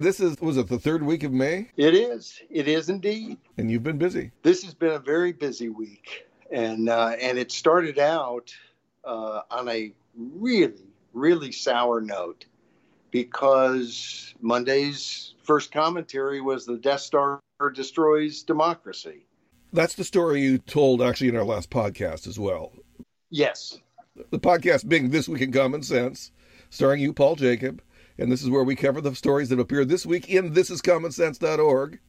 This 0.00 0.20
is, 0.20 0.40
was 0.40 0.56
it 0.56 0.68
the 0.68 0.78
third 0.78 1.02
week 1.02 1.24
of 1.24 1.32
May? 1.32 1.70
It 1.76 1.92
is. 1.92 2.40
It 2.50 2.68
is 2.68 2.88
indeed. 2.88 3.36
And 3.56 3.68
you've 3.68 3.82
been 3.82 3.98
busy. 3.98 4.30
This 4.44 4.62
has 4.62 4.72
been 4.72 4.92
a 4.92 5.00
very 5.00 5.32
busy 5.32 5.70
week. 5.70 6.24
And, 6.52 6.88
uh, 6.88 7.16
and 7.20 7.36
it 7.36 7.50
started 7.50 7.98
out 7.98 8.54
uh, 9.04 9.40
on 9.50 9.68
a 9.68 9.92
really, 10.16 10.86
really 11.12 11.50
sour 11.50 12.00
note 12.00 12.46
because 13.10 14.32
Monday's 14.40 15.34
first 15.42 15.72
commentary 15.72 16.40
was 16.40 16.64
the 16.64 16.78
Death 16.78 17.00
Star 17.00 17.40
destroys 17.74 18.44
democracy. 18.44 19.26
That's 19.72 19.94
the 19.94 20.04
story 20.04 20.42
you 20.42 20.58
told 20.58 21.02
actually 21.02 21.28
in 21.28 21.36
our 21.36 21.44
last 21.44 21.70
podcast 21.70 22.28
as 22.28 22.38
well. 22.38 22.70
Yes. 23.30 23.78
The 24.30 24.38
podcast 24.38 24.88
being 24.88 25.10
This 25.10 25.28
Week 25.28 25.42
in 25.42 25.50
Common 25.50 25.82
Sense, 25.82 26.30
starring 26.70 27.00
you, 27.00 27.12
Paul 27.12 27.34
Jacob. 27.34 27.82
And 28.18 28.32
this 28.32 28.42
is 28.42 28.50
where 28.50 28.64
we 28.64 28.74
cover 28.74 29.00
the 29.00 29.14
stories 29.14 29.48
that 29.50 29.60
appear 29.60 29.84
this 29.84 30.04
week 30.04 30.28
in 30.28 30.52
thisiscommonsense.org, 30.52 32.00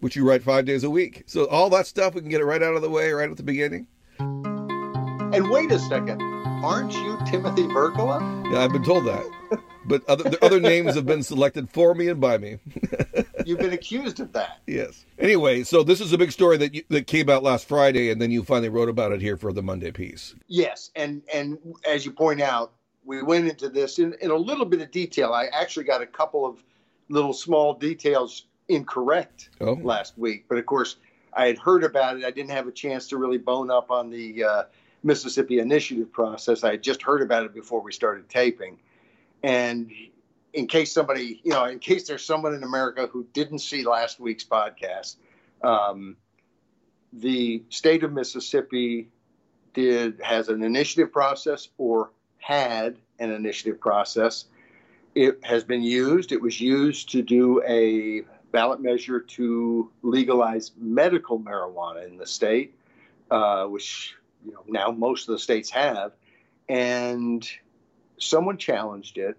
which 0.00 0.14
you 0.14 0.28
write 0.28 0.42
five 0.42 0.66
days 0.66 0.84
a 0.84 0.90
week. 0.90 1.24
So 1.26 1.46
all 1.46 1.70
that 1.70 1.86
stuff, 1.86 2.14
we 2.14 2.20
can 2.20 2.28
get 2.28 2.42
it 2.42 2.44
right 2.44 2.62
out 2.62 2.74
of 2.74 2.82
the 2.82 2.90
way 2.90 3.10
right 3.12 3.30
at 3.30 3.36
the 3.36 3.42
beginning. 3.42 3.86
And 4.18 5.48
wait 5.50 5.72
a 5.72 5.78
second. 5.78 6.20
Aren't 6.62 6.92
you 6.92 7.18
Timothy 7.26 7.66
Virgola? 7.68 8.20
Yeah, 8.52 8.58
I've 8.60 8.72
been 8.72 8.84
told 8.84 9.06
that. 9.06 9.24
But 9.86 10.06
other, 10.08 10.30
other 10.42 10.60
names 10.60 10.94
have 10.94 11.06
been 11.06 11.22
selected 11.22 11.70
for 11.70 11.94
me 11.94 12.08
and 12.08 12.20
by 12.20 12.36
me. 12.36 12.58
You've 13.46 13.58
been 13.58 13.72
accused 13.72 14.20
of 14.20 14.32
that. 14.34 14.58
Yes. 14.66 15.06
Anyway, 15.18 15.62
so 15.62 15.82
this 15.82 16.00
is 16.00 16.12
a 16.12 16.18
big 16.18 16.32
story 16.32 16.58
that 16.58 16.74
you, 16.74 16.84
that 16.90 17.06
came 17.06 17.30
out 17.30 17.42
last 17.42 17.66
Friday, 17.66 18.10
and 18.10 18.20
then 18.20 18.30
you 18.30 18.44
finally 18.44 18.68
wrote 18.68 18.90
about 18.90 19.12
it 19.12 19.22
here 19.22 19.36
for 19.36 19.52
the 19.52 19.62
Monday 19.62 19.90
piece. 19.90 20.34
Yes, 20.48 20.90
and 20.94 21.22
and 21.32 21.58
as 21.88 22.04
you 22.04 22.12
point 22.12 22.40
out, 22.42 22.74
we 23.04 23.22
went 23.22 23.48
into 23.48 23.68
this 23.68 23.98
in, 23.98 24.14
in 24.20 24.30
a 24.30 24.36
little 24.36 24.64
bit 24.66 24.80
of 24.80 24.90
detail. 24.90 25.32
I 25.32 25.46
actually 25.46 25.84
got 25.84 26.02
a 26.02 26.06
couple 26.06 26.44
of 26.46 26.62
little 27.08 27.32
small 27.32 27.74
details 27.74 28.46
incorrect 28.68 29.50
Oh. 29.60 29.72
last 29.82 30.16
week, 30.16 30.44
but 30.48 30.58
of 30.58 30.66
course, 30.66 30.96
I 31.32 31.46
had 31.46 31.58
heard 31.58 31.84
about 31.84 32.18
it. 32.18 32.24
I 32.24 32.30
didn't 32.30 32.50
have 32.50 32.66
a 32.68 32.72
chance 32.72 33.08
to 33.08 33.16
really 33.16 33.38
bone 33.38 33.70
up 33.70 33.90
on 33.90 34.10
the 34.10 34.44
uh, 34.44 34.62
Mississippi 35.02 35.58
Initiative 35.60 36.12
process. 36.12 36.62
I 36.64 36.72
had 36.72 36.82
just 36.82 37.02
heard 37.02 37.22
about 37.22 37.44
it 37.44 37.54
before 37.54 37.80
we 37.80 37.92
started 37.92 38.28
taping, 38.28 38.78
and 39.42 39.90
in 40.52 40.66
case 40.66 40.92
somebody, 40.92 41.40
you 41.44 41.50
know, 41.52 41.64
in 41.66 41.78
case 41.78 42.06
there's 42.08 42.24
someone 42.24 42.54
in 42.54 42.64
America 42.64 43.06
who 43.06 43.24
didn't 43.32 43.60
see 43.60 43.84
last 43.84 44.18
week's 44.20 44.44
podcast, 44.44 45.16
um, 45.62 46.16
the 47.12 47.62
state 47.70 48.02
of 48.04 48.12
Mississippi 48.12 49.08
did 49.74 50.20
has 50.22 50.48
an 50.48 50.62
initiative 50.62 51.12
process 51.12 51.68
or 51.78 52.10
had 52.40 52.96
an 53.18 53.30
initiative 53.30 53.80
process. 53.80 54.46
It 55.14 55.44
has 55.44 55.64
been 55.64 55.82
used. 55.82 56.32
It 56.32 56.40
was 56.40 56.60
used 56.60 57.10
to 57.10 57.22
do 57.22 57.62
a 57.66 58.22
ballot 58.52 58.80
measure 58.80 59.20
to 59.20 59.90
legalize 60.02 60.72
medical 60.76 61.38
marijuana 61.38 62.06
in 62.06 62.16
the 62.16 62.26
state, 62.26 62.74
uh, 63.30 63.66
which 63.66 64.14
you 64.44 64.52
know 64.52 64.64
now 64.66 64.90
most 64.90 65.28
of 65.28 65.32
the 65.32 65.38
states 65.38 65.70
have, 65.70 66.12
and 66.68 67.48
someone 68.18 68.56
challenged 68.56 69.18
it, 69.18 69.36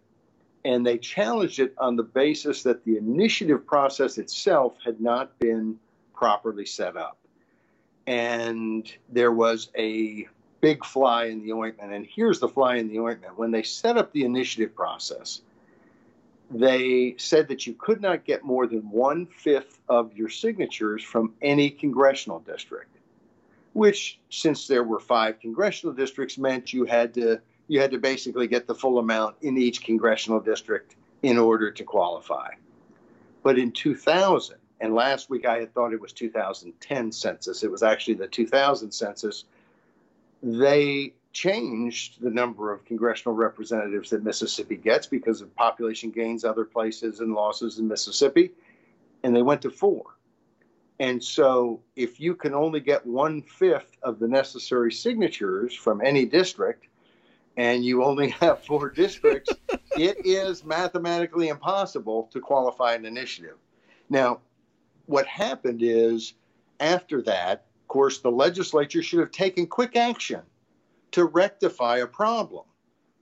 and 0.63 0.85
they 0.85 0.97
challenged 0.97 1.59
it 1.59 1.73
on 1.77 1.95
the 1.95 2.03
basis 2.03 2.63
that 2.63 2.83
the 2.85 2.97
initiative 2.97 3.65
process 3.65 4.17
itself 4.17 4.75
had 4.83 5.01
not 5.01 5.37
been 5.39 5.77
properly 6.13 6.65
set 6.65 6.95
up, 6.95 7.17
and 8.07 8.93
there 9.09 9.31
was 9.31 9.69
a 9.77 10.27
big 10.61 10.85
fly 10.85 11.25
in 11.25 11.43
the 11.43 11.51
ointment. 11.53 11.91
And 11.91 12.05
here's 12.05 12.39
the 12.39 12.47
fly 12.47 12.75
in 12.75 12.87
the 12.87 12.99
ointment: 12.99 13.37
when 13.37 13.51
they 13.51 13.63
set 13.63 13.97
up 13.97 14.13
the 14.13 14.23
initiative 14.23 14.75
process 14.75 15.41
they 16.53 17.15
said 17.17 17.47
that 17.47 17.65
you 17.65 17.73
could 17.73 18.01
not 18.01 18.25
get 18.25 18.43
more 18.43 18.67
than 18.67 18.81
one 18.91 19.25
fifth 19.25 19.79
of 19.87 20.15
your 20.15 20.29
signatures 20.29 21.03
from 21.03 21.33
any 21.41 21.69
congressional 21.69 22.39
district, 22.39 22.97
which, 23.73 24.19
since 24.29 24.67
there 24.67 24.83
were 24.83 24.99
five 24.99 25.39
congressional 25.39 25.95
districts, 25.95 26.37
meant 26.37 26.73
you 26.73 26.85
had 26.85 27.13
to 27.13 27.39
you 27.67 27.79
had 27.79 27.91
to 27.91 27.99
basically 27.99 28.47
get 28.47 28.67
the 28.67 28.75
full 28.75 28.99
amount 28.99 29.37
in 29.41 29.57
each 29.57 29.81
congressional 29.81 30.41
district 30.41 30.95
in 31.23 31.37
order 31.37 31.71
to 31.71 31.83
qualify. 31.85 32.49
But 33.43 33.57
in 33.57 33.71
2000, 33.71 34.57
and 34.81 34.93
last 34.93 35.29
week 35.29 35.45
I 35.45 35.59
had 35.59 35.73
thought 35.73 35.93
it 35.93 36.01
was 36.01 36.11
2010 36.11 37.11
census, 37.13 37.63
it 37.63 37.71
was 37.71 37.81
actually 37.81 38.15
the 38.15 38.27
2000 38.27 38.91
census. 38.91 39.45
They 40.43 41.13
changed 41.33 42.21
the 42.21 42.29
number 42.29 42.73
of 42.73 42.83
congressional 42.85 43.35
representatives 43.35 44.09
that 44.09 44.23
Mississippi 44.23 44.75
gets 44.75 45.07
because 45.07 45.41
of 45.41 45.55
population 45.55 46.11
gains 46.11 46.43
other 46.43 46.65
places 46.65 47.19
and 47.19 47.33
losses 47.33 47.79
in 47.79 47.87
Mississippi, 47.87 48.51
and 49.23 49.35
they 49.35 49.41
went 49.41 49.61
to 49.61 49.69
four. 49.69 50.03
And 50.99 51.23
so, 51.23 51.81
if 51.95 52.19
you 52.19 52.35
can 52.35 52.53
only 52.53 52.79
get 52.79 53.05
one 53.05 53.41
fifth 53.41 53.97
of 54.03 54.19
the 54.19 54.27
necessary 54.27 54.91
signatures 54.91 55.73
from 55.73 56.01
any 56.01 56.25
district, 56.25 56.87
and 57.57 57.83
you 57.83 58.03
only 58.03 58.29
have 58.41 58.63
four 58.63 58.89
districts, 58.89 59.51
it 59.97 60.25
is 60.25 60.63
mathematically 60.63 61.47
impossible 61.47 62.29
to 62.31 62.39
qualify 62.39 62.93
an 62.93 63.05
initiative. 63.05 63.57
Now, 64.09 64.41
what 65.05 65.25
happened 65.25 65.81
is, 65.81 66.33
after 66.79 67.21
that, 67.23 67.65
course, 67.91 68.19
the 68.19 68.31
legislature 68.31 69.03
should 69.03 69.19
have 69.19 69.31
taken 69.31 69.67
quick 69.67 69.97
action 69.97 70.39
to 71.11 71.25
rectify 71.25 71.97
a 71.97 72.07
problem. 72.07 72.63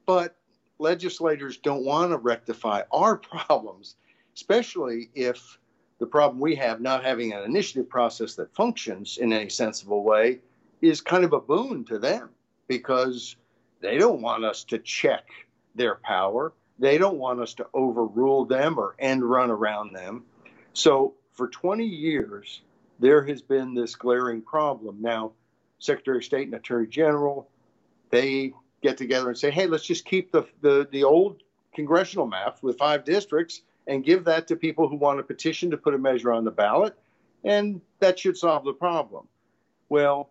But 0.05 0.35
legislators 0.77 1.57
don't 1.57 1.83
want 1.83 2.11
to 2.11 2.17
rectify 2.17 2.83
our 2.91 3.17
problems, 3.47 3.95
especially 4.35 5.09
if 5.15 5.57
the 5.97 6.05
problem 6.05 6.39
we 6.39 6.53
have, 6.57 6.81
not 6.81 7.03
having 7.03 7.33
an 7.33 7.43
initiative 7.45 7.89
process 7.89 8.35
that 8.35 8.53
functions 8.53 9.17
in 9.17 9.33
any 9.33 9.49
sensible 9.49 10.03
way, 10.03 10.37
is 10.83 11.01
kind 11.01 11.23
of 11.23 11.33
a 11.33 11.39
boon 11.39 11.83
to 11.85 11.97
them 11.97 12.29
because 12.67 13.37
they 13.81 13.97
don't 13.97 14.21
want 14.21 14.45
us 14.45 14.65
to 14.65 14.77
check 14.77 15.25
their 15.73 15.95
power. 15.95 16.53
They 16.77 16.99
don't 16.99 17.17
want 17.17 17.39
us 17.39 17.55
to 17.55 17.65
overrule 17.73 18.45
them 18.45 18.77
or 18.77 18.95
end 18.99 19.23
run 19.23 19.49
around 19.49 19.95
them. 19.95 20.25
So 20.73 21.15
for 21.33 21.47
20 21.47 21.85
years, 21.85 22.61
there 22.99 23.23
has 23.25 23.41
been 23.41 23.73
this 23.73 23.95
glaring 23.95 24.41
problem. 24.41 24.97
Now, 25.01 25.31
Secretary 25.79 26.17
of 26.17 26.23
State 26.25 26.47
and 26.47 26.55
Attorney 26.55 26.87
General, 26.87 27.49
they 28.09 28.53
get 28.81 28.97
together 28.97 29.29
and 29.29 29.37
say, 29.37 29.51
hey, 29.51 29.67
let's 29.67 29.85
just 29.85 30.05
keep 30.05 30.31
the, 30.31 30.43
the, 30.61 30.87
the 30.91 31.03
old 31.03 31.41
congressional 31.73 32.27
map 32.27 32.59
with 32.61 32.77
five 32.77 33.05
districts 33.05 33.61
and 33.87 34.03
give 34.03 34.23
that 34.25 34.47
to 34.47 34.55
people 34.55 34.87
who 34.87 34.95
want 34.95 35.19
a 35.19 35.23
petition 35.23 35.71
to 35.71 35.77
put 35.77 35.93
a 35.93 35.97
measure 35.97 36.31
on 36.31 36.43
the 36.43 36.51
ballot, 36.51 36.97
and 37.43 37.81
that 37.99 38.19
should 38.19 38.37
solve 38.37 38.63
the 38.63 38.73
problem. 38.73 39.27
Well, 39.89 40.29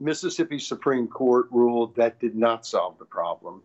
Mississippi 0.00 0.58
Supreme 0.58 1.08
Court 1.08 1.46
ruled 1.50 1.96
that 1.96 2.20
did 2.20 2.36
not 2.36 2.66
solve 2.66 2.98
the 2.98 3.04
problem. 3.04 3.62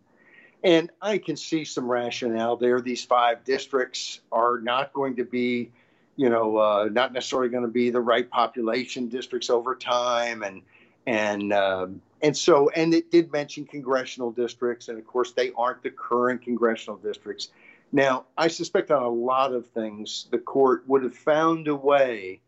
And 0.64 0.90
I 1.02 1.18
can 1.18 1.36
see 1.36 1.66
some 1.66 1.92
rationale 1.92 2.56
there. 2.56 2.80
These 2.80 3.04
five 3.04 3.44
districts 3.44 4.22
are 4.32 4.60
not 4.62 4.94
going 4.94 5.18
to 5.18 5.26
be, 5.26 5.72
you 6.16 6.30
know, 6.30 6.58
uh, 6.58 6.90
not 6.92 7.14
necessarily 7.14 7.50
going 7.50 7.64
to 7.64 7.70
be 7.70 7.90
the 7.90 8.02
right 8.02 8.30
population 8.30 9.08
districts 9.08 9.50
over 9.50 9.76
time, 9.76 10.44
and 10.44 10.62
and 11.08 11.54
um, 11.54 12.02
and 12.22 12.36
so 12.36 12.70
and 12.70 12.94
it 12.94 13.12
did 13.12 13.32
mention 13.32 13.66
congressional 13.66 14.32
districts, 14.32 14.88
and 14.90 14.98
of 14.98 15.08
course 15.08 15.32
they 15.32 15.52
aren't 15.58 15.84
the 15.84 15.90
current 15.90 16.42
congressional 16.42 16.98
districts. 16.98 17.50
Now, 17.92 18.26
I 18.38 18.48
suspect 18.48 18.90
on 18.90 19.04
a 19.04 19.10
lot 19.10 19.54
of 19.54 19.68
things, 19.68 20.28
the 20.32 20.40
court 20.40 20.84
would 20.88 21.04
have 21.04 21.16
found 21.16 21.68
a 21.68 21.76
way 21.76 22.42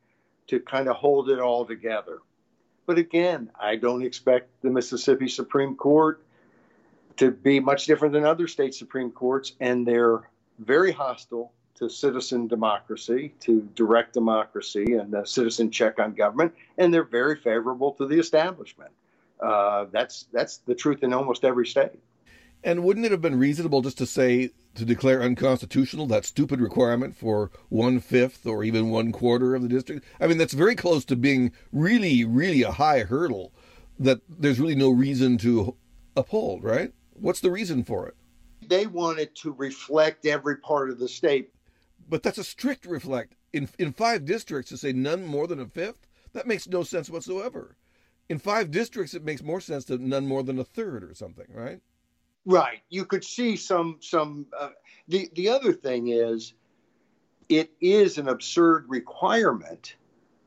to 0.48 0.60
kind 0.60 0.88
of 0.88 0.96
hold 0.96 1.30
it 1.30 1.40
all 1.40 1.66
together. 1.66 2.20
But 2.88 2.98
again, 2.98 3.52
I 3.60 3.76
don't 3.76 4.04
expect 4.04 4.50
the 4.62 4.70
Mississippi 4.70 5.28
Supreme 5.28 5.76
Court 5.76 6.24
to 7.18 7.32
be 7.32 7.60
much 7.60 7.86
different 7.86 8.14
than 8.14 8.26
other 8.26 8.48
state 8.48 8.74
Supreme 8.74 9.12
Courts, 9.12 9.54
and 9.60 9.88
they're 9.88 10.30
very 10.60 10.92
hostile 10.92 11.52
to 11.76 11.90
citizen 11.90 12.48
democracy, 12.48 13.34
to 13.42 13.62
direct 13.76 14.14
democracy, 14.14 14.94
and 14.94 15.14
a 15.14 15.26
citizen 15.26 15.70
check 15.70 16.00
on 16.00 16.14
government, 16.14 16.54
and 16.78 16.94
they're 16.94 17.04
very 17.04 17.36
favorable 17.36 17.92
to 17.94 18.08
the 18.08 18.18
establishment. 18.18 18.92
Uh, 19.40 19.86
that's 19.92 20.28
that's 20.32 20.58
the 20.60 20.76
truth 20.76 21.04
in 21.04 21.14
almost 21.14 21.44
every 21.44 21.68
state. 21.68 22.00
And 22.64 22.84
wouldn't 22.84 23.06
it 23.06 23.12
have 23.12 23.22
been 23.22 23.38
reasonable 23.38 23.82
just 23.82 23.98
to 24.00 24.06
say 24.06 24.50
to 24.74 24.86
declare 24.86 25.22
unconstitutional 25.22 26.08
that 26.08 26.26
stupid 26.26 26.60
requirement 26.60 27.16
for 27.16 27.52
one 27.70 28.00
fifth 28.00 28.46
or 28.48 28.64
even 28.64 28.90
one 28.90 29.12
quarter 29.12 29.54
of 29.54 29.62
the 29.62 29.68
district? 29.68 30.06
I 30.20 30.28
mean, 30.28 30.38
that's 30.38 30.54
very 30.54 30.76
close 30.76 31.06
to 31.06 31.16
being 31.16 31.52
really, 31.72 32.26
really 32.26 32.64
a 32.64 32.72
high 32.72 33.02
hurdle 33.02 33.54
that 34.00 34.22
there's 34.28 34.60
really 34.60 34.76
no 34.76 34.90
reason 34.90 35.38
to 35.40 35.76
uphold, 36.16 36.64
right? 36.64 36.92
What's 37.14 37.40
the 37.40 37.52
reason 37.52 37.84
for 37.84 38.08
it? 38.08 38.16
They 38.68 38.88
wanted 38.88 39.36
to 39.36 39.52
reflect 39.54 40.26
every 40.26 40.58
part 40.58 40.90
of 40.90 40.98
the 40.98 41.08
state. 41.08 41.52
But 42.08 42.24
that's 42.24 42.38
a 42.38 42.44
strict 42.44 42.86
reflect. 42.86 43.36
In 43.54 43.70
in 43.80 43.94
five 43.94 44.26
districts 44.26 44.70
to 44.70 44.78
say 44.78 44.94
none 44.94 45.26
more 45.26 45.48
than 45.48 45.60
a 45.60 45.66
fifth, 45.66 46.08
that 46.34 46.48
makes 46.48 46.68
no 46.68 46.84
sense 46.84 47.10
whatsoever. 47.10 47.78
In 48.30 48.40
five 48.40 48.72
districts, 48.72 49.14
it 49.14 49.24
makes 49.24 49.44
more 49.44 49.62
sense 49.62 49.86
to 49.86 49.98
none 49.98 50.28
more 50.28 50.44
than 50.44 50.60
a 50.60 50.64
third 50.64 51.04
or 51.04 51.14
something, 51.14 51.46
right? 51.50 51.80
Right. 52.46 52.82
You 52.90 53.06
could 53.06 53.24
see 53.24 53.56
some 53.56 53.98
some. 54.02 54.48
Uh, 54.58 54.70
the 55.08 55.30
the 55.36 55.50
other 55.50 55.74
thing 55.74 56.10
is, 56.10 56.54
it 57.50 57.72
is 57.82 58.18
an 58.18 58.28
absurd 58.28 58.86
requirement 58.88 59.96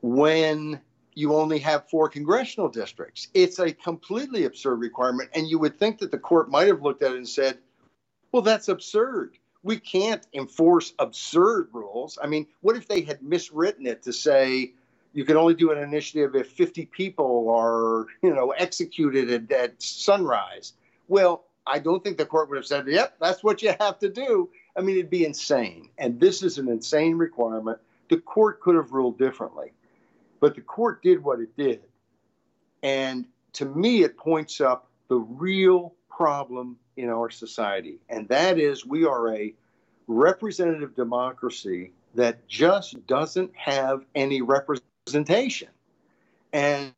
when 0.01 0.81
you 1.15 1.35
only 1.35 1.59
have 1.59 1.91
four 1.91 2.09
congressional 2.09 2.69
districts. 2.69 3.27
It's 3.35 3.59
a 3.59 3.73
completely 3.73 4.45
absurd 4.45 4.77
requirement. 4.77 5.31
And 5.35 5.49
you 5.49 5.59
would 5.59 5.77
think 5.77 5.99
that 5.99 6.13
the 6.13 6.19
court 6.19 6.49
might 6.49 6.69
have 6.69 6.83
looked 6.83 7.03
at 7.03 7.11
it 7.11 7.17
and 7.17 7.29
said, 7.29 7.59
well, 8.31 8.43
that's 8.43 8.69
absurd. 8.69 9.37
We 9.63 9.79
can't 9.79 10.27
enforce 10.33 10.95
absurd 10.99 11.69
rules. 11.73 12.19
I 12.23 12.27
mean, 12.27 12.47
what 12.61 12.77
if 12.77 12.87
they 12.87 13.01
had 13.01 13.21
miswritten 13.21 13.87
it 13.87 14.03
to 14.03 14.13
say 14.13 14.73
you 15.13 15.25
can 15.25 15.37
only 15.37 15.55
do 15.55 15.73
an 15.73 15.79
initiative 15.79 16.35
if 16.37 16.49
50 16.53 16.87
people 16.87 17.51
are, 17.51 18.07
you 18.23 18.35
know, 18.35 18.51
executed 18.53 19.31
at, 19.31 19.51
at 19.53 19.83
sunrise? 19.83 20.75
Well, 21.09 21.45
I 21.67 21.79
don't 21.79 22.03
think 22.03 22.17
the 22.17 22.27
court 22.27 22.49
would 22.49 22.57
have 22.57 22.67
said, 22.67 22.87
yep, 22.89 23.17
that's 23.21 23.45
what 23.45 23.63
you 23.63 23.75
have 23.79 23.99
to 23.99 24.09
do. 24.09 24.49
I 24.77 24.81
mean, 24.81 24.97
it'd 24.97 25.11
be 25.11 25.25
insane. 25.25 25.91
And 25.99 26.19
this 26.19 26.43
is 26.43 26.59
an 26.59 26.69
insane 26.69 27.17
requirement. 27.17 27.79
The 28.09 28.19
court 28.19 28.61
could 28.61 28.75
have 28.75 28.93
ruled 28.93 29.19
differently, 29.19 29.73
but 30.41 30.55
the 30.55 30.63
court 30.63 31.03
did 31.03 31.23
what 31.23 31.41
it 31.41 31.55
did. 31.57 31.83
And 32.83 33.27
to 33.55 33.67
me, 33.67 34.03
it 34.03 34.17
points 34.17 34.61
up 34.61 34.89
the 35.09 35.17
real 35.17 35.95
problem 36.19 36.77
in 36.97 37.09
our 37.09 37.31
society. 37.31 38.01
And 38.09 38.29
that 38.29 38.59
is 38.59 38.85
we 38.85 39.05
are 39.05 39.33
a 39.33 39.55
representative 40.09 40.97
democracy 40.97 41.93
that 42.17 42.49
just 42.49 43.07
doesn't 43.07 43.55
have 43.55 44.05
any 44.17 44.43
representation. 44.43 45.69
And, 46.53 46.93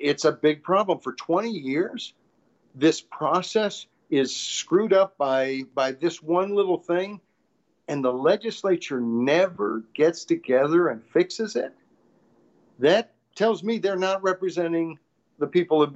it's 0.00 0.24
a 0.24 0.32
big 0.32 0.64
problem. 0.64 0.98
For 0.98 1.12
20 1.12 1.50
years, 1.50 2.14
this 2.74 3.00
process 3.00 3.86
is 4.10 4.34
screwed 4.34 4.92
up 4.92 5.16
by 5.18 5.62
by 5.74 5.92
this 5.92 6.22
one 6.22 6.54
little 6.54 6.78
thing 6.78 7.20
and 7.86 8.02
the 8.02 8.12
legislature 8.12 9.00
never 9.00 9.84
gets 9.94 10.24
together 10.24 10.88
and 10.88 11.04
fixes 11.04 11.54
it 11.54 11.72
that 12.80 13.12
tells 13.36 13.62
me 13.62 13.78
they're 13.78 13.96
not 13.96 14.22
representing 14.24 14.98
the 15.38 15.46
people 15.46 15.82
of 15.82 15.94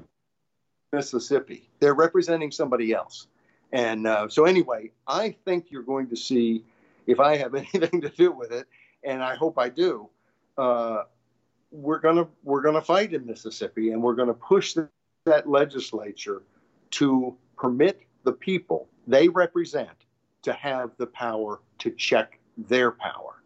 mississippi 0.92 1.68
they're 1.80 1.94
representing 1.94 2.50
somebody 2.50 2.92
else 2.92 3.26
and 3.72 4.06
uh, 4.06 4.28
so 4.28 4.44
anyway 4.44 4.90
i 5.06 5.34
think 5.44 5.70
you're 5.70 5.82
going 5.82 6.08
to 6.08 6.16
see 6.16 6.64
if 7.06 7.20
i 7.20 7.36
have 7.36 7.54
anything 7.74 8.00
to 8.00 8.08
do 8.10 8.32
with 8.32 8.52
it 8.52 8.66
and 9.04 9.22
i 9.22 9.34
hope 9.34 9.58
i 9.58 9.68
do 9.68 10.08
uh, 10.56 11.04
we're 11.70 12.00
going 12.00 12.16
to 12.16 12.26
we're 12.42 12.62
to 12.62 12.80
fight 12.80 13.12
in 13.12 13.24
mississippi 13.26 13.92
and 13.92 14.02
we're 14.02 14.14
going 14.14 14.28
to 14.28 14.34
push 14.34 14.74
the, 14.74 14.88
that 15.24 15.48
legislature 15.48 16.42
to 16.90 17.36
permit 17.56 18.02
the 18.24 18.32
people 18.32 18.88
they 19.06 19.28
represent 19.28 19.88
to 20.42 20.52
have 20.52 20.90
the 20.98 21.06
power 21.06 21.60
to 21.78 21.90
check 21.90 22.38
their 22.56 22.90
power. 22.90 23.42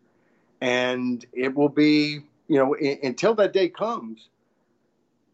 And 0.61 1.25
it 1.33 1.55
will 1.55 1.69
be, 1.69 2.21
you 2.49 2.59
know, 2.59 2.75
until 3.03 3.35
that 3.35 3.53
day 3.53 3.69
comes, 3.69 4.29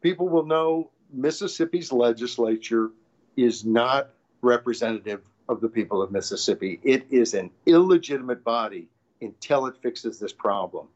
people 0.00 0.28
will 0.28 0.46
know 0.46 0.90
Mississippi's 1.12 1.92
legislature 1.92 2.90
is 3.36 3.64
not 3.64 4.10
representative 4.42 5.22
of 5.48 5.60
the 5.60 5.68
people 5.68 6.02
of 6.02 6.10
Mississippi. 6.10 6.78
It 6.82 7.06
is 7.10 7.34
an 7.34 7.50
illegitimate 7.66 8.44
body 8.44 8.88
until 9.20 9.66
it 9.66 9.76
fixes 9.82 10.18
this 10.18 10.32
problem. 10.32 10.88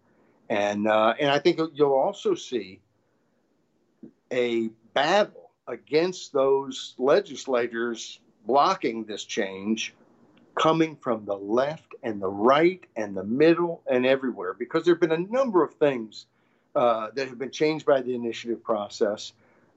And, 0.49 0.87
uh, 0.87 1.15
and 1.19 1.31
I 1.31 1.39
think 1.39 1.61
you'll 1.75 1.95
also 1.95 2.35
see 2.35 2.81
a 4.31 4.69
battle 4.95 5.51
against 5.67 6.33
those 6.33 6.95
legislators 6.99 8.21
blocking 8.47 9.05
this 9.05 9.25
change 9.25 9.95
coming 10.55 10.97
from 10.97 11.25
the 11.25 11.37
left 11.37 11.95
and 12.03 12.21
the 12.21 12.29
right 12.29 12.85
and 12.97 13.17
the 13.17 13.25
middle 13.25 13.83
and 13.87 14.05
everywhere 14.05 14.53
because 14.53 14.85
there 14.85 14.95
have 14.95 15.01
been 15.01 15.13
a 15.13 15.33
number 15.33 15.63
of 15.63 15.75
things 15.75 16.27
uh, 16.75 17.09
that 17.15 17.29
have 17.29 17.39
been 17.39 17.51
changed 17.51 17.87
by 17.87 18.03
the 18.03 18.15
initiative 18.15 18.63
process 18.63 19.33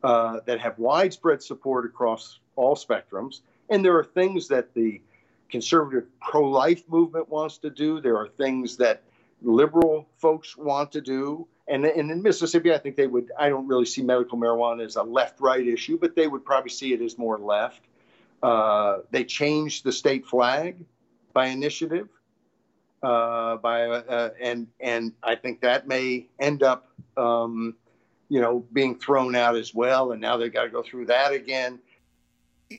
uh, 0.06 0.40
that 0.46 0.60
have 0.60 0.78
widespread 0.78 1.42
support 1.42 1.84
across 1.84 2.40
all 2.56 2.76
spectrums. 2.76 3.42
And 3.72 3.84
there 3.84 3.98
are 3.98 4.04
things 4.04 4.48
that 4.50 4.72
the 4.76 5.02
conservative 5.50 6.06
pro 6.22 6.44
life 6.48 6.84
movement 6.88 7.28
wants 7.28 7.58
to 7.60 7.72
do, 7.72 8.00
there 8.00 8.16
are 8.16 8.28
things 8.28 8.78
that 8.78 9.02
liberal 9.42 10.08
folks 10.18 10.56
want 10.56 10.92
to 10.92 11.02
do. 11.02 11.48
And, 11.68 11.86
and 11.86 12.12
in 12.12 12.22
Mississippi, 12.22 12.72
I 12.72 12.78
think 12.78 12.96
they 12.96 13.08
would, 13.08 13.32
I 13.40 13.50
don't 13.50 13.68
really 13.68 13.88
see 13.88 14.04
medical 14.04 14.38
marijuana 14.38 14.86
as 14.86 14.96
a 14.96 15.02
left 15.02 15.42
right 15.42 15.66
issue, 15.66 15.98
but 15.98 16.16
they 16.16 16.28
would 16.28 16.46
probably 16.46 16.70
see 16.70 16.94
it 16.94 17.02
as 17.02 17.18
more 17.18 17.40
left. 17.40 17.82
Uh, 18.44 19.00
they 19.10 19.24
changed 19.24 19.84
the 19.84 19.92
state 19.92 20.28
flag 20.28 20.86
by 21.34 21.48
initiative. 21.48 22.10
Uh, 23.02 23.58
by 23.58 23.86
uh, 23.86 24.30
and 24.40 24.68
and 24.80 25.14
I 25.22 25.36
think 25.36 25.62
that 25.62 25.88
may 25.88 26.28
end 26.40 26.64
up, 26.64 26.90
um, 27.18 27.76
you 28.36 28.42
know, 28.42 28.66
being 28.74 29.00
thrown 29.00 29.34
out 29.34 29.56
as 29.56 29.74
well. 29.74 30.12
And 30.12 30.20
now 30.20 30.36
they've 30.36 30.52
got 30.52 30.64
to 30.64 30.70
go 30.70 30.84
through 30.84 31.06
that 31.06 31.32
again. 31.32 31.80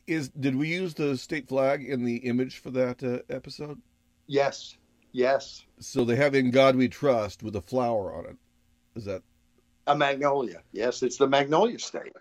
Is 0.07 0.29
did 0.29 0.55
we 0.55 0.69
use 0.69 0.93
the 0.93 1.17
state 1.17 1.49
flag 1.49 1.83
in 1.83 2.05
the 2.05 2.17
image 2.17 2.59
for 2.59 2.71
that 2.73 3.03
uh, 3.03 3.21
episode? 3.35 3.81
Yes, 4.27 4.77
yes. 5.13 5.65
So 5.81 6.05
they 6.05 6.17
have 6.17 6.35
"In 6.35 6.51
God 6.51 6.77
We 6.77 6.89
Trust" 6.89 7.43
with 7.43 7.57
a 7.57 7.63
flower 7.63 8.13
on 8.13 8.27
it. 8.27 8.37
Is 8.97 9.07
that 9.07 9.23
a 9.87 9.97
magnolia? 9.97 10.61
Yes, 10.73 11.03
it's 11.03 11.17
the 11.17 11.27
magnolia 11.27 11.79
state. 11.79 12.13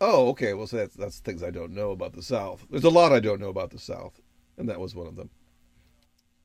Oh, 0.00 0.28
okay. 0.28 0.54
Well, 0.54 0.68
so 0.68 0.76
that's 0.76 0.94
that's 0.94 1.18
things 1.18 1.42
I 1.42 1.50
don't 1.50 1.72
know 1.72 1.90
about 1.90 2.12
the 2.12 2.22
South. 2.22 2.64
There's 2.70 2.84
a 2.84 2.88
lot 2.88 3.10
I 3.10 3.18
don't 3.18 3.40
know 3.40 3.48
about 3.48 3.70
the 3.70 3.80
South, 3.80 4.20
and 4.58 4.68
that 4.68 4.78
was 4.78 4.94
one 4.94 5.08
of 5.08 5.16
them. 5.16 5.30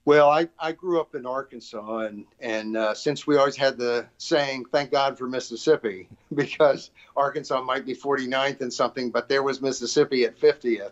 Well, 0.05 0.29
I, 0.29 0.47
I 0.59 0.71
grew 0.71 1.01
up 1.01 1.15
in 1.15 1.25
Arkansas, 1.25 1.97
and 1.99 2.25
and 2.39 2.77
uh, 2.77 2.93
since 2.93 3.25
we 3.25 3.37
always 3.37 3.55
had 3.55 3.77
the 3.77 4.05
saying 4.19 4.65
"Thank 4.71 4.91
God 4.91 5.17
for 5.17 5.27
Mississippi," 5.27 6.07
because 6.33 6.91
Arkansas 7.15 7.61
might 7.63 7.85
be 7.85 7.95
49th 7.95 8.61
and 8.61 8.71
something, 8.71 9.09
but 9.09 9.27
there 9.27 9.41
was 9.41 9.61
Mississippi 9.61 10.25
at 10.25 10.39
50th. 10.39 10.91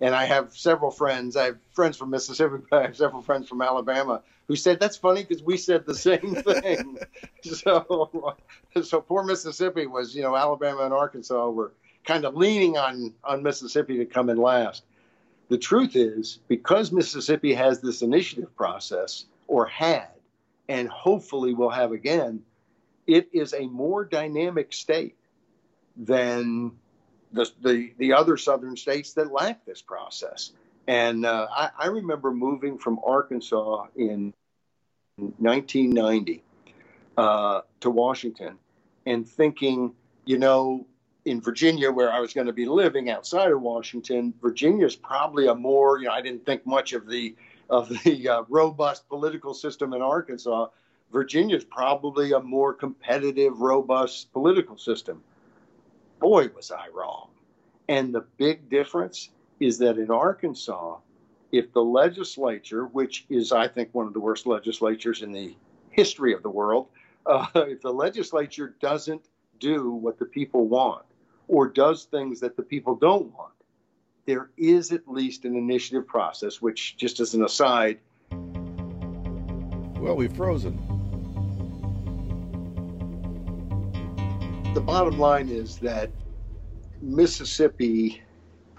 And 0.00 0.14
I 0.14 0.24
have 0.24 0.56
several 0.56 0.90
friends. 0.90 1.36
I 1.36 1.44
have 1.44 1.58
friends 1.72 1.96
from 1.96 2.10
Mississippi, 2.10 2.56
but 2.70 2.78
I 2.78 2.82
have 2.86 2.96
several 2.96 3.22
friends 3.22 3.48
from 3.48 3.60
Alabama 3.60 4.22
who 4.48 4.56
said 4.56 4.80
that's 4.80 4.96
funny 4.96 5.24
because 5.24 5.42
we 5.42 5.56
said 5.56 5.86
the 5.86 5.94
same 5.94 6.34
thing. 6.34 6.98
so, 7.42 8.34
so 8.82 9.00
poor 9.00 9.24
Mississippi 9.24 9.86
was, 9.86 10.14
you 10.14 10.22
know, 10.22 10.36
Alabama 10.36 10.84
and 10.84 10.92
Arkansas 10.92 11.50
were 11.50 11.72
kind 12.04 12.24
of 12.24 12.34
leaning 12.34 12.76
on 12.76 13.14
on 13.22 13.42
Mississippi 13.42 13.98
to 13.98 14.06
come 14.06 14.30
in 14.30 14.38
last. 14.38 14.84
The 15.48 15.58
truth 15.58 15.94
is, 15.94 16.38
because 16.48 16.92
Mississippi 16.92 17.54
has 17.54 17.80
this 17.80 18.02
initiative 18.02 18.54
process, 18.56 19.26
or 19.46 19.66
had, 19.66 20.08
and 20.68 20.88
hopefully 20.88 21.54
will 21.54 21.70
have 21.70 21.92
again, 21.92 22.42
it 23.06 23.28
is 23.32 23.52
a 23.52 23.66
more 23.66 24.04
dynamic 24.04 24.72
state 24.72 25.16
than 25.96 26.72
the, 27.32 27.50
the, 27.62 27.92
the 27.98 28.12
other 28.12 28.36
southern 28.36 28.76
states 28.76 29.12
that 29.14 29.30
lack 29.30 29.64
this 29.66 29.82
process. 29.82 30.52
And 30.86 31.26
uh, 31.26 31.46
I, 31.50 31.70
I, 31.78 31.86
remember 31.86 32.30
moving 32.30 32.78
from 32.78 33.00
Arkansas 33.04 33.86
in 33.96 34.34
1990 35.16 36.42
uh, 37.16 37.60
to 37.80 37.90
Washington 37.90 38.58
and 39.06 39.26
thinking, 39.26 39.94
you 40.24 40.38
know, 40.38 40.86
in 41.24 41.40
Virginia, 41.40 41.90
where 41.90 42.12
I 42.12 42.20
was 42.20 42.34
going 42.34 42.46
to 42.46 42.52
be 42.52 42.66
living 42.66 43.10
outside 43.10 43.50
of 43.50 43.60
Washington, 43.60 44.34
Virginia 44.42 44.86
is 44.86 44.96
probably 44.96 45.46
a 45.46 45.54
more, 45.54 45.98
you 45.98 46.06
know, 46.06 46.12
I 46.12 46.20
didn't 46.20 46.44
think 46.44 46.66
much 46.66 46.92
of 46.92 47.08
the 47.08 47.34
of 47.70 47.88
the 48.04 48.28
uh, 48.28 48.42
robust 48.48 49.08
political 49.08 49.54
system 49.54 49.94
in 49.94 50.02
Arkansas. 50.02 50.68
Virginia 51.10 51.56
is 51.56 51.64
probably 51.64 52.32
a 52.32 52.40
more 52.40 52.74
competitive, 52.74 53.60
robust 53.60 54.32
political 54.32 54.76
system. 54.76 55.22
Boy, 56.20 56.48
was 56.54 56.70
I 56.70 56.88
wrong. 56.88 57.28
And 57.88 58.14
the 58.14 58.24
big 58.36 58.68
difference 58.68 59.30
is 59.60 59.78
that 59.78 59.98
in 59.98 60.10
Arkansas, 60.10 60.98
if 61.52 61.72
the 61.72 61.82
legislature, 61.82 62.86
which 62.86 63.26
is, 63.30 63.52
I 63.52 63.68
think, 63.68 63.90
one 63.92 64.06
of 64.06 64.12
the 64.12 64.20
worst 64.20 64.46
legislatures 64.46 65.22
in 65.22 65.32
the 65.32 65.56
history 65.90 66.34
of 66.34 66.42
the 66.42 66.50
world, 66.50 66.88
uh, 67.26 67.46
if 67.54 67.80
the 67.80 67.92
legislature 67.92 68.74
doesn't 68.80 69.22
do 69.60 69.92
what 69.92 70.18
the 70.18 70.26
people 70.26 70.66
want, 70.66 71.04
or 71.48 71.68
does 71.68 72.04
things 72.04 72.40
that 72.40 72.56
the 72.56 72.62
people 72.62 72.94
don't 72.94 73.32
want, 73.34 73.52
there 74.26 74.50
is 74.56 74.92
at 74.92 75.06
least 75.06 75.44
an 75.44 75.56
initiative 75.56 76.06
process, 76.06 76.62
which, 76.62 76.96
just 76.96 77.20
as 77.20 77.34
an 77.34 77.44
aside, 77.44 77.98
well, 78.30 80.16
we've 80.16 80.34
frozen. 80.34 80.76
The 84.74 84.80
bottom 84.80 85.18
line 85.18 85.48
is 85.48 85.78
that 85.78 86.10
Mississippi 87.00 88.22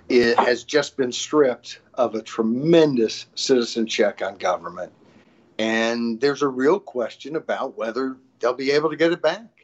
it 0.09 0.37
has 0.37 0.63
just 0.63 0.97
been 0.97 1.11
stripped 1.11 1.79
of 1.95 2.15
a 2.15 2.21
tremendous 2.21 3.25
citizen 3.35 3.87
check 3.87 4.21
on 4.21 4.37
government. 4.37 4.91
And 5.57 6.19
there's 6.21 6.41
a 6.41 6.47
real 6.47 6.79
question 6.79 7.35
about 7.35 7.77
whether 7.77 8.17
they'll 8.39 8.53
be 8.53 8.71
able 8.71 8.89
to 8.89 8.95
get 8.95 9.11
it 9.11 9.21
back 9.21 9.54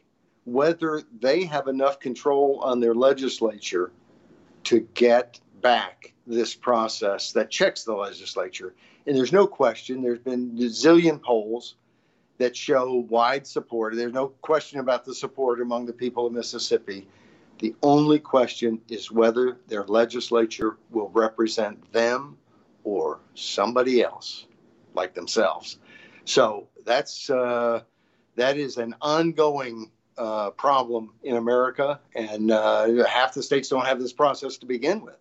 whether 0.44 1.02
they 1.20 1.44
have 1.44 1.68
enough 1.68 2.00
control 2.00 2.60
on 2.62 2.80
their 2.80 2.94
legislature 2.94 3.92
to 4.64 4.80
get 4.94 5.40
back 5.60 6.12
this 6.26 6.54
process 6.54 7.32
that 7.32 7.50
checks 7.50 7.84
the 7.84 7.94
legislature. 7.94 8.74
And 9.06 9.16
there's 9.16 9.32
no 9.32 9.46
question, 9.46 10.02
there's 10.02 10.18
been 10.18 10.56
a 10.58 10.64
zillion 10.64 11.20
polls 11.20 11.76
that 12.38 12.56
show 12.56 12.94
wide 13.08 13.46
support. 13.46 13.94
There's 13.94 14.12
no 14.12 14.28
question 14.28 14.80
about 14.80 15.04
the 15.04 15.14
support 15.14 15.60
among 15.60 15.86
the 15.86 15.92
people 15.92 16.26
of 16.26 16.32
Mississippi. 16.32 17.06
The 17.58 17.74
only 17.82 18.18
question 18.18 18.80
is 18.88 19.12
whether 19.12 19.58
their 19.68 19.84
legislature 19.84 20.76
will 20.90 21.10
represent 21.10 21.92
them 21.92 22.36
or 22.82 23.20
somebody 23.34 24.02
else 24.02 24.46
like 24.94 25.14
themselves. 25.14 25.78
So 26.24 26.68
that's 26.84 27.30
uh, 27.30 27.82
that 28.36 28.56
is 28.56 28.78
an 28.78 28.94
ongoing 29.00 29.90
uh, 30.18 30.50
problem 30.50 31.10
in 31.22 31.36
America, 31.36 32.00
and 32.14 32.50
uh, 32.50 33.04
half 33.06 33.34
the 33.34 33.42
states 33.42 33.68
don't 33.68 33.86
have 33.86 34.00
this 34.00 34.12
process 34.12 34.56
to 34.58 34.66
begin 34.66 35.00
with. 35.00 35.16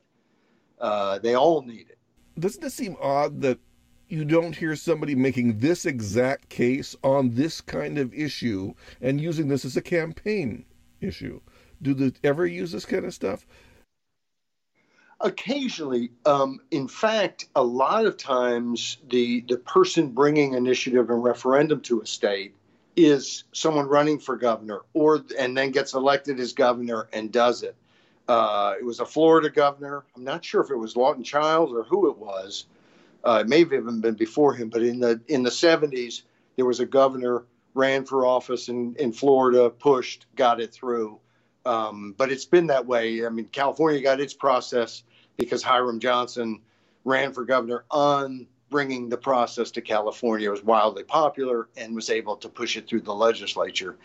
Uh, 0.79 1.19
they 1.19 1.35
all 1.35 1.61
need 1.61 1.87
it. 1.89 1.97
Doesn't 2.39 2.63
it 2.63 2.71
seem 2.71 2.95
odd 3.01 3.41
that 3.41 3.59
you 4.07 4.25
don't 4.25 4.55
hear 4.55 4.75
somebody 4.75 5.15
making 5.15 5.59
this 5.59 5.85
exact 5.85 6.49
case 6.49 6.95
on 7.03 7.35
this 7.35 7.61
kind 7.61 7.97
of 7.97 8.13
issue 8.13 8.73
and 8.99 9.21
using 9.21 9.47
this 9.47 9.63
as 9.63 9.77
a 9.77 9.81
campaign 9.81 10.65
issue? 10.99 11.39
Do 11.81 11.93
they 11.93 12.11
ever 12.23 12.45
use 12.45 12.71
this 12.71 12.85
kind 12.85 13.05
of 13.05 13.13
stuff? 13.13 13.45
Occasionally, 15.21 16.11
um, 16.25 16.59
in 16.71 16.87
fact, 16.87 17.47
a 17.55 17.63
lot 17.63 18.05
of 18.05 18.17
times 18.17 18.97
the 19.07 19.41
the 19.47 19.57
person 19.57 20.09
bringing 20.09 20.55
initiative 20.55 21.09
and 21.11 21.23
referendum 21.23 21.79
to 21.81 22.01
a 22.01 22.07
state 22.07 22.55
is 22.95 23.45
someone 23.53 23.87
running 23.87 24.19
for 24.19 24.35
governor, 24.35 24.81
or 24.93 25.23
and 25.37 25.57
then 25.57 25.71
gets 25.71 25.93
elected 25.93 26.39
as 26.39 26.53
governor 26.53 27.07
and 27.13 27.31
does 27.31 27.63
it. 27.63 27.75
Uh, 28.27 28.75
it 28.79 28.85
was 28.85 28.99
a 28.99 29.05
Florida 29.05 29.49
governor. 29.49 30.03
I'm 30.15 30.23
not 30.23 30.43
sure 30.43 30.61
if 30.61 30.69
it 30.69 30.75
was 30.75 30.95
Lawton 30.95 31.23
Chiles 31.23 31.73
or 31.73 31.83
who 31.83 32.09
it 32.09 32.17
was. 32.17 32.65
Uh, 33.23 33.39
it 33.41 33.47
may 33.47 33.59
have 33.59 33.73
even 33.73 34.01
been 34.01 34.15
before 34.15 34.53
him, 34.53 34.69
but 34.69 34.81
in 34.81 34.99
the 34.99 35.21
in 35.27 35.43
the 35.43 35.49
70s, 35.49 36.23
there 36.55 36.65
was 36.65 36.79
a 36.79 36.85
governor 36.85 37.43
ran 37.73 38.05
for 38.05 38.25
office 38.25 38.69
in, 38.69 38.95
in 38.97 39.13
Florida, 39.13 39.69
pushed, 39.69 40.25
got 40.35 40.59
it 40.59 40.73
through. 40.73 41.19
Um, 41.65 42.13
but 42.17 42.31
it's 42.31 42.45
been 42.45 42.67
that 42.67 42.85
way. 42.85 43.25
I 43.25 43.29
mean, 43.29 43.45
California 43.45 44.01
got 44.01 44.19
its 44.19 44.33
process 44.33 45.03
because 45.37 45.63
Hiram 45.63 45.99
Johnson 45.99 46.61
ran 47.05 47.33
for 47.33 47.45
governor 47.45 47.85
on 47.89 48.47
bringing 48.71 49.09
the 49.09 49.17
process 49.17 49.69
to 49.71 49.81
California. 49.81 50.49
Was 50.49 50.63
wildly 50.63 51.03
popular 51.03 51.69
and 51.77 51.93
was 51.93 52.09
able 52.09 52.37
to 52.37 52.49
push 52.49 52.77
it 52.77 52.87
through 52.87 53.01
the 53.01 53.13
legislature. 53.13 53.97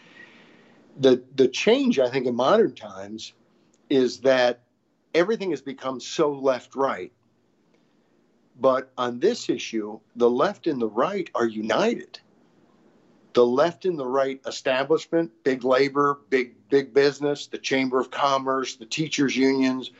The 0.98 1.22
the 1.36 1.48
change, 1.48 1.98
I 1.98 2.10
think, 2.10 2.26
in 2.26 2.34
modern 2.34 2.74
times 2.74 3.32
is 3.88 4.18
that 4.20 4.60
everything 5.14 5.50
has 5.52 5.62
become 5.62 6.00
so 6.00 6.32
left 6.32 6.74
right. 6.74 7.12
But 8.58 8.90
on 8.98 9.20
this 9.20 9.48
issue, 9.48 10.00
the 10.16 10.28
left 10.28 10.66
and 10.66 10.80
the 10.82 10.88
right 10.88 11.30
are 11.34 11.46
united. 11.46 12.18
The 13.34 13.46
left 13.46 13.84
and 13.84 13.98
the 13.98 14.06
right 14.06 14.40
establishment, 14.46 15.30
big 15.44 15.62
labor, 15.62 16.20
big 16.28 16.68
big 16.68 16.92
business, 16.92 17.46
the 17.46 17.58
Chamber 17.58 18.00
of 18.00 18.10
Commerce, 18.10 18.76
the 18.76 18.86
teachers 18.86 19.36
unions, 19.36 19.92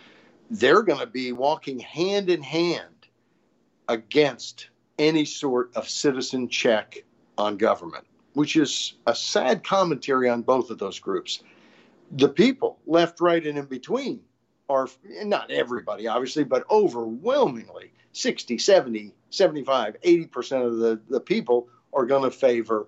they're 0.51 0.83
going 0.83 1.01
to 1.01 1.07
be 1.07 1.33
walking 1.33 1.79
hand 1.79 2.31
in 2.31 2.43
hand 2.43 2.96
against 3.89 4.69
any 4.99 5.25
sort 5.25 5.75
of 5.77 5.89
citizen 5.89 6.49
check 6.49 7.05
on 7.39 7.57
government, 7.57 8.05
which 8.35 8.57
is 8.57 8.95
a 9.07 9.15
sad 9.15 9.65
commentary 9.65 10.29
on 10.29 10.43
both 10.43 10.71
of 10.71 10.79
those 10.79 10.99
groups. 10.99 11.43
The 12.13 12.29
people, 12.29 12.79
left, 12.87 13.21
right, 13.21 13.45
and 13.45 13.59
in 13.59 13.67
between, 13.67 14.21
are 14.69 14.89
not 15.23 15.51
everybody, 15.51 16.07
obviously, 16.07 16.45
but 16.45 16.65
overwhelmingly 16.71 17.93
60, 18.13 18.59
70, 18.59 19.15
75, 19.31 19.97
80% 20.01 20.67
of 20.67 20.79
the, 20.79 21.01
the 21.09 21.21
people 21.21 21.69
are 21.93 22.07
going 22.07 22.23
to 22.23 22.31
favor 22.31 22.87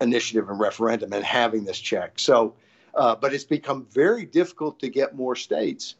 initiative 0.00 0.48
and 0.48 0.58
referendum 0.58 1.12
and 1.12 1.24
having 1.24 1.64
this 1.64 1.78
check. 1.78 2.18
So, 2.18 2.54
uh, 2.94 3.14
but 3.14 3.34
it's 3.34 3.44
become 3.44 3.86
very 3.90 4.24
difficult 4.24 4.80
to 4.80 4.88
get 4.88 5.14
more 5.14 5.36
states 5.36 5.96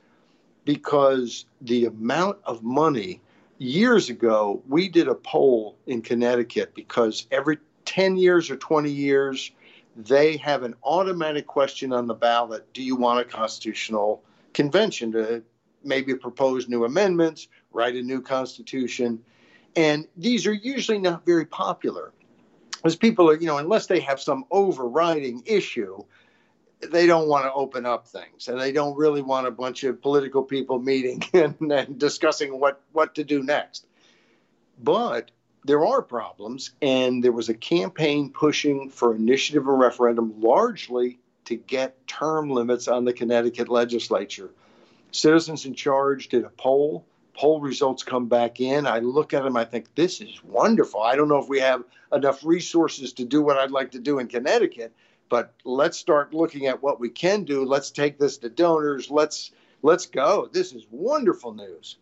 because 0.65 1.45
the 1.61 1.87
amount 1.87 2.39
of 2.45 2.63
money 2.63 3.21
years 3.61 4.09
ago 4.09 4.63
we 4.67 4.89
did 4.89 5.07
a 5.07 5.15
poll 5.15 5.77
in 5.87 6.01
Connecticut 6.01 6.75
because 6.75 7.27
every 7.31 7.59
10 7.85 8.17
years 8.17 8.51
or 8.51 8.57
20 8.57 8.91
years 8.91 9.53
they 9.95 10.39
have 10.39 10.63
an 10.63 10.75
automatic 10.83 11.47
question 11.47 11.93
on 11.93 12.07
the 12.07 12.15
ballot. 12.15 12.73
Do 12.73 12.83
you 12.83 12.97
want 12.97 13.21
a 13.21 13.25
constitutional 13.25 14.23
convention 14.55 15.13
to 15.13 15.43
maybe 15.85 16.15
propose 16.15 16.69
new 16.69 16.85
amendments 16.85 17.49
write 17.73 17.97
a 17.97 18.03
new 18.03 18.23
constitution? 18.23 19.23
And 19.77 20.09
these 20.17 20.47
are 20.47 20.55
usually 20.55 20.99
not 20.99 21.27
very 21.27 21.45
popular. 21.45 22.13
Because 22.71 22.97
people 22.97 23.29
are 23.29 23.37
you 23.37 23.47
know 23.47 23.59
unless 23.59 23.89
they 23.89 24.01
have 24.01 24.23
some 24.23 24.47
overriding 24.51 25.43
issue 25.45 26.03
they 26.89 27.07
don't 27.07 27.29
want 27.29 27.45
to 27.45 27.53
open 27.53 27.85
up 27.87 28.07
things 28.07 28.49
and 28.49 28.59
they 28.59 28.73
don't 28.73 28.97
really 28.97 29.23
want 29.23 29.47
a 29.47 29.51
bunch 29.51 29.85
of 29.85 30.01
political 30.01 30.43
people 30.43 30.79
meeting 30.79 31.23
and, 31.35 31.55
and, 31.61 31.99
discussing 31.99 32.59
what, 32.59 32.81
what 32.93 33.15
to 33.17 33.25
do 33.25 33.43
next. 33.43 33.87
But 34.83 35.31
there 35.65 35.85
are 35.85 36.01
problems, 36.01 36.71
and 36.81 37.23
there 37.23 37.33
was 37.33 37.51
a 37.51 37.55
campaign 37.55 38.31
pushing 38.31 38.89
for 38.89 39.15
initiative 39.15 39.67
and 39.69 39.79
referendum 39.79 40.41
largely 40.41 41.19
to 41.45 41.57
get 41.57 42.07
term 42.07 42.51
limits 42.51 42.89
on 42.89 43.05
the 43.05 43.13
Connecticut 43.13 43.69
legislature. 43.69 44.51
Citizens 45.13 45.67
in 45.67 45.75
Charge 45.75 46.29
did 46.29 46.45
a 46.45 46.51
poll. 46.51 47.05
Poll 47.35 47.61
results 47.61 48.03
come 48.03 48.27
back 48.27 48.61
in. 48.61 48.87
I 48.87 49.01
look 49.01 49.35
at 49.35 49.43
them, 49.43 49.57
I 49.57 49.65
think, 49.65 49.95
this 49.95 50.21
is 50.21 50.43
wonderful. 50.45 51.03
I 51.03 51.17
don't 51.17 51.29
know 51.29 51.39
if 51.39 51.49
we 51.49 51.61
have 51.61 51.83
enough 52.13 52.45
resources 52.45 53.13
to 53.15 53.25
do 53.25 53.43
what 53.43 53.59
I'd 53.59 53.71
like 53.71 53.91
to 53.93 53.99
do 53.99 54.19
in 54.19 54.29
Connecticut, 54.29 54.95
but 55.31 55.55
let's 55.65 55.97
start 55.97 56.35
looking 56.35 56.67
at 56.67 56.83
what 56.83 57.01
we 57.01 57.09
can 57.09 57.45
do. 57.45 57.65
Let's 57.65 57.91
take 57.91 58.19
this 58.19 58.37
to 58.39 58.51
donors. 58.51 59.11
Let's 59.11 59.53
let's 59.81 60.05
go. 60.05 60.51
This 60.53 60.75
is 60.75 60.87
wonderful 60.91 61.55
news. 61.55 61.97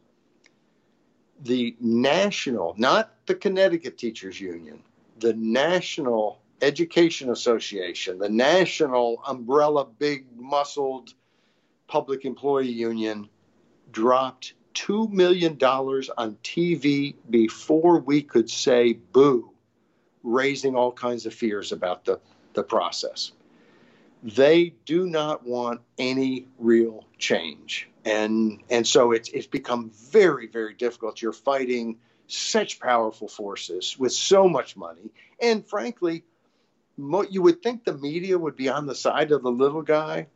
The 1.42 1.76
national, 1.78 2.74
not 2.78 3.14
the 3.26 3.36
Connecticut 3.36 3.96
Teachers 3.96 4.40
Union, 4.40 4.82
the 5.20 5.34
National 5.34 6.40
Education 6.60 7.30
Association, 7.30 8.18
the 8.18 8.28
national 8.28 9.22
umbrella, 9.24 9.84
big 9.84 10.26
muscled 10.34 11.14
public 11.86 12.24
employee 12.24 12.72
union 12.72 13.28
dropped 13.92 14.54
$2 14.74 15.10
million 15.10 15.52
on 15.54 16.36
TV 16.42 17.14
before 17.30 18.00
we 18.00 18.22
could 18.22 18.50
say 18.50 18.94
boo, 18.94 19.52
raising 20.24 20.74
all 20.74 20.92
kinds 20.92 21.24
of 21.24 21.32
fears 21.32 21.70
about 21.70 22.04
the 22.04 22.18
the 22.58 22.64
process. 22.64 23.32
They 24.22 24.74
do 24.84 25.06
not 25.06 25.46
want 25.46 25.80
any 25.96 26.48
real 26.58 27.04
change. 27.18 27.88
And, 28.04 28.60
and 28.68 28.84
so 28.84 29.12
it's, 29.12 29.28
it's 29.28 29.46
become 29.46 29.90
very, 30.10 30.48
very 30.48 30.74
difficult. 30.74 31.22
You're 31.22 31.32
fighting 31.32 31.98
such 32.26 32.80
powerful 32.80 33.28
forces 33.28 33.96
with 33.96 34.12
so 34.12 34.48
much 34.48 34.76
money. 34.76 35.12
And 35.40 35.64
frankly, 35.64 36.24
mo- 36.96 37.30
you 37.30 37.42
would 37.42 37.62
think 37.62 37.84
the 37.84 37.96
media 37.96 38.36
would 38.36 38.56
be 38.56 38.68
on 38.68 38.86
the 38.86 38.94
side 38.94 39.30
of 39.30 39.42
the 39.42 39.52
little 39.52 39.82
guy. 39.82 40.26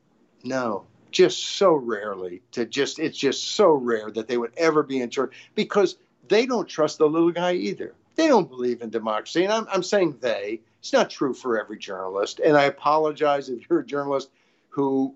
No, 0.44 0.86
just 1.10 1.44
so 1.44 1.74
rarely 1.74 2.42
to 2.52 2.64
just, 2.64 3.00
it's 3.00 3.18
just 3.18 3.42
so 3.56 3.72
rare 3.72 4.10
that 4.12 4.28
they 4.28 4.36
would 4.36 4.52
ever 4.56 4.84
be 4.84 5.00
in 5.00 5.10
charge 5.10 5.32
because 5.56 5.96
they 6.28 6.46
don't 6.46 6.68
trust 6.68 6.98
the 6.98 7.08
little 7.08 7.32
guy 7.32 7.54
either. 7.54 7.94
They 8.14 8.28
don't 8.28 8.48
believe 8.48 8.80
in 8.80 8.90
democracy. 8.90 9.42
And 9.42 9.52
I'm, 9.52 9.66
I'm 9.72 9.82
saying 9.82 10.18
they, 10.20 10.60
it's 10.82 10.92
not 10.92 11.10
true 11.10 11.32
for 11.32 11.60
every 11.60 11.78
journalist. 11.78 12.40
And 12.40 12.56
I 12.56 12.64
apologize 12.64 13.48
if 13.48 13.70
you're 13.70 13.78
a 13.78 13.86
journalist 13.86 14.30
who 14.68 15.14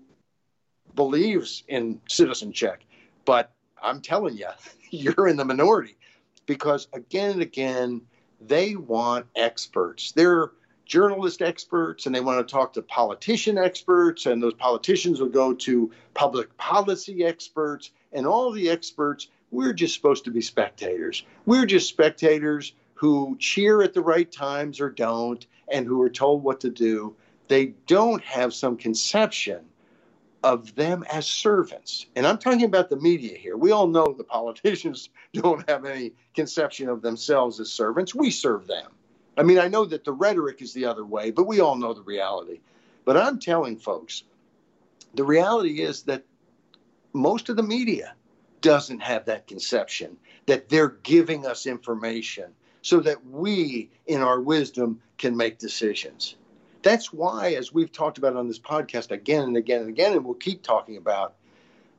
believes 0.95 1.63
in 1.67 1.99
citizen 2.07 2.53
check, 2.53 2.85
but 3.25 3.51
I'm 3.83 3.99
telling 3.99 4.37
you, 4.37 4.47
you're 4.91 5.27
in 5.27 5.35
the 5.35 5.43
minority 5.43 5.97
because 6.45 6.87
again 6.93 7.31
and 7.31 7.41
again, 7.41 8.01
they 8.39 8.77
want 8.77 9.25
experts. 9.35 10.13
They're 10.13 10.51
journalist 10.85 11.41
experts 11.41 12.05
and 12.05 12.15
they 12.15 12.21
want 12.21 12.47
to 12.47 12.49
talk 12.49 12.71
to 12.71 12.81
politician 12.81 13.57
experts, 13.57 14.25
and 14.25 14.41
those 14.41 14.53
politicians 14.53 15.19
will 15.19 15.27
go 15.27 15.53
to 15.53 15.91
public 16.13 16.55
policy 16.55 17.25
experts, 17.25 17.91
and 18.13 18.25
all 18.25 18.53
the 18.53 18.69
experts, 18.69 19.27
we're 19.51 19.73
just 19.73 19.95
supposed 19.95 20.23
to 20.23 20.31
be 20.31 20.39
spectators. 20.39 21.25
We're 21.45 21.65
just 21.65 21.89
spectators 21.89 22.71
who 22.93 23.35
cheer 23.37 23.81
at 23.81 23.93
the 23.93 24.01
right 24.01 24.31
times 24.31 24.79
or 24.79 24.89
don't, 24.89 25.45
and 25.71 25.85
who 25.85 26.01
are 26.01 26.09
told 26.09 26.43
what 26.43 26.59
to 26.61 26.69
do, 26.69 27.15
they 27.47 27.67
don't 27.85 28.23
have 28.23 28.53
some 28.53 28.77
conception 28.77 29.65
of 30.43 30.75
them 30.75 31.03
as 31.11 31.27
servants. 31.27 32.05
And 32.15 32.25
I'm 32.25 32.37
talking 32.37 32.63
about 32.63 32.89
the 32.89 32.97
media 32.97 33.37
here. 33.37 33.57
We 33.57 33.71
all 33.71 33.87
know 33.87 34.13
the 34.17 34.23
politicians 34.23 35.09
don't 35.33 35.67
have 35.69 35.85
any 35.85 36.13
conception 36.35 36.89
of 36.89 37.01
themselves 37.01 37.59
as 37.59 37.71
servants. 37.71 38.13
We 38.13 38.31
serve 38.31 38.67
them. 38.67 38.91
I 39.37 39.43
mean, 39.43 39.59
I 39.59 39.67
know 39.67 39.85
that 39.85 40.03
the 40.03 40.13
rhetoric 40.13 40.61
is 40.61 40.73
the 40.73 40.85
other 40.85 41.05
way, 41.05 41.31
but 41.31 41.47
we 41.47 41.59
all 41.59 41.75
know 41.75 41.93
the 41.93 42.01
reality. 42.01 42.59
But 43.05 43.17
I'm 43.17 43.39
telling 43.39 43.77
folks, 43.77 44.23
the 45.13 45.23
reality 45.23 45.81
is 45.81 46.03
that 46.03 46.23
most 47.13 47.49
of 47.49 47.55
the 47.55 47.63
media 47.63 48.15
doesn't 48.61 48.99
have 48.99 49.25
that 49.25 49.47
conception 49.47 50.17
that 50.45 50.69
they're 50.69 50.97
giving 51.03 51.45
us 51.45 51.65
information 51.67 52.53
so 52.87 53.01
that 53.01 53.27
we, 53.27 53.89
in 54.05 54.21
our 54.21 54.39
wisdom, 54.39 55.01
can 55.17 55.35
make 55.35 55.57
decisions. 55.57 56.37
That's 56.83 57.11
why, 57.11 57.49
as 57.55 57.73
we've 57.73 57.91
talked 57.91 58.17
about 58.17 58.37
on 58.37 58.47
this 58.47 58.59
podcast 58.59 59.11
again 59.11 59.43
and 59.43 59.57
again 59.57 59.81
and 59.81 59.89
again, 59.89 60.13
and 60.13 60.23
we'll 60.23 60.35
keep 60.35 60.63
talking 60.63 60.95
about, 60.95 61.33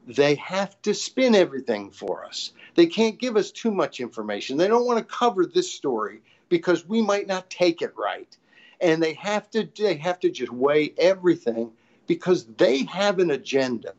they 0.06 0.34
have 0.36 0.80
to 0.80 0.94
spin 0.94 1.34
everything 1.34 1.90
for 1.90 2.24
us. 2.24 2.52
They 2.74 2.86
can't 2.86 3.18
give 3.18 3.36
us 3.36 3.50
too 3.50 3.70
much 3.70 4.00
information. 4.00 4.56
They 4.56 4.66
don't 4.66 4.86
want 4.86 4.98
to 4.98 5.04
cover 5.04 5.44
this 5.44 5.70
story 5.70 6.22
because 6.48 6.88
we 6.88 7.02
might 7.02 7.26
not 7.26 7.50
take 7.50 7.82
it 7.82 7.92
right. 7.94 8.34
And 8.80 9.02
they 9.02 9.12
have 9.12 9.50
to 9.50 9.68
they 9.78 9.96
have 9.96 10.20
to 10.20 10.30
just 10.30 10.50
weigh 10.50 10.94
everything 10.96 11.70
because 12.06 12.46
they 12.56 12.84
have 12.84 13.18
an 13.18 13.30
agenda. 13.30 13.92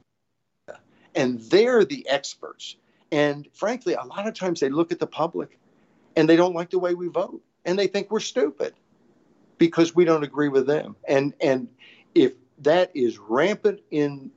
And 1.14 1.40
they're 1.40 1.86
the 1.86 2.10
experts. 2.10 2.78
And 3.12 3.48
frankly, 3.54 3.94
a 3.94 4.04
lot 4.06 4.28
of 4.28 4.34
times 4.34 4.60
they 4.60 4.70
look 4.70 4.92
at 4.92 4.98
the 4.98 5.06
public 5.06 5.60
and 6.16 6.28
they 6.28 6.36
don't 6.36 6.56
like 6.56 6.70
the 6.70 6.80
way 6.80 6.94
we 6.94 7.08
vote 7.08 7.42
and 7.66 7.78
they 7.78 7.88
think 7.88 8.10
we're 8.10 8.20
stupid 8.20 8.74
because 9.58 9.96
we 9.96 10.06
don't 10.06 10.24
agree 10.24 10.50
with 10.50 10.66
them. 10.66 10.96
And 11.08 11.34
and 11.42 11.68
if 12.16 12.34
that 12.60 12.92
is 12.96 13.20
rampant 13.20 13.82
in 13.92 14.32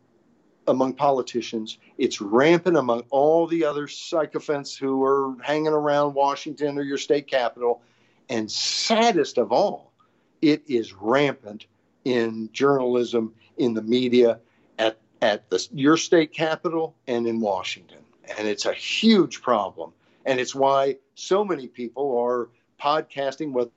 among 0.67 0.95
politicians, 0.95 1.79
it's 1.99 2.21
rampant 2.21 2.77
among 2.77 3.05
all 3.11 3.47
the 3.47 3.65
other 3.65 3.89
sycophants 3.89 4.77
who 4.77 5.03
are 5.03 5.35
hanging 5.43 5.73
around 5.73 6.15
Washington 6.15 6.79
or 6.79 6.83
your 6.83 6.99
state 6.99 7.27
capital, 7.27 7.83
and 8.29 8.51
saddest 8.51 9.39
of 9.39 9.51
all, 9.51 9.93
it 10.41 10.63
is 10.69 10.93
rampant 10.93 11.67
in 12.05 12.49
journalism, 12.53 13.33
in 13.57 13.75
the 13.75 13.83
media, 13.83 14.41
at 14.79 14.99
at 15.21 15.49
the, 15.51 15.67
your 15.73 15.97
state 15.97 16.33
capital 16.33 16.97
and 17.07 17.27
in 17.27 17.41
Washington. 17.41 17.99
And 18.39 18.47
it's 18.47 18.67
a 18.67 18.73
huge 18.73 19.43
problem. 19.43 19.93
And 20.25 20.39
it's 20.39 20.55
why 20.55 20.97
so 21.15 21.45
many 21.45 21.67
people 21.67 22.19
are 22.19 22.49
podcasting, 22.81 23.53
whether 23.53 23.71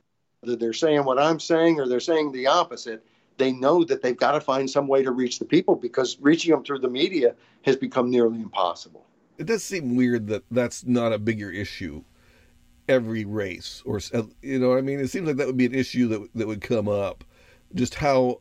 they're 0.43 0.73
saying 0.73 1.03
what 1.03 1.19
I'm 1.19 1.39
saying 1.39 1.79
or 1.79 1.87
they're 1.87 1.99
saying 1.99 2.31
the 2.31 2.47
opposite. 2.47 3.03
They 3.37 3.51
know 3.51 3.83
that 3.83 4.01
they've 4.01 4.15
got 4.15 4.31
to 4.31 4.41
find 4.41 4.69
some 4.69 4.87
way 4.87 5.03
to 5.03 5.11
reach 5.11 5.39
the 5.39 5.45
people 5.45 5.75
because 5.75 6.17
reaching 6.21 6.51
them 6.51 6.63
through 6.63 6.79
the 6.79 6.89
media 6.89 7.35
has 7.63 7.75
become 7.75 8.09
nearly 8.09 8.39
impossible. 8.39 9.05
It 9.37 9.45
does 9.45 9.63
seem 9.63 9.97
weird 9.97 10.27
that 10.27 10.43
that's 10.51 10.85
not 10.85 11.11
a 11.11 11.19
bigger 11.19 11.51
issue 11.51 12.03
every 12.87 13.25
race 13.25 13.81
or 13.83 13.99
you 14.43 14.59
know 14.59 14.77
i 14.77 14.79
mean 14.79 14.99
it 14.99 15.07
seems 15.07 15.25
like 15.25 15.37
that 15.37 15.47
would 15.47 15.57
be 15.57 15.65
an 15.65 15.73
issue 15.73 16.07
that 16.07 16.29
that 16.35 16.45
would 16.45 16.61
come 16.61 16.87
up 16.87 17.23
just 17.73 17.95
how 17.95 18.39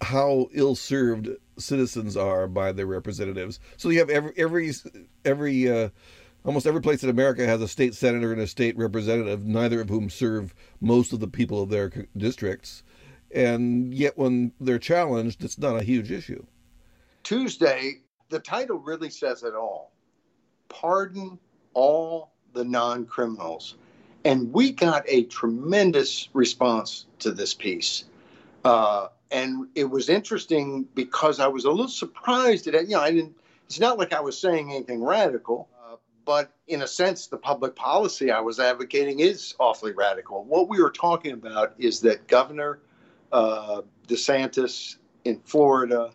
how 0.00 0.48
ill 0.52 0.76
served 0.76 1.28
citizens 1.58 2.16
are 2.16 2.46
by 2.46 2.72
their 2.72 2.86
representatives. 2.86 3.60
So 3.76 3.88
you 3.88 3.98
have 4.00 4.10
every 4.10 4.32
every 4.36 4.72
every 5.24 5.70
uh, 5.70 5.88
almost 6.44 6.66
every 6.66 6.80
place 6.80 7.02
in 7.02 7.10
America 7.10 7.46
has 7.46 7.60
a 7.60 7.68
state 7.68 7.94
senator 7.94 8.32
and 8.32 8.40
a 8.40 8.46
state 8.46 8.76
representative, 8.76 9.44
neither 9.44 9.80
of 9.80 9.88
whom 9.88 10.10
serve 10.10 10.54
most 10.80 11.12
of 11.12 11.20
the 11.20 11.28
people 11.28 11.62
of 11.62 11.70
their 11.70 11.90
districts, 12.16 12.82
and 13.34 13.94
yet 13.94 14.16
when 14.18 14.52
they're 14.60 14.78
challenged, 14.78 15.44
it's 15.44 15.58
not 15.58 15.76
a 15.76 15.82
huge 15.82 16.10
issue. 16.10 16.44
Tuesday, 17.22 18.00
the 18.28 18.40
title 18.40 18.78
really 18.78 19.10
says 19.10 19.42
it 19.42 19.54
all: 19.54 19.92
pardon 20.68 21.38
all 21.74 22.32
the 22.52 22.64
non 22.64 23.06
criminals. 23.06 23.76
And 24.24 24.52
we 24.52 24.70
got 24.70 25.04
a 25.08 25.24
tremendous 25.24 26.28
response 26.32 27.06
to 27.20 27.32
this 27.32 27.54
piece. 27.54 28.04
Uh, 28.64 29.08
and 29.32 29.66
it 29.74 29.84
was 29.84 30.08
interesting 30.08 30.86
because 30.94 31.40
I 31.40 31.48
was 31.48 31.64
a 31.64 31.70
little 31.70 31.88
surprised 31.88 32.68
at 32.68 32.74
it. 32.74 32.84
You 32.84 32.96
know, 32.96 33.00
I 33.00 33.10
didn't. 33.10 33.34
It's 33.66 33.80
not 33.80 33.98
like 33.98 34.12
I 34.12 34.20
was 34.20 34.38
saying 34.38 34.70
anything 34.70 35.02
radical, 35.02 35.68
but 36.24 36.52
in 36.66 36.82
a 36.82 36.86
sense, 36.86 37.26
the 37.26 37.36
public 37.36 37.74
policy 37.74 38.30
I 38.30 38.40
was 38.40 38.60
advocating 38.60 39.20
is 39.20 39.54
awfully 39.58 39.92
radical. 39.92 40.44
What 40.44 40.68
we 40.68 40.80
were 40.80 40.90
talking 40.90 41.32
about 41.32 41.74
is 41.78 42.00
that 42.00 42.26
Governor 42.26 42.80
uh, 43.32 43.82
DeSantis 44.06 44.96
in 45.24 45.40
Florida 45.40 46.12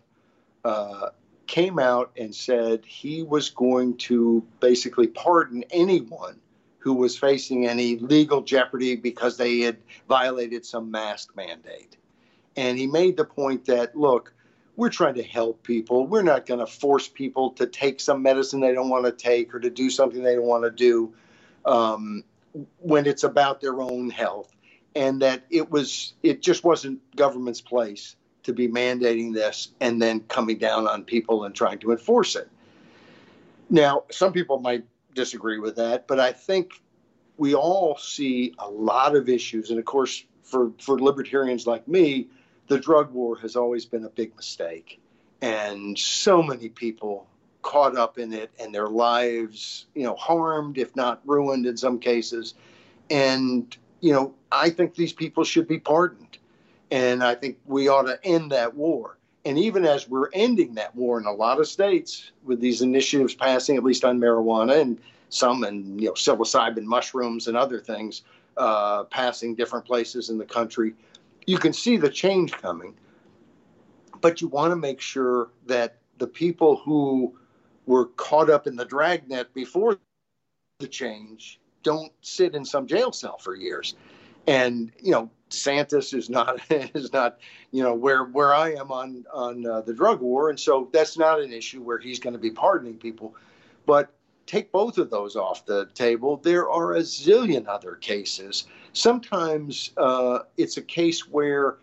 uh, 0.64 1.08
came 1.46 1.78
out 1.78 2.12
and 2.16 2.34
said 2.34 2.84
he 2.84 3.22
was 3.22 3.50
going 3.50 3.96
to 3.96 4.46
basically 4.60 5.06
pardon 5.06 5.64
anyone 5.70 6.38
who 6.78 6.94
was 6.94 7.18
facing 7.18 7.66
any 7.66 7.96
legal 7.96 8.40
jeopardy 8.42 8.96
because 8.96 9.36
they 9.36 9.60
had 9.60 9.78
violated 10.08 10.64
some 10.64 10.90
mask 10.90 11.34
mandate. 11.36 11.96
And 12.56 12.78
he 12.78 12.86
made 12.86 13.16
the 13.16 13.24
point 13.24 13.66
that, 13.66 13.96
look, 13.96 14.32
we're 14.78 14.90
trying 14.90 15.14
to 15.14 15.24
help 15.24 15.64
people. 15.64 16.06
We're 16.06 16.22
not 16.22 16.46
going 16.46 16.60
to 16.60 16.66
force 16.66 17.08
people 17.08 17.50
to 17.54 17.66
take 17.66 17.98
some 17.98 18.22
medicine 18.22 18.60
they 18.60 18.72
don't 18.72 18.88
want 18.88 19.06
to 19.06 19.12
take 19.12 19.52
or 19.52 19.58
to 19.58 19.70
do 19.70 19.90
something 19.90 20.22
they 20.22 20.36
don't 20.36 20.46
want 20.46 20.62
to 20.62 20.70
do 20.70 21.12
um, 21.64 22.22
when 22.78 23.04
it's 23.04 23.24
about 23.24 23.60
their 23.60 23.80
own 23.80 24.08
health. 24.08 24.54
And 24.94 25.20
that 25.22 25.42
it 25.50 25.68
was, 25.68 26.14
it 26.22 26.42
just 26.42 26.62
wasn't 26.62 27.00
government's 27.16 27.60
place 27.60 28.14
to 28.44 28.52
be 28.52 28.68
mandating 28.68 29.34
this 29.34 29.72
and 29.80 30.00
then 30.00 30.20
coming 30.20 30.58
down 30.58 30.86
on 30.86 31.02
people 31.02 31.42
and 31.42 31.52
trying 31.56 31.80
to 31.80 31.90
enforce 31.90 32.36
it. 32.36 32.48
Now, 33.68 34.04
some 34.12 34.32
people 34.32 34.60
might 34.60 34.84
disagree 35.12 35.58
with 35.58 35.74
that, 35.74 36.06
but 36.06 36.20
I 36.20 36.30
think 36.30 36.80
we 37.36 37.52
all 37.52 37.98
see 37.98 38.54
a 38.60 38.70
lot 38.70 39.16
of 39.16 39.28
issues. 39.28 39.70
And 39.70 39.80
of 39.80 39.84
course, 39.84 40.24
for, 40.44 40.70
for 40.80 41.00
libertarians 41.00 41.66
like 41.66 41.88
me, 41.88 42.28
the 42.68 42.78
drug 42.78 43.12
war 43.12 43.36
has 43.38 43.56
always 43.56 43.84
been 43.84 44.04
a 44.04 44.10
big 44.10 44.36
mistake. 44.36 45.00
And 45.40 45.98
so 45.98 46.42
many 46.42 46.68
people 46.68 47.26
caught 47.62 47.96
up 47.96 48.18
in 48.18 48.32
it 48.32 48.50
and 48.60 48.74
their 48.74 48.88
lives, 48.88 49.86
you 49.94 50.04
know, 50.04 50.14
harmed, 50.14 50.78
if 50.78 50.94
not 50.94 51.20
ruined 51.26 51.66
in 51.66 51.76
some 51.76 51.98
cases. 51.98 52.54
And, 53.10 53.76
you 54.00 54.12
know, 54.12 54.34
I 54.52 54.70
think 54.70 54.94
these 54.94 55.12
people 55.12 55.44
should 55.44 55.66
be 55.66 55.78
pardoned. 55.78 56.38
And 56.90 57.22
I 57.22 57.34
think 57.34 57.58
we 57.66 57.88
ought 57.88 58.04
to 58.04 58.18
end 58.24 58.52
that 58.52 58.74
war. 58.74 59.18
And 59.44 59.58
even 59.58 59.84
as 59.84 60.08
we're 60.08 60.30
ending 60.32 60.74
that 60.74 60.94
war 60.94 61.18
in 61.18 61.26
a 61.26 61.32
lot 61.32 61.60
of 61.60 61.68
states 61.68 62.32
with 62.44 62.60
these 62.60 62.82
initiatives 62.82 63.34
passing, 63.34 63.76
at 63.76 63.84
least 63.84 64.04
on 64.04 64.20
marijuana 64.20 64.80
and 64.80 64.98
some 65.30 65.62
and, 65.64 66.00
you 66.00 66.08
know, 66.08 66.14
psilocybin 66.14 66.84
mushrooms 66.84 67.48
and 67.48 67.56
other 67.56 67.78
things 67.80 68.22
uh, 68.56 69.04
passing 69.04 69.54
different 69.54 69.84
places 69.84 70.30
in 70.30 70.38
the 70.38 70.44
country, 70.44 70.94
you 71.48 71.56
can 71.56 71.72
see 71.72 71.96
the 71.96 72.10
change 72.10 72.52
coming, 72.52 72.94
but 74.20 74.42
you 74.42 74.48
want 74.48 74.70
to 74.70 74.76
make 74.76 75.00
sure 75.00 75.48
that 75.64 75.96
the 76.18 76.26
people 76.26 76.76
who 76.76 77.38
were 77.86 78.04
caught 78.04 78.50
up 78.50 78.66
in 78.66 78.76
the 78.76 78.84
dragnet 78.84 79.54
before 79.54 79.96
the 80.78 80.86
change 80.86 81.58
don't 81.82 82.12
sit 82.20 82.54
in 82.54 82.66
some 82.66 82.86
jail 82.86 83.12
cell 83.12 83.38
for 83.38 83.56
years. 83.56 83.94
And 84.46 84.92
you 85.02 85.10
know, 85.10 85.30
Santos 85.48 86.12
is 86.12 86.28
not 86.28 86.60
is 86.70 87.14
not 87.14 87.38
you 87.70 87.82
know 87.82 87.94
where 87.94 88.24
where 88.24 88.54
I 88.54 88.74
am 88.74 88.92
on 88.92 89.24
on 89.32 89.66
uh, 89.66 89.80
the 89.80 89.94
drug 89.94 90.20
war, 90.20 90.50
and 90.50 90.60
so 90.60 90.90
that's 90.92 91.16
not 91.16 91.40
an 91.40 91.50
issue 91.50 91.80
where 91.80 91.98
he's 91.98 92.18
going 92.18 92.34
to 92.34 92.38
be 92.38 92.50
pardoning 92.50 92.98
people. 92.98 93.34
But 93.86 94.12
take 94.44 94.70
both 94.70 94.98
of 94.98 95.08
those 95.08 95.34
off 95.34 95.64
the 95.64 95.86
table. 95.94 96.36
There 96.36 96.68
are 96.68 96.92
a 96.94 97.00
zillion 97.00 97.68
other 97.68 97.94
cases 97.94 98.66
sometimes 98.98 99.92
uh, 99.96 100.40
it's 100.56 100.76
a 100.76 100.82
case 100.82 101.28
where 101.28 101.76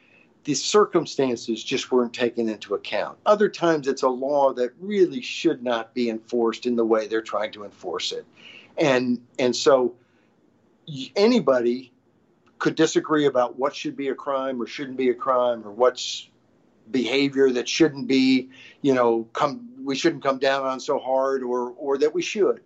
the 0.43 0.54
circumstances 0.54 1.63
just 1.63 1.91
weren't 1.91 2.13
taken 2.13 2.49
into 2.49 2.75
account. 2.75 3.17
Other 3.25 3.49
times 3.49 3.88
it's 3.88 4.04
a 4.04 4.10
law 4.10 4.54
that 4.54 4.73
really 4.80 5.21
should 5.21 5.63
not 5.63 5.93
be 5.93 6.10
enforced 6.10 6.65
in 6.65 6.75
the 6.75 6.86
way 6.86 7.08
they're 7.08 7.21
trying 7.21 7.51
to 7.54 7.63
enforce 7.63 8.12
it. 8.12 8.25
And 8.78 9.25
and 9.39 9.56
so 9.56 9.95
anybody 11.15 11.91
could 12.60 12.75
disagree 12.75 13.25
about 13.25 13.58
what 13.58 13.75
should 13.75 13.95
be 13.95 14.10
a 14.10 14.15
crime 14.15 14.62
or 14.62 14.67
shouldn't 14.67 14.97
be 14.97 15.10
a 15.10 15.15
crime 15.15 15.63
or 15.65 15.71
what's 15.71 16.30
behavior 16.91 17.49
that 17.51 17.67
shouldn't 17.67 18.08
be, 18.08 18.49
you 18.82 18.93
know, 18.93 19.28
come 19.34 19.67
we 19.84 19.95
shouldn't 19.95 20.21
come 20.21 20.38
down 20.38 20.65
on 20.65 20.80
so 20.80 20.99
hard 20.99 21.41
or 21.41 21.71
or 21.71 21.97
that 21.97 22.13
we 22.13 22.21
should. 22.21 22.62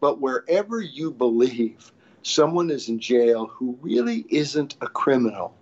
But 0.00 0.20
wherever 0.20 0.80
you 0.80 1.10
believe 1.10 1.92
someone 2.22 2.70
is 2.70 2.88
in 2.88 2.98
jail 2.98 3.46
who 3.46 3.78
really 3.80 4.24
isn't 4.28 4.76
a 4.80 4.86
criminal, 4.86 5.54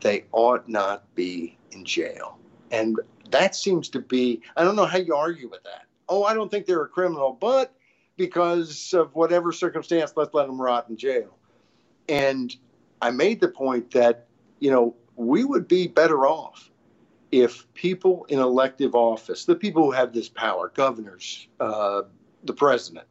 they 0.00 0.24
ought 0.32 0.68
not 0.68 1.14
be 1.14 1.56
in 1.72 1.84
jail. 1.84 2.38
And 2.70 2.98
that 3.30 3.54
seems 3.54 3.88
to 3.90 4.00
be, 4.00 4.42
I 4.56 4.64
don't 4.64 4.76
know 4.76 4.86
how 4.86 4.98
you 4.98 5.14
argue 5.14 5.48
with 5.48 5.62
that. 5.64 5.86
Oh, 6.08 6.24
I 6.24 6.34
don't 6.34 6.50
think 6.50 6.66
they're 6.66 6.82
a 6.82 6.88
criminal, 6.88 7.36
but 7.38 7.74
because 8.16 8.92
of 8.94 9.14
whatever 9.14 9.52
circumstance, 9.52 10.12
let's 10.16 10.34
let 10.34 10.46
them 10.46 10.60
rot 10.60 10.88
in 10.88 10.96
jail. 10.96 11.36
And 12.08 12.54
I 13.00 13.10
made 13.10 13.40
the 13.40 13.48
point 13.48 13.90
that, 13.92 14.26
you 14.60 14.70
know, 14.70 14.96
we 15.16 15.44
would 15.44 15.68
be 15.68 15.86
better 15.86 16.26
off 16.26 16.70
if 17.30 17.72
people 17.74 18.24
in 18.28 18.38
elective 18.38 18.94
office, 18.94 19.44
the 19.44 19.54
people 19.54 19.84
who 19.84 19.90
have 19.90 20.12
this 20.12 20.28
power, 20.28 20.72
governors, 20.74 21.46
uh, 21.60 22.02
the 22.44 22.54
president, 22.54 23.06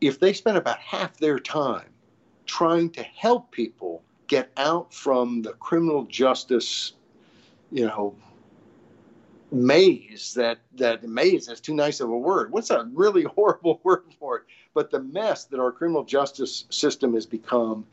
if 0.00 0.20
they 0.20 0.32
spend 0.32 0.56
about 0.56 0.78
half 0.78 1.16
their 1.18 1.38
time 1.38 1.88
trying 2.44 2.90
to 2.90 3.02
help 3.02 3.50
people 3.50 4.02
get 4.26 4.50
out 4.56 4.92
from 4.92 5.42
the 5.42 5.52
criminal 5.54 6.04
justice, 6.04 6.92
you 7.70 7.86
know, 7.86 8.14
maze 9.52 10.34
that 10.34 10.58
that 10.74 11.04
maze 11.04 11.48
is 11.48 11.60
too 11.60 11.74
nice 11.74 12.00
of 12.00 12.10
a 12.10 12.18
word. 12.18 12.52
What's 12.52 12.70
a 12.70 12.88
really 12.92 13.22
horrible 13.36 13.80
word 13.82 14.04
for 14.18 14.38
it? 14.38 14.44
But 14.74 14.90
the 14.90 15.00
mess 15.00 15.44
that 15.44 15.60
our 15.60 15.72
criminal 15.72 16.04
justice 16.04 16.64
system 16.70 17.14
has 17.14 17.26
become 17.26 17.86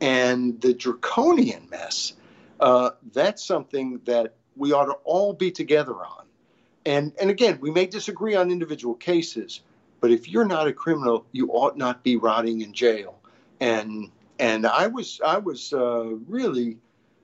and 0.00 0.60
the 0.60 0.74
draconian 0.74 1.68
mess 1.70 2.12
uh, 2.60 2.90
that's 3.12 3.44
something 3.44 4.00
that 4.04 4.34
we 4.56 4.72
ought 4.72 4.86
to 4.86 4.94
all 5.04 5.32
be 5.32 5.50
together 5.50 5.94
on. 5.94 6.24
And 6.84 7.12
and 7.20 7.30
again 7.30 7.58
we 7.60 7.70
may 7.70 7.86
disagree 7.86 8.34
on 8.34 8.50
individual 8.50 8.94
cases 8.94 9.60
but 10.00 10.10
if 10.10 10.28
you're 10.28 10.46
not 10.46 10.66
a 10.66 10.72
criminal 10.72 11.26
you 11.32 11.48
ought 11.48 11.76
not 11.76 12.02
be 12.02 12.16
rotting 12.16 12.60
in 12.60 12.72
jail 12.72 13.18
and 13.60 14.10
and 14.38 14.66
i 14.66 14.86
was 14.86 15.20
i 15.24 15.38
was 15.38 15.72
uh, 15.72 16.04
really 16.26 16.78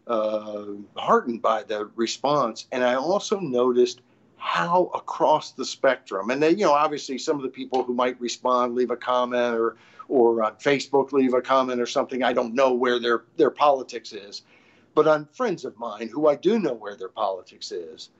uh, 0.06 0.64
heartened 0.96 1.42
by 1.42 1.62
the 1.62 1.90
response. 1.96 2.66
And 2.72 2.84
I 2.84 2.94
also 2.94 3.38
noticed 3.38 4.00
how 4.36 4.90
across 4.94 5.52
the 5.52 5.64
spectrum, 5.64 6.30
and 6.30 6.42
then, 6.42 6.58
you 6.58 6.64
know, 6.64 6.72
obviously 6.72 7.18
some 7.18 7.36
of 7.36 7.42
the 7.42 7.48
people 7.48 7.84
who 7.84 7.94
might 7.94 8.20
respond, 8.20 8.74
leave 8.74 8.90
a 8.90 8.96
comment 8.96 9.54
or, 9.54 9.76
or 10.08 10.42
on 10.42 10.56
Facebook, 10.56 11.12
leave 11.12 11.34
a 11.34 11.40
comment 11.40 11.80
or 11.80 11.86
something. 11.86 12.24
I 12.24 12.32
don't 12.32 12.54
know 12.54 12.72
where 12.72 12.98
their, 12.98 13.24
their 13.36 13.50
politics 13.50 14.12
is. 14.12 14.42
But 14.94 15.06
on 15.06 15.26
friends 15.32 15.64
of 15.64 15.78
mine 15.78 16.08
who 16.08 16.28
I 16.28 16.34
do 16.34 16.58
know 16.58 16.74
where 16.74 16.96
their 16.96 17.08
politics 17.08 17.72
is, 17.72 18.10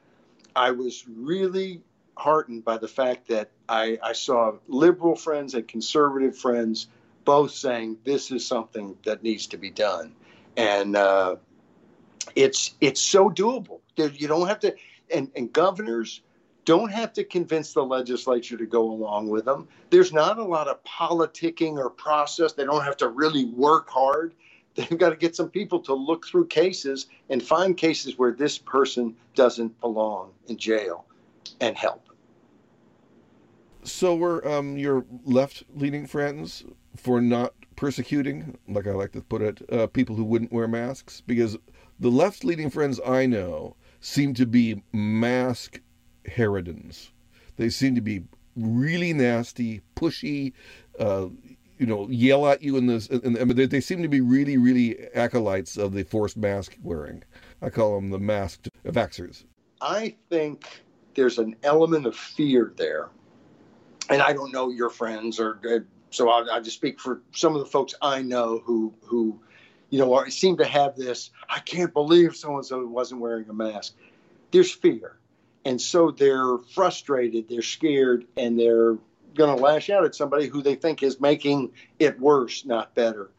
I 0.55 0.71
was 0.71 1.05
really 1.09 1.83
heartened 2.17 2.65
by 2.65 2.79
the 2.79 2.89
fact 2.89 3.29
that 3.29 3.51
I, 3.69 3.99
I 4.03 4.13
saw 4.13 4.55
liberal 4.69 5.17
friends 5.17 5.55
and 5.55 5.67
conservative 5.67 6.37
friends 6.37 6.89
both 7.25 7.53
saying 7.53 7.99
this 8.05 8.31
is 8.31 8.47
something 8.47 8.97
that 9.05 9.23
needs 9.23 9.47
to 9.49 9.57
be 9.57 9.71
done. 9.71 10.15
And 10.57 10.97
uh, 10.97 11.37
it's 12.35 12.75
it's 12.81 13.01
so 13.01 13.31
doable. 13.31 13.81
You 13.97 14.29
don't 14.29 14.49
have 14.49 14.61
to, 14.61 14.75
and, 15.13 15.31
and 15.37 15.53
governors 15.53 16.21
don't 16.65 16.93
have 16.93 17.13
to 17.15 17.25
convince 17.25 17.73
the 17.73 17.85
legislature 17.85 18.57
to 18.57 18.67
go 18.67 18.91
along 18.91 19.29
with 19.29 19.45
them. 19.45 19.69
There's 19.91 20.13
not 20.13 20.39
a 20.39 20.45
lot 20.45 20.69
of 20.69 20.83
politicking 20.85 21.77
or 21.77 21.91
process. 21.91 22.53
They 22.53 22.65
don't 22.65 22.85
have 22.85 22.97
to 22.99 23.09
really 23.09 23.47
work 23.47 23.89
hard. 23.91 24.35
They've 24.75 24.99
got 24.99 25.11
to 25.11 25.17
get 25.17 25.37
some 25.37 25.51
people 25.51 25.81
to 25.81 25.95
look 25.95 26.27
through 26.27 26.47
cases 26.47 27.07
and 27.29 27.43
find 27.43 27.77
cases 27.77 28.19
where 28.19 28.33
this 28.33 28.57
person 28.59 29.17
doesn't 29.35 29.79
belong 29.81 30.31
in 30.49 30.57
jail 30.57 31.05
and 31.61 31.77
help. 31.77 32.09
So 33.85 34.15
were 34.15 34.47
um, 34.47 34.77
your 34.77 35.05
left-leaning 35.25 36.07
friends 36.07 36.65
for 36.97 37.21
not 37.21 37.55
persecuting, 37.75 38.57
like 38.69 38.87
I 38.87 38.93
like 38.93 39.13
to 39.13 39.23
put 39.23 39.43
it, 39.43 39.63
uh, 39.73 39.87
people 39.89 40.15
who 40.15 40.25
wouldn't 40.25 40.53
wear 40.53 40.69
masks? 40.69 41.21
Because 41.21 41.57
the 41.99 42.11
left-leaning 42.11 42.71
friends 42.71 43.01
I 43.05 43.27
know 43.27 43.77
seem 44.01 44.35
to 44.35 44.47
be 44.47 44.83
mask 44.93 45.81
harridans. 46.29 47.11
They 47.57 47.71
seem 47.71 47.95
to 47.95 48.01
be 48.01 48.25
really 48.57 49.13
nasty, 49.13 49.81
pushy, 49.97 50.53
uh, 50.99 51.29
you 51.79 51.87
know, 51.87 52.09
yell 52.09 52.47
at 52.47 52.63
you 52.63 52.77
in 52.77 52.87
this. 52.87 53.09
And, 53.09 53.37
and 53.37 53.51
they, 53.53 53.67
they, 53.67 53.81
seem 53.81 54.03
to 54.03 54.09
be 54.09 54.21
really, 54.21 54.57
really 54.57 55.09
acolytes 55.15 55.77
of 55.77 55.93
the 55.93 56.05
forced 56.05 56.37
mask 56.37 56.77
wearing. 56.83 57.25
I 57.61 57.71
call 57.71 57.97
them 57.97 58.11
the 58.11 58.19
masked 58.19 58.69
vaxxers. 58.85 59.45
I 59.81 60.17
think 60.31 60.83
there's 61.15 61.39
an 61.39 61.57
element 61.63 62.07
of 62.07 62.17
fear 62.17 62.73
there. 62.77 63.11
And 64.11 64.21
I 64.21 64.33
don't 64.33 64.53
know 64.53 64.71
your 64.71 64.91
friends, 64.91 65.39
or 65.39 65.61
uh, 65.69 65.79
so 66.11 66.29
I'll, 66.29 66.51
I'll 66.51 66.63
just 66.63 66.77
speak 66.77 67.01
for 67.01 67.23
some 67.33 67.55
of 67.55 67.61
the 67.61 67.67
folks 67.67 67.95
I 68.03 68.23
know 68.23 68.61
who 68.65 68.93
who 69.05 69.41
you 69.93 69.99
know, 69.99 70.25
seem 70.29 70.57
to 70.57 70.65
have 70.65 70.97
this, 70.97 71.31
I 71.51 71.59
can't 71.59 71.93
believe 71.93 72.35
so 72.35 72.57
and 72.57 72.65
so 72.65 72.85
wasn't 72.87 73.21
wearing 73.21 73.47
a 73.51 73.53
mask. 73.53 73.95
There's 74.51 74.73
fear. 74.73 75.19
And 75.67 75.79
so 75.79 76.11
they're 76.11 76.57
frustrated, 76.75 77.51
they're 77.51 77.61
scared, 77.61 78.27
and 78.39 78.59
they're 78.59 78.97
going 79.35 79.55
to 79.55 79.63
lash 79.63 79.91
out 79.91 80.07
at 80.07 80.15
somebody 80.15 80.47
who 80.47 80.63
they 80.63 80.77
think 80.77 81.03
is 81.03 81.21
making 81.21 81.73
it 81.99 82.19
worse, 82.19 82.65
not 82.65 82.95
better. 82.95 83.31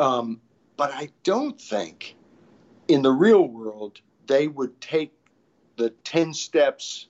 Um, 0.00 0.40
but 0.78 0.92
I 0.94 1.10
don't 1.24 1.60
think 1.60 2.16
in 2.88 3.02
the 3.02 3.12
real 3.12 3.46
world 3.46 4.00
they 4.26 4.48
would 4.48 4.80
take 4.80 5.12
the 5.76 5.90
10 5.90 6.32
steps 6.32 7.06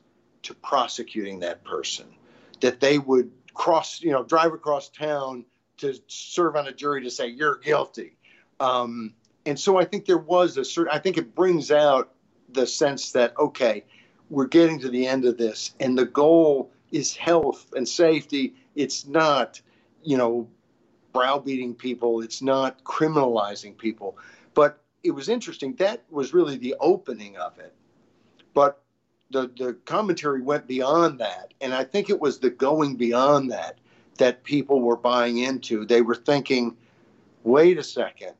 to 0.48 0.54
prosecuting 0.54 1.40
that 1.40 1.62
person, 1.62 2.06
that 2.60 2.80
they 2.80 2.98
would 2.98 3.30
cross, 3.52 4.00
you 4.00 4.10
know, 4.10 4.24
drive 4.24 4.52
across 4.52 4.88
town 4.88 5.44
to 5.76 5.94
serve 6.06 6.56
on 6.56 6.66
a 6.66 6.72
jury 6.72 7.02
to 7.02 7.10
say, 7.10 7.26
you're 7.28 7.58
guilty. 7.58 8.16
Um, 8.60 9.14
and 9.44 9.60
so 9.60 9.78
I 9.78 9.84
think 9.84 10.06
there 10.06 10.18
was 10.18 10.56
a 10.56 10.64
certain, 10.64 10.92
I 10.92 10.98
think 10.98 11.18
it 11.18 11.34
brings 11.34 11.70
out 11.70 12.14
the 12.50 12.66
sense 12.66 13.12
that, 13.12 13.38
okay, 13.38 13.84
we're 14.30 14.46
getting 14.46 14.80
to 14.80 14.88
the 14.88 15.06
end 15.06 15.26
of 15.26 15.36
this 15.36 15.74
and 15.80 15.96
the 15.96 16.06
goal 16.06 16.70
is 16.92 17.14
health 17.14 17.66
and 17.76 17.86
safety. 17.86 18.54
It's 18.74 19.06
not, 19.06 19.60
you 20.02 20.16
know, 20.16 20.48
browbeating 21.12 21.74
people, 21.74 22.22
it's 22.22 22.40
not 22.40 22.82
criminalizing 22.84 23.76
people. 23.76 24.16
But 24.54 24.82
it 25.02 25.10
was 25.10 25.28
interesting. 25.28 25.74
That 25.74 26.04
was 26.10 26.32
really 26.32 26.56
the 26.56 26.74
opening 26.80 27.36
of 27.36 27.58
it. 27.58 27.74
But 28.54 28.82
the, 29.30 29.50
the 29.58 29.74
commentary 29.84 30.42
went 30.42 30.66
beyond 30.66 31.20
that. 31.20 31.52
And 31.60 31.74
I 31.74 31.84
think 31.84 32.10
it 32.10 32.20
was 32.20 32.38
the 32.38 32.50
going 32.50 32.96
beyond 32.96 33.50
that 33.50 33.78
that 34.18 34.42
people 34.42 34.80
were 34.80 34.96
buying 34.96 35.38
into. 35.38 35.84
They 35.84 36.02
were 36.02 36.14
thinking, 36.14 36.76
wait 37.44 37.78
a 37.78 37.82
second, 37.82 38.32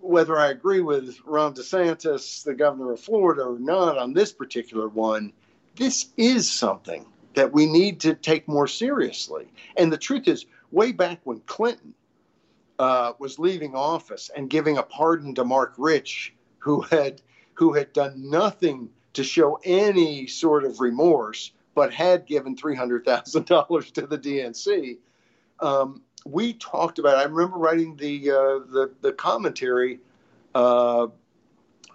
whether 0.00 0.36
I 0.36 0.48
agree 0.48 0.80
with 0.80 1.18
Ron 1.24 1.54
DeSantis, 1.54 2.42
the 2.44 2.54
governor 2.54 2.92
of 2.92 3.00
Florida, 3.00 3.42
or 3.42 3.58
not 3.58 3.96
on 3.96 4.12
this 4.12 4.32
particular 4.32 4.88
one, 4.88 5.32
this 5.76 6.06
is 6.16 6.50
something 6.50 7.06
that 7.34 7.52
we 7.52 7.66
need 7.66 8.00
to 8.00 8.14
take 8.14 8.46
more 8.48 8.66
seriously. 8.66 9.46
And 9.76 9.92
the 9.92 9.98
truth 9.98 10.28
is, 10.28 10.46
way 10.72 10.92
back 10.92 11.20
when 11.24 11.40
Clinton 11.40 11.94
uh, 12.78 13.12
was 13.18 13.38
leaving 13.38 13.74
office 13.74 14.30
and 14.36 14.50
giving 14.50 14.78
a 14.78 14.82
pardon 14.82 15.34
to 15.36 15.44
Marc 15.44 15.74
Rich, 15.78 16.34
who 16.58 16.80
had 16.80 17.22
who 17.54 17.72
had 17.72 17.92
done 17.92 18.30
nothing 18.30 18.90
to 19.14 19.24
show 19.24 19.58
any 19.64 20.26
sort 20.26 20.64
of 20.64 20.80
remorse, 20.80 21.52
but 21.74 21.92
had 21.92 22.26
given 22.26 22.56
three 22.56 22.76
hundred 22.76 23.04
thousand 23.04 23.46
dollars 23.46 23.90
to 23.92 24.06
the 24.06 24.18
DNC. 24.18 24.98
Um, 25.60 26.02
we 26.26 26.54
talked 26.54 26.98
about. 26.98 27.16
I 27.16 27.24
remember 27.24 27.56
writing 27.56 27.96
the 27.96 28.30
uh, 28.30 28.58
the, 28.70 28.92
the 29.00 29.12
commentary 29.12 30.00
uh, 30.54 31.08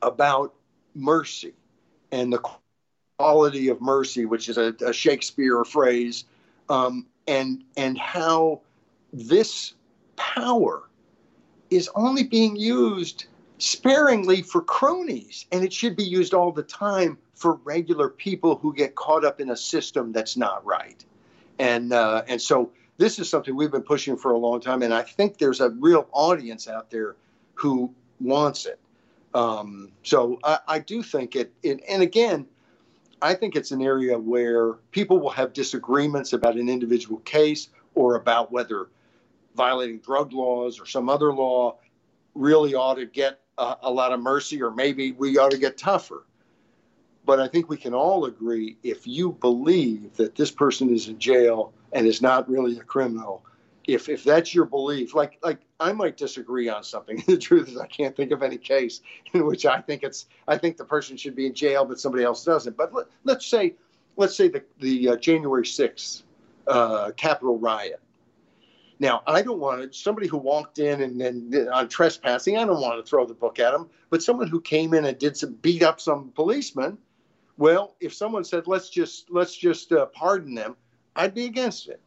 about 0.01 0.53
mercy 0.95 1.53
and 2.11 2.33
the 2.33 2.41
quality 3.17 3.69
of 3.69 3.81
mercy, 3.81 4.25
which 4.25 4.49
is 4.49 4.57
a, 4.57 4.73
a 4.85 4.93
Shakespeare 4.93 5.63
phrase, 5.63 6.25
um, 6.69 7.05
and 7.27 7.63
and 7.77 7.97
how 7.97 8.61
this 9.11 9.73
power 10.15 10.83
is 11.69 11.89
only 11.95 12.23
being 12.23 12.55
used 12.55 13.25
sparingly 13.59 14.41
for 14.41 14.61
cronies, 14.61 15.45
and 15.51 15.63
it 15.63 15.71
should 15.71 15.95
be 15.95 16.03
used 16.03 16.33
all 16.33 16.51
the 16.51 16.63
time 16.63 17.17
for 17.35 17.53
regular 17.63 18.09
people 18.09 18.55
who 18.55 18.73
get 18.73 18.95
caught 18.95 19.23
up 19.23 19.39
in 19.39 19.51
a 19.51 19.57
system 19.57 20.11
that's 20.11 20.35
not 20.35 20.65
right. 20.65 21.05
And 21.59 21.93
uh, 21.93 22.23
and 22.27 22.41
so 22.41 22.71
this 22.97 23.19
is 23.19 23.29
something 23.29 23.55
we've 23.55 23.71
been 23.71 23.83
pushing 23.83 24.17
for 24.17 24.31
a 24.31 24.37
long 24.37 24.59
time, 24.61 24.81
and 24.81 24.93
I 24.93 25.03
think 25.03 25.37
there's 25.37 25.61
a 25.61 25.69
real 25.69 26.07
audience 26.11 26.67
out 26.67 26.89
there 26.89 27.15
who 27.53 27.93
wants 28.19 28.65
it. 28.65 28.79
Um, 29.33 29.91
so 30.03 30.39
I, 30.43 30.59
I, 30.67 30.79
do 30.79 31.03
think 31.03 31.35
it, 31.35 31.53
it, 31.61 31.83
and 31.87 32.01
again, 32.01 32.47
I 33.21 33.35
think 33.35 33.55
it's 33.55 33.69
an 33.69 33.81
area 33.81 34.17
where 34.17 34.73
people 34.91 35.19
will 35.19 35.29
have 35.29 35.53
disagreements 35.53 36.33
about 36.33 36.55
an 36.55 36.67
individual 36.67 37.19
case 37.19 37.69
or 37.93 38.15
about 38.15 38.51
whether 38.51 38.87
violating 39.55 39.99
drug 39.99 40.33
laws 40.33 40.79
or 40.79 40.87
some 40.87 41.09
other 41.09 41.31
law 41.31 41.77
really 42.33 42.73
ought 42.73 42.95
to 42.95 43.05
get 43.05 43.39
a, 43.59 43.77
a 43.83 43.91
lot 43.91 44.11
of 44.13 44.19
mercy, 44.21 44.61
or 44.61 44.71
maybe 44.71 45.11
we 45.11 45.37
ought 45.37 45.51
to 45.51 45.57
get 45.57 45.77
tougher. 45.77 46.25
But 47.25 47.39
I 47.39 47.47
think 47.47 47.69
we 47.69 47.77
can 47.77 47.93
all 47.93 48.25
agree 48.25 48.77
if 48.81 49.05
you 49.05 49.33
believe 49.33 50.15
that 50.15 50.35
this 50.35 50.49
person 50.49 50.89
is 50.89 51.07
in 51.07 51.19
jail 51.19 51.73
and 51.91 52.07
is 52.07 52.21
not 52.21 52.49
really 52.49 52.77
a 52.79 52.83
criminal, 52.83 53.43
if 53.85 54.07
if 54.09 54.23
that's 54.23 54.53
your 54.53 54.65
belief, 54.65 55.13
like 55.13 55.37
like 55.43 55.59
I 55.79 55.91
might 55.93 56.17
disagree 56.17 56.69
on 56.69 56.83
something. 56.83 57.23
the 57.27 57.37
truth 57.37 57.69
is, 57.69 57.77
I 57.77 57.87
can't 57.87 58.15
think 58.15 58.31
of 58.31 58.41
any 58.41 58.57
case 58.57 59.01
in 59.33 59.45
which 59.45 59.65
I 59.65 59.81
think 59.81 60.03
it's 60.03 60.25
I 60.47 60.57
think 60.57 60.77
the 60.77 60.85
person 60.85 61.17
should 61.17 61.35
be 61.35 61.45
in 61.45 61.53
jail, 61.53 61.85
but 61.85 61.99
somebody 61.99 62.23
else 62.23 62.43
doesn't. 62.43 62.77
But 62.77 62.93
let, 63.23 63.37
us 63.37 63.45
say 63.45 63.75
let's 64.15 64.35
say 64.35 64.47
the 64.47 64.63
the 64.79 65.09
uh, 65.09 65.15
January 65.17 65.65
sixth 65.65 66.23
uh, 66.67 67.11
Capitol 67.17 67.57
riot. 67.57 67.99
Now, 68.99 69.23
I 69.25 69.41
don't 69.41 69.59
want 69.59 69.81
to, 69.81 69.97
somebody 69.97 70.27
who 70.27 70.37
walked 70.37 70.77
in 70.77 71.01
and, 71.01 71.21
and 71.21 71.69
on 71.69 71.87
trespassing, 71.87 72.57
I 72.57 72.65
don't 72.65 72.81
want 72.81 73.03
to 73.03 73.09
throw 73.09 73.25
the 73.25 73.33
book 73.33 73.59
at 73.59 73.71
them, 73.71 73.89
but 74.09 74.21
someone 74.21 74.47
who 74.47 74.59
came 74.59 74.93
in 74.93 75.05
and 75.05 75.17
did 75.17 75.37
some 75.37 75.53
beat 75.53 75.83
up 75.83 76.01
some 76.01 76.31
policeman, 76.35 76.97
well, 77.57 77.95
if 78.01 78.13
someone 78.13 78.43
said, 78.43 78.67
let's 78.67 78.89
just, 78.89 79.29
let's 79.29 79.55
just 79.55 79.91
uh, 79.93 80.07
pardon 80.07 80.53
them, 80.53 80.75
I'd 81.15 81.33
be 81.33 81.45
against 81.45 81.87
it. 81.87 82.01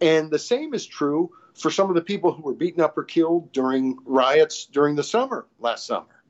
And 0.00 0.30
the 0.30 0.38
same 0.38 0.74
is 0.74 0.86
true 0.86 1.30
for 1.54 1.70
some 1.70 1.88
of 1.88 1.94
the 1.94 2.02
people 2.02 2.32
who 2.32 2.42
were 2.42 2.54
beaten 2.54 2.80
up 2.82 2.96
or 2.96 3.04
killed 3.04 3.52
during 3.52 3.98
riots 4.04 4.66
during 4.66 4.96
the 4.96 5.04
summer 5.04 5.46
last 5.60 5.86
summer. 5.86 6.22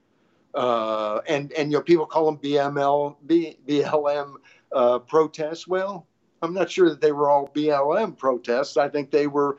Uh, 0.55 1.21
and 1.27 1.53
and 1.53 1.73
you 1.73 1.79
know 1.79 1.83
people 1.83 2.05
call 2.05 2.27
them 2.27 2.37
BML 2.37 3.17
B, 3.27 3.57
BLM 3.67 4.35
uh, 4.73 4.99
protests. 4.99 5.67
Well, 5.67 6.07
I'm 6.43 6.53
not 6.53 6.71
sure 6.71 6.91
that 6.91 7.01
they 7.01 7.13
were 7.13 7.31
all 7.31 7.49
BLM 7.49 8.19
protests. 8.19 8.77
I 8.77 8.89
think 8.89 9.11
they 9.11 9.27
were 9.27 9.57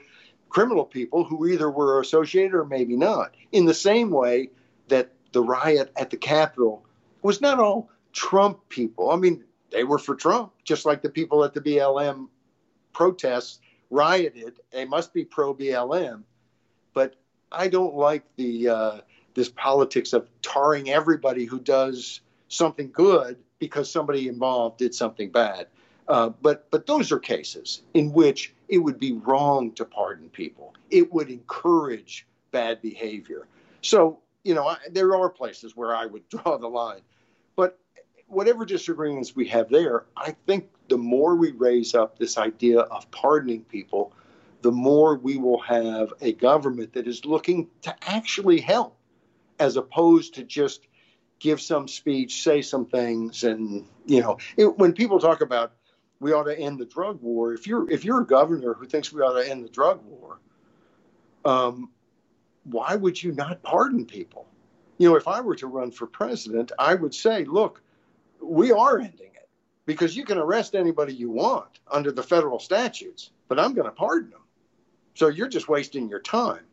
criminal 0.54 0.86
people 0.86 1.24
who 1.24 1.48
either 1.48 1.70
were 1.70 2.00
associated 2.00 2.54
or 2.54 2.64
maybe 2.64 2.96
not. 2.96 3.36
In 3.52 3.66
the 3.66 3.74
same 3.74 4.12
way 4.12 4.52
that 4.88 5.12
the 5.32 5.42
riot 5.42 5.92
at 5.98 6.12
the 6.12 6.18
Capitol 6.18 6.86
was 7.24 7.42
not 7.42 7.60
all 7.60 7.90
Trump 8.14 8.70
people. 8.70 9.10
I 9.10 9.16
mean, 9.16 9.44
they 9.72 9.84
were 9.84 9.98
for 9.98 10.16
Trump, 10.16 10.54
just 10.64 10.86
like 10.86 11.02
the 11.02 11.10
people 11.10 11.44
at 11.44 11.56
the 11.56 11.62
BLM 11.62 12.28
protests 12.94 13.60
rioted. 13.90 14.60
They 14.72 14.86
must 14.86 15.12
be 15.12 15.26
pro 15.26 15.56
BLM. 15.56 16.22
But 16.94 17.16
I 17.52 17.68
don't 17.68 17.96
like 17.96 18.24
the 18.36 18.70
uh, 18.70 18.98
this 19.34 19.50
politics 19.50 20.14
of 20.14 20.30
tarring 20.44 20.92
everybody 20.92 21.46
who 21.46 21.60
does 21.60 22.22
something 22.48 22.92
good 22.92 23.38
because 23.58 23.92
somebody 23.92 24.28
involved 24.28 24.78
did 24.78 24.94
something 24.94 25.32
bad. 25.32 25.66
Uh, 26.08 26.30
but 26.30 26.70
but 26.70 26.86
those 26.86 27.12
are 27.12 27.18
cases 27.18 27.82
in 27.96 28.14
which 28.14 28.54
it 28.74 28.80
would 28.80 29.00
be 29.00 29.14
wrong 29.14 29.72
to 29.72 29.86
pardon 29.86 30.30
people. 30.30 30.74
It 30.90 31.14
would 31.14 31.30
encourage 31.30 32.26
bad 32.50 32.82
behavior. 32.82 33.48
So 33.82 34.20
you 34.44 34.56
know 34.56 34.68
I, 34.68 34.78
there 34.92 35.16
are 35.16 35.30
places 35.30 35.76
where 35.76 35.96
I 35.96 36.08
would 36.08 36.28
draw 36.30 36.58
the 36.58 36.68
line. 36.68 37.02
But 37.56 37.80
whatever 38.26 38.66
disagreements 38.66 39.36
we 39.36 39.48
have 39.50 39.70
there, 39.70 40.06
I 40.18 40.36
think 40.48 40.70
the 40.90 40.98
more 40.98 41.36
we 41.36 41.52
raise 41.52 41.94
up 41.94 42.18
this 42.18 42.40
idea 42.40 42.80
of 42.80 43.10
pardoning 43.12 43.64
people, 43.66 44.12
the 44.64 44.72
more 44.72 45.18
we 45.18 45.38
will 45.38 45.62
have 45.62 46.12
a 46.20 46.34
government 46.34 46.94
that 46.94 47.08
is 47.08 47.26
looking 47.26 47.68
to 47.84 47.96
actually 48.02 48.60
help, 48.60 48.98
as 49.60 49.78
opposed 49.78 50.34
to 50.36 50.44
just 50.44 50.88
give 51.38 51.62
some 51.62 51.88
speech, 51.88 52.42
say 52.42 52.64
some 52.64 52.88
things, 52.88 53.44
and 53.44 53.86
you 54.08 54.22
know, 54.22 54.40
it, 54.58 54.80
when 54.80 54.94
people 54.94 55.20
talk 55.20 55.42
about 55.42 55.74
we 56.24 56.32
ought 56.32 56.46
to 56.46 56.58
end 56.58 56.80
the 56.80 56.86
drug 56.86 57.22
war, 57.22 57.54
if 57.54 57.68
you're 57.68 57.90
if 57.92 58.06
you're 58.06 58.22
a 58.22 58.26
governor 58.26 58.74
who 58.74 58.86
thinks 58.86 59.12
we 59.12 59.22
ought 59.22 59.40
to 59.40 59.48
end 59.48 59.64
the 59.64 59.70
drug 59.70 60.02
war, 60.06 60.40
um, 61.44 61.90
why 62.64 62.96
would 62.96 63.22
you 63.22 63.34
not 63.34 63.62
pardon 63.62 64.06
people? 64.06 64.48
You 64.98 65.10
know, 65.10 65.18
if 65.18 65.28
I 65.28 65.42
were 65.42 65.56
to 65.56 65.68
run 65.68 65.92
for 65.92 66.08
president, 66.08 66.72
I 66.80 66.96
would 66.96 67.14
say, 67.14 67.44
look, 67.44 67.82
we 68.42 68.72
are 68.72 69.00
ending 69.00 69.32
it 69.36 69.50
because 69.86 70.16
you 70.16 70.24
can 70.24 70.38
arrest 70.38 70.76
anybody 70.76 71.14
you 71.14 71.30
want 71.30 71.80
under 71.92 72.12
the 72.12 72.24
federal 72.24 72.60
statutes, 72.60 73.32
but 73.50 73.60
I'm 73.60 73.74
going 73.74 73.86
to 73.86 73.92
pardon 73.92 74.30
them. 74.30 74.40
So 75.16 75.28
you're 75.28 75.50
just 75.50 75.68
wasting 75.68 76.08
your 76.08 76.22
time. 76.22 76.64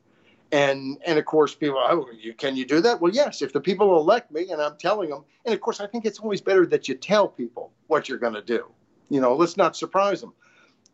And 0.52 0.98
and 1.04 1.18
of 1.18 1.24
course, 1.24 1.56
people, 1.56 1.78
oh, 1.78 2.06
you, 2.16 2.34
can 2.34 2.54
you 2.54 2.64
do 2.64 2.80
that? 2.82 3.00
Well, 3.00 3.12
yes. 3.12 3.42
If 3.42 3.52
the 3.52 3.60
people 3.60 3.98
elect 3.98 4.30
me, 4.30 4.50
and 4.50 4.62
I'm 4.62 4.76
telling 4.76 5.10
them, 5.10 5.24
and 5.44 5.52
of 5.52 5.60
course, 5.60 5.80
I 5.80 5.88
think 5.88 6.04
it's 6.04 6.20
always 6.20 6.40
better 6.40 6.66
that 6.66 6.88
you 6.88 6.94
tell 6.94 7.26
people 7.26 7.72
what 7.88 8.08
you're 8.08 8.18
going 8.18 8.34
to 8.34 8.42
do. 8.42 8.70
You 9.10 9.20
know, 9.20 9.34
let's 9.34 9.56
not 9.56 9.76
surprise 9.76 10.20
them, 10.20 10.32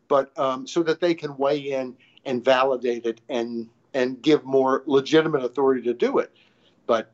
but 0.07 0.37
um, 0.37 0.67
so 0.67 0.83
that 0.83 0.99
they 0.99 1.13
can 1.13 1.37
weigh 1.37 1.71
in 1.71 1.95
and 2.25 2.43
validate 2.43 3.05
it 3.05 3.21
and 3.29 3.69
and 3.93 4.21
give 4.21 4.43
more 4.43 4.83
legitimate 4.85 5.43
authority 5.43 5.81
to 5.83 5.93
do 5.93 6.17
it. 6.17 6.35
But 6.87 7.13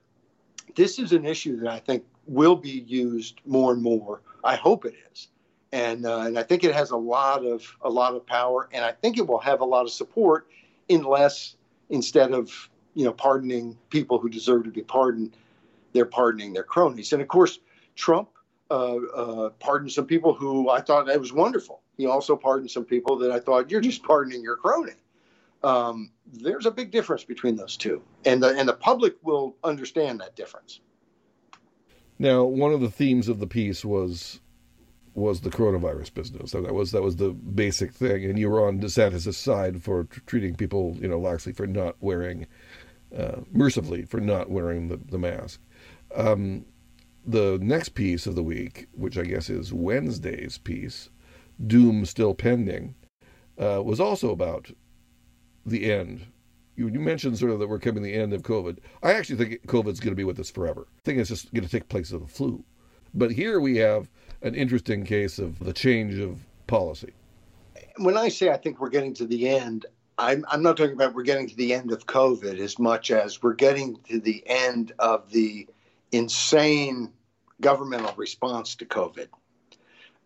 this 0.75 0.97
is 0.99 1.11
an 1.11 1.25
issue 1.25 1.59
that 1.59 1.71
I 1.71 1.79
think 1.79 2.03
will 2.25 2.55
be 2.55 2.83
used 2.87 3.39
more 3.45 3.73
and 3.73 3.81
more. 3.81 4.21
I 4.43 4.55
hope 4.55 4.85
it 4.85 4.95
is, 5.11 5.27
and 5.71 6.05
uh, 6.05 6.21
and 6.21 6.39
I 6.39 6.43
think 6.43 6.63
it 6.63 6.73
has 6.73 6.91
a 6.91 6.97
lot 6.97 7.45
of 7.45 7.63
a 7.81 7.89
lot 7.89 8.15
of 8.15 8.25
power, 8.25 8.69
and 8.71 8.83
I 8.83 8.91
think 8.91 9.17
it 9.17 9.27
will 9.27 9.39
have 9.39 9.61
a 9.61 9.65
lot 9.65 9.83
of 9.83 9.91
support, 9.91 10.47
unless 10.89 11.55
instead 11.89 12.31
of 12.31 12.69
you 12.93 13.05
know 13.05 13.13
pardoning 13.13 13.77
people 13.89 14.19
who 14.19 14.29
deserve 14.29 14.63
to 14.63 14.71
be 14.71 14.81
pardoned, 14.81 15.35
they're 15.93 16.05
pardoning 16.05 16.53
their 16.53 16.63
cronies. 16.63 17.13
And 17.13 17.21
of 17.21 17.27
course, 17.27 17.59
Trump 17.95 18.29
uh, 18.73 18.95
uh, 18.95 19.49
pardoned 19.59 19.91
some 19.91 20.07
people 20.07 20.33
who 20.33 20.69
I 20.69 20.81
thought 20.81 21.05
that 21.05 21.19
was 21.19 21.31
wonderful. 21.31 21.83
He 21.95 22.07
also 22.07 22.35
pardoned 22.35 22.71
some 22.71 22.85
people 22.85 23.15
that 23.17 23.31
I 23.31 23.39
thought 23.39 23.69
you're 23.69 23.81
just 23.81 24.01
pardoning 24.01 24.41
your 24.41 24.55
crony. 24.55 24.93
Um, 25.63 26.09
there's 26.25 26.65
a 26.65 26.71
big 26.71 26.89
difference 26.89 27.23
between 27.23 27.55
those 27.55 27.77
two, 27.77 28.01
and 28.25 28.41
the 28.41 28.49
and 28.57 28.67
the 28.67 28.73
public 28.73 29.15
will 29.21 29.55
understand 29.63 30.19
that 30.21 30.35
difference. 30.35 30.79
Now, 32.17 32.45
one 32.45 32.73
of 32.73 32.81
the 32.81 32.89
themes 32.89 33.27
of 33.27 33.39
the 33.39 33.45
piece 33.45 33.85
was 33.85 34.41
was 35.13 35.41
the 35.41 35.51
coronavirus 35.51 36.11
business. 36.15 36.49
So 36.49 36.61
that 36.61 36.73
was 36.73 36.91
that 36.93 37.03
was 37.03 37.17
the 37.17 37.29
basic 37.29 37.93
thing, 37.93 38.25
and 38.25 38.39
you 38.39 38.49
were 38.49 38.67
on 38.67 38.79
DeSantis' 38.79 39.35
side 39.35 39.83
for 39.83 40.05
t- 40.05 40.21
treating 40.25 40.55
people, 40.55 40.97
you 40.99 41.07
know, 41.07 41.19
laxly 41.19 41.55
for 41.55 41.67
not 41.67 41.95
wearing, 42.01 42.47
uh, 43.15 43.41
mercifully 43.51 44.03
for 44.03 44.19
not 44.19 44.49
wearing 44.49 44.87
the 44.87 44.97
the 44.97 45.19
mask. 45.19 45.61
Um, 46.15 46.65
the 47.25 47.57
next 47.61 47.89
piece 47.89 48.27
of 48.27 48.35
the 48.35 48.43
week, 48.43 48.87
which 48.93 49.17
I 49.17 49.23
guess 49.23 49.49
is 49.49 49.73
Wednesday's 49.73 50.57
piece, 50.57 51.09
Doom 51.65 52.05
Still 52.05 52.33
Pending, 52.33 52.95
uh, 53.57 53.81
was 53.83 53.99
also 53.99 54.31
about 54.31 54.71
the 55.65 55.91
end 55.91 56.27
you, 56.75 56.87
you 56.87 56.99
mentioned 56.99 57.37
sort 57.37 57.51
of 57.51 57.59
that 57.59 57.67
we're 57.67 57.79
coming 57.79 58.03
to 58.03 58.09
the 58.09 58.15
end 58.15 58.33
of 58.33 58.41
COVID. 58.41 58.79
I 59.01 59.13
actually 59.13 59.37
think 59.37 59.67
COVID's 59.67 59.99
going 59.99 60.11
to 60.11 60.15
be 60.15 60.23
with 60.23 60.39
us 60.39 60.49
forever. 60.49 60.87
I 60.89 61.01
think 61.03 61.19
it's 61.19 61.29
just 61.29 61.53
going 61.53 61.63
to 61.63 61.69
take 61.69 61.89
place 61.89 62.11
of 62.11 62.21
the 62.21 62.27
flu. 62.27 62.63
But 63.13 63.31
here 63.31 63.59
we 63.59 63.77
have 63.77 64.09
an 64.41 64.55
interesting 64.55 65.05
case 65.05 65.37
of 65.39 65.59
the 65.59 65.73
change 65.73 66.17
of 66.17 66.39
policy. 66.67 67.13
When 67.97 68.17
I 68.17 68.29
say 68.29 68.49
I 68.49 68.57
think 68.57 68.79
we're 68.79 68.89
getting 68.89 69.13
to 69.15 69.25
the 69.25 69.47
end, 69.47 69.85
I'm, 70.17 70.45
I'm 70.49 70.63
not 70.63 70.77
talking 70.77 70.93
about 70.93 71.13
we're 71.13 71.23
getting 71.23 71.47
to 71.47 71.55
the 71.55 71.73
end 71.73 71.91
of 71.91 72.07
COVID 72.07 72.59
as 72.59 72.79
much 72.79 73.11
as 73.11 73.41
we're 73.43 73.53
getting 73.53 73.97
to 74.09 74.19
the 74.19 74.43
end 74.47 74.93
of 74.97 75.29
the 75.31 75.67
insane 76.13 77.11
governmental 77.61 78.13
response 78.15 78.75
to 78.75 78.85
COVID. 78.85 79.27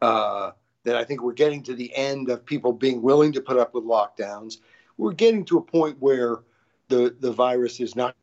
Uh, 0.01 0.51
that 0.83 0.95
I 0.95 1.03
think 1.03 1.21
we're 1.21 1.33
getting 1.33 1.63
to 1.63 1.73
the 1.73 1.93
end 1.95 2.29
of 2.29 2.45
people 2.45 2.71
being 2.71 3.01
willing 3.01 3.33
to 3.33 3.41
put 3.41 3.57
up 3.57 3.73
with 3.73 3.83
lockdowns 3.83 4.57
we're 4.97 5.13
getting 5.13 5.45
to 5.45 5.57
a 5.57 5.61
point 5.61 5.97
where 5.99 6.39
the 6.89 7.15
the 7.19 7.31
virus 7.31 7.79
is 7.79 7.95
not 7.95 8.15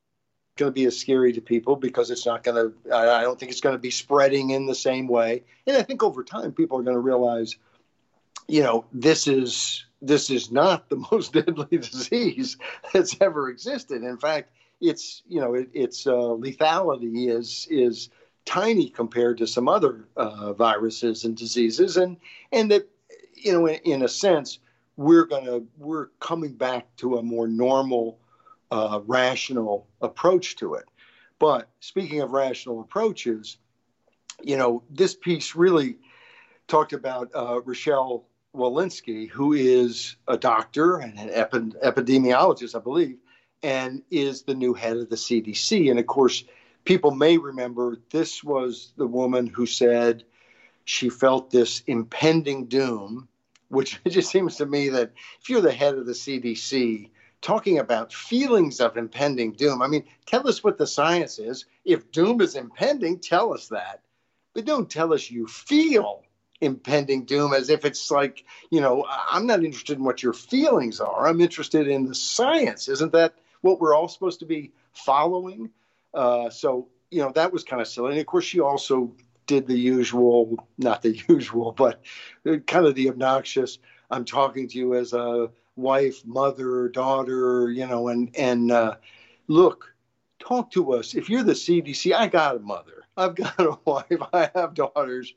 going 0.56 0.70
to 0.70 0.74
be 0.74 0.84
as 0.84 0.98
scary 0.98 1.32
to 1.32 1.40
people 1.40 1.74
because 1.74 2.10
it's 2.10 2.26
not 2.26 2.44
going 2.44 2.56
to 2.56 2.94
i 2.94 3.22
don't 3.22 3.40
think 3.40 3.50
it's 3.50 3.60
going 3.60 3.74
to 3.74 3.80
be 3.80 3.90
spreading 3.90 4.50
in 4.50 4.66
the 4.66 4.74
same 4.74 5.08
way 5.08 5.42
and 5.66 5.76
i 5.76 5.82
think 5.82 6.02
over 6.02 6.22
time 6.22 6.52
people 6.52 6.78
are 6.78 6.82
going 6.82 6.96
to 6.96 7.00
realize 7.00 7.56
you 8.46 8.62
know 8.62 8.84
this 8.92 9.26
is 9.26 9.84
this 10.00 10.30
is 10.30 10.52
not 10.52 10.88
the 10.88 10.96
most 11.10 11.32
deadly 11.32 11.78
disease 11.78 12.56
that's 12.92 13.16
ever 13.20 13.48
existed 13.48 14.02
in 14.02 14.16
fact 14.16 14.50
it's 14.88 15.22
you 15.28 15.40
know 15.40 15.54
it, 15.54 15.70
its 15.72 16.06
uh, 16.06 16.12
lethality 16.12 17.30
is 17.30 17.66
is 17.70 18.10
tiny 18.44 18.88
compared 18.88 19.38
to 19.38 19.46
some 19.46 19.68
other 19.68 20.08
uh, 20.16 20.52
viruses 20.52 21.24
and 21.24 21.36
diseases. 21.36 21.96
And 21.96 22.16
and 22.52 22.70
that 22.70 22.88
you 23.34 23.52
know 23.52 23.66
in, 23.66 23.80
in 23.84 24.02
a 24.02 24.08
sense 24.08 24.58
we're 24.96 25.26
to 25.26 25.66
we're 25.78 26.08
coming 26.20 26.52
back 26.52 26.94
to 26.96 27.16
a 27.16 27.22
more 27.22 27.48
normal 27.48 28.18
uh, 28.70 29.00
rational 29.06 29.86
approach 30.02 30.56
to 30.56 30.74
it. 30.74 30.84
But 31.38 31.68
speaking 31.80 32.20
of 32.20 32.32
rational 32.32 32.80
approaches 32.80 33.58
you 34.42 34.56
know 34.56 34.82
this 34.90 35.14
piece 35.14 35.54
really 35.54 35.96
talked 36.66 36.92
about 36.92 37.30
uh, 37.34 37.60
rochelle 37.64 38.26
walensky 38.54 39.28
who 39.28 39.52
is 39.52 40.16
a 40.28 40.36
doctor 40.36 40.96
and 40.98 41.18
an 41.18 41.30
epi- 41.30 41.72
epidemiologist 41.82 42.74
i 42.74 42.78
believe 42.78 43.18
and 43.64 44.02
is 44.10 44.42
the 44.42 44.54
new 44.54 44.74
head 44.74 44.96
of 44.96 45.10
the 45.10 45.16
cdc 45.16 45.90
and 45.90 45.98
of 45.98 46.06
course 46.06 46.44
people 46.84 47.10
may 47.10 47.36
remember 47.36 47.96
this 48.10 48.44
was 48.44 48.92
the 48.96 49.06
woman 49.06 49.46
who 49.46 49.66
said 49.66 50.22
she 50.84 51.08
felt 51.08 51.50
this 51.50 51.82
impending 51.86 52.66
doom 52.66 53.28
which 53.74 54.00
it 54.04 54.10
just 54.10 54.30
seems 54.30 54.56
to 54.56 54.66
me 54.66 54.88
that 54.90 55.12
if 55.40 55.48
you're 55.48 55.60
the 55.60 55.72
head 55.72 55.94
of 55.94 56.06
the 56.06 56.12
CDC, 56.12 57.10
talking 57.42 57.78
about 57.78 58.12
feelings 58.12 58.80
of 58.80 58.96
impending 58.96 59.52
doom, 59.52 59.82
I 59.82 59.88
mean, 59.88 60.04
tell 60.26 60.48
us 60.48 60.64
what 60.64 60.78
the 60.78 60.86
science 60.86 61.38
is. 61.38 61.66
If 61.84 62.10
doom 62.10 62.40
is 62.40 62.54
impending, 62.54 63.18
tell 63.18 63.52
us 63.52 63.68
that. 63.68 64.00
But 64.54 64.64
don't 64.64 64.90
tell 64.90 65.12
us 65.12 65.30
you 65.30 65.46
feel 65.46 66.22
impending 66.60 67.24
doom 67.24 67.52
as 67.52 67.68
if 67.68 67.84
it's 67.84 68.10
like, 68.10 68.44
you 68.70 68.80
know, 68.80 69.04
I'm 69.28 69.46
not 69.46 69.64
interested 69.64 69.98
in 69.98 70.04
what 70.04 70.22
your 70.22 70.32
feelings 70.32 71.00
are. 71.00 71.26
I'm 71.26 71.40
interested 71.40 71.88
in 71.88 72.06
the 72.06 72.14
science. 72.14 72.88
Isn't 72.88 73.12
that 73.12 73.34
what 73.64 73.80
we're 73.80 73.94
all 73.94 74.08
supposed 74.08 74.40
to 74.40 74.46
be 74.46 74.72
following? 74.92 75.70
Uh, 76.12 76.50
so, 76.50 76.86
you 77.10 77.22
know, 77.22 77.32
that 77.32 77.52
was 77.52 77.64
kind 77.64 77.80
of 77.80 77.88
silly. 77.88 78.12
And 78.12 78.20
of 78.20 78.26
course, 78.26 78.44
she 78.44 78.60
also 78.60 79.12
did 79.46 79.66
the 79.66 79.76
usual, 79.76 80.68
not 80.78 81.02
the 81.02 81.16
usual, 81.28 81.72
but 81.72 82.02
kind 82.66 82.86
of 82.86 82.94
the 82.94 83.08
obnoxious. 83.08 83.78
I'm 84.10 84.24
talking 84.24 84.68
to 84.68 84.78
you 84.78 84.94
as 84.94 85.14
a 85.14 85.50
wife, 85.76 86.24
mother, 86.26 86.88
daughter, 86.88 87.70
you 87.70 87.86
know, 87.86 88.08
and 88.08 88.30
and 88.36 88.70
uh, 88.70 88.96
look, 89.48 89.94
talk 90.38 90.70
to 90.72 90.92
us. 90.92 91.14
If 91.14 91.30
you're 91.30 91.42
the 91.42 91.52
CDC, 91.52 92.14
I 92.14 92.28
got 92.28 92.56
a 92.56 92.60
mother, 92.60 93.04
I've 93.16 93.34
got 93.34 93.58
a 93.58 93.78
wife, 93.86 94.22
I 94.32 94.50
have 94.54 94.74
daughters. 94.74 95.32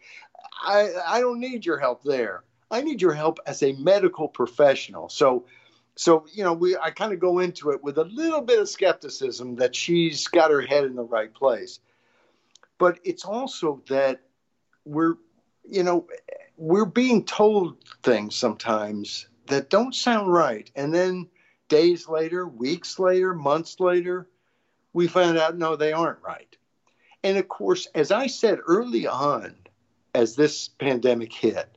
I 0.62 0.90
I 1.08 1.22
don't 1.22 1.40
need 1.40 1.66
your 1.66 1.80
help 1.80 2.04
there. 2.04 2.44
I 2.70 2.82
need 2.82 3.02
your 3.02 3.14
help 3.14 3.40
as 3.46 3.64
a 3.64 3.72
medical 3.74 4.28
professional. 4.28 5.08
So 5.08 5.46
so 5.98 6.26
you 6.32 6.44
know 6.44 6.54
we 6.54 6.78
i 6.78 6.90
kind 6.90 7.12
of 7.12 7.20
go 7.20 7.40
into 7.40 7.72
it 7.72 7.84
with 7.84 7.98
a 7.98 8.06
little 8.06 8.42
bit 8.42 8.60
of 8.60 8.70
skepticism 8.70 9.56
that 9.56 9.76
she's 9.76 10.28
got 10.28 10.52
her 10.52 10.62
head 10.62 10.86
in 10.86 10.96
the 10.96 11.04
right 11.04 11.34
place 11.34 11.80
but 12.78 13.00
it's 13.04 13.26
also 13.26 13.82
that 13.88 14.22
we're 14.86 15.16
you 15.70 15.84
know, 15.84 16.08
we're 16.58 16.86
being 16.86 17.24
told 17.24 17.78
things 18.04 18.36
sometimes 18.36 19.28
that 19.48 19.70
don't 19.70 19.94
sound 19.94 20.32
right. 20.32 20.70
And 20.76 20.94
then 20.94 21.28
days 21.68 22.08
later, 22.08 22.48
weeks 22.48 23.00
later, 23.00 23.34
months 23.34 23.80
later, 23.80 24.28
we 24.94 25.08
find 25.08 25.38
out 25.38 25.58
no, 25.58 25.76
they 25.76 25.92
aren't 25.92 26.24
right. 26.24 26.56
And 27.24 27.38
of 27.38 27.48
course, 27.48 27.88
as 27.94 28.12
I 28.12 28.28
said 28.28 28.60
early 28.66 29.08
on, 29.08 29.56
as 30.16 30.36
this 30.36 30.68
pandemic 30.68 31.34
hit, 31.34 31.77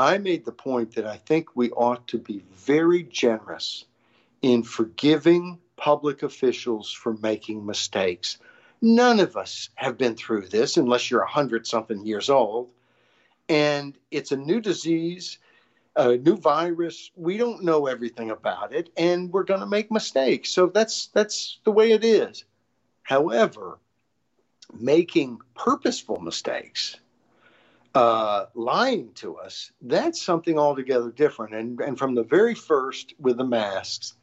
I 0.00 0.16
made 0.16 0.46
the 0.46 0.52
point 0.52 0.94
that 0.94 1.06
I 1.06 1.18
think 1.18 1.54
we 1.54 1.70
ought 1.72 2.08
to 2.08 2.16
be 2.18 2.42
very 2.54 3.02
generous 3.02 3.84
in 4.40 4.62
forgiving 4.62 5.58
public 5.76 6.22
officials 6.22 6.90
for 6.90 7.12
making 7.12 7.66
mistakes. 7.66 8.38
None 8.80 9.20
of 9.20 9.36
us 9.36 9.68
have 9.74 9.98
been 9.98 10.16
through 10.16 10.46
this 10.48 10.78
unless 10.78 11.10
you're 11.10 11.20
100 11.20 11.66
something 11.66 12.06
years 12.06 12.30
old. 12.30 12.70
And 13.50 13.94
it's 14.10 14.32
a 14.32 14.38
new 14.38 14.62
disease, 14.62 15.36
a 15.94 16.16
new 16.16 16.38
virus. 16.38 17.10
We 17.14 17.36
don't 17.36 17.64
know 17.64 17.86
everything 17.86 18.30
about 18.30 18.72
it, 18.72 18.88
and 18.96 19.30
we're 19.30 19.44
going 19.44 19.60
to 19.60 19.66
make 19.66 19.92
mistakes. 19.92 20.48
So 20.48 20.68
that's, 20.68 21.08
that's 21.08 21.58
the 21.64 21.72
way 21.72 21.92
it 21.92 22.04
is. 22.04 22.46
However, 23.02 23.78
making 24.72 25.40
purposeful 25.54 26.20
mistakes, 26.20 26.96
uh, 27.94 28.46
lying 28.54 29.12
to 29.14 29.36
us, 29.36 29.72
that's 29.82 30.20
something 30.22 30.58
altogether 30.58 31.10
different. 31.10 31.54
And, 31.54 31.80
and 31.80 31.98
from 31.98 32.14
the 32.14 32.22
very 32.22 32.54
first 32.54 33.14
with 33.18 33.36
the 33.36 33.44
masks, 33.44 34.14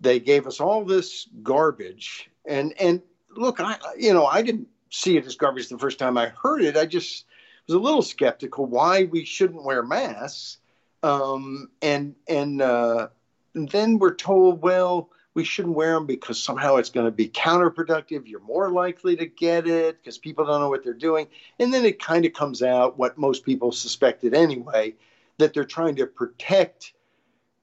they 0.00 0.20
gave 0.20 0.46
us 0.46 0.60
all 0.60 0.84
this 0.84 1.28
garbage. 1.42 2.30
And, 2.44 2.74
and 2.80 3.02
look, 3.36 3.60
I, 3.60 3.76
you 3.96 4.12
know, 4.12 4.26
I 4.26 4.42
didn't 4.42 4.68
see 4.90 5.16
it 5.16 5.26
as 5.26 5.36
garbage 5.36 5.68
the 5.68 5.78
first 5.78 5.98
time 5.98 6.18
I 6.18 6.32
heard 6.42 6.62
it. 6.62 6.76
I 6.76 6.86
just 6.86 7.26
was 7.66 7.74
a 7.74 7.78
little 7.78 8.02
skeptical 8.02 8.66
why 8.66 9.04
we 9.04 9.24
shouldn't 9.24 9.64
wear 9.64 9.82
masks. 9.82 10.58
Um, 11.02 11.68
and, 11.82 12.14
and, 12.28 12.60
uh, 12.60 13.08
and 13.54 13.68
then 13.68 13.98
we're 13.98 14.14
told, 14.14 14.62
well, 14.62 15.10
we 15.36 15.44
shouldn't 15.44 15.74
wear 15.74 15.92
them 15.92 16.06
because 16.06 16.42
somehow 16.42 16.76
it's 16.76 16.88
going 16.88 17.04
to 17.04 17.12
be 17.12 17.28
counterproductive. 17.28 18.26
You're 18.26 18.40
more 18.40 18.70
likely 18.70 19.16
to 19.16 19.26
get 19.26 19.68
it 19.68 19.98
because 20.02 20.16
people 20.16 20.46
don't 20.46 20.60
know 20.60 20.70
what 20.70 20.82
they're 20.82 20.94
doing. 20.94 21.28
And 21.60 21.74
then 21.74 21.84
it 21.84 22.02
kind 22.02 22.24
of 22.24 22.32
comes 22.32 22.62
out 22.62 22.98
what 22.98 23.18
most 23.18 23.44
people 23.44 23.70
suspected 23.70 24.32
anyway 24.32 24.94
that 25.36 25.52
they're 25.52 25.66
trying 25.66 25.96
to 25.96 26.06
protect 26.06 26.94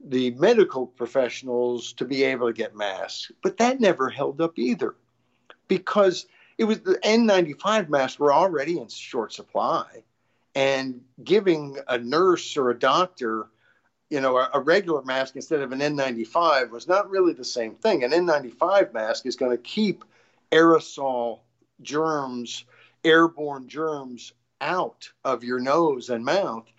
the 0.05 0.29
medical 0.35 0.85
professionals 0.85 1.93
to 1.93 2.05
be 2.05 2.23
able 2.23 2.45
to 2.45 2.53
get 2.53 2.75
masks. 2.75 3.31
But 3.41 3.57
that 3.57 3.81
never 3.81 4.07
held 4.07 4.39
up 4.39 4.59
either 4.59 4.93
because 5.67 6.27
it 6.59 6.65
was 6.65 6.81
the 6.81 6.99
N95 7.03 7.89
masks 7.89 8.19
were 8.19 8.31
already 8.31 8.77
in 8.77 8.87
short 8.87 9.33
supply. 9.33 10.03
And 10.53 11.01
giving 11.23 11.79
a 11.87 11.97
nurse 11.97 12.55
or 12.55 12.69
a 12.69 12.77
doctor 12.77 13.47
you 14.13 14.21
know, 14.21 14.37
a, 14.37 14.47
a, 14.53 14.59
regular 14.59 15.01
mask 15.01 15.35
instead 15.35 15.61
of 15.61 15.71
an 15.71 15.79
N95 15.79 16.69
was 16.69 16.87
not 16.87 17.09
really 17.09 17.33
the 17.33 17.43
same 17.43 17.73
thing. 17.73 18.03
An 18.03 18.11
N95 18.11 18.93
mask 18.93 19.25
is 19.25 19.35
going 19.35 19.49
to 19.49 19.57
keep 19.57 20.05
aerosol 20.51 21.39
germs, 21.81 22.63
airborne 23.03 23.67
germs 23.67 24.31
out 24.61 25.09
of 25.23 25.43
your 25.43 25.59
nose 25.59 26.11
and 26.11 26.23
mouth. 26.23 26.71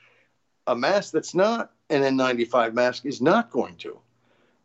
A 0.68 0.76
mask 0.76 1.12
that's 1.12 1.34
not 1.34 1.72
an 1.90 2.02
N95 2.02 2.72
mask 2.72 3.04
is 3.04 3.20
not 3.20 3.50
going 3.50 3.78
to. 3.78 3.98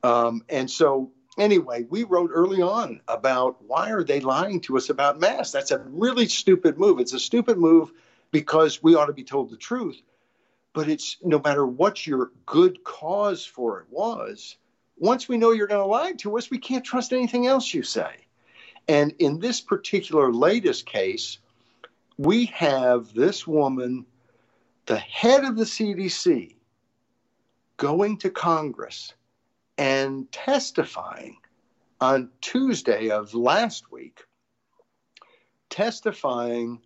Um, 0.04 0.44
and 0.48 0.70
so, 0.70 1.10
anyway, 1.40 1.88
we 1.90 2.04
wrote 2.04 2.30
early 2.32 2.62
on 2.62 3.02
about 3.08 3.64
why 3.64 3.90
are 3.90 4.04
they 4.04 4.20
lying 4.20 4.62
to 4.62 4.78
us 4.78 4.92
about 4.92 5.20
masks? 5.20 5.54
That's 5.54 5.72
a 5.72 5.80
really 5.80 6.28
stupid 6.28 6.78
move. 6.78 7.00
It's 7.00 7.14
a 7.14 7.20
stupid 7.20 7.58
move 7.58 7.92
because 8.30 8.84
we 8.84 8.94
ought 8.94 9.08
to 9.08 9.14
be 9.14 9.24
told 9.24 9.50
the 9.50 9.58
truth 9.58 10.00
but 10.74 10.90
it's 10.90 11.18
no 11.24 11.40
matter 11.40 11.66
what 11.66 12.06
your 12.06 12.32
good 12.46 12.84
cause 12.84 13.46
for 13.46 13.80
it 13.82 13.88
was, 13.90 14.58
once 14.98 15.28
we 15.28 15.38
know 15.38 15.52
you're 15.52 15.68
going 15.68 15.82
to 15.82 15.86
lie 15.86 16.12
to 16.14 16.38
us, 16.38 16.52
we 16.52 16.58
can't 16.58 16.86
trust 16.86 17.14
anything 17.14 17.48
else 17.48 17.74
you 17.74 17.84
say. 17.84 18.28
And 18.88 19.14
in 19.20 19.40
this 19.40 19.62
particular 19.62 20.34
latest 20.34 20.86
case, 20.86 21.40
we 22.18 22.46
have 22.48 23.14
this 23.14 23.48
woman, 23.48 24.06
the 24.86 24.98
head 24.98 25.46
of 25.46 25.56
the 25.56 25.64
CDC, 25.64 26.56
going 27.78 28.18
to 28.18 28.30
Congress 28.30 29.14
and 29.78 30.30
testifying 30.32 31.38
on 32.02 32.30
Tuesday 32.42 33.10
of 33.10 33.34
last 33.34 33.92
week, 33.92 34.26
testifying 35.70 36.82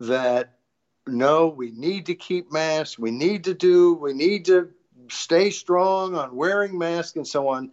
that 0.00 0.58
no, 1.06 1.48
we 1.48 1.70
need 1.72 2.06
to 2.06 2.14
keep 2.14 2.52
masks. 2.52 2.98
We 2.98 3.10
need 3.10 3.44
to 3.44 3.54
do, 3.54 3.94
we 3.94 4.12
need 4.12 4.44
to 4.46 4.70
stay 5.08 5.50
strong 5.50 6.14
on 6.14 6.36
wearing 6.36 6.78
masks 6.78 7.16
and 7.16 7.26
so 7.26 7.48
on. 7.48 7.70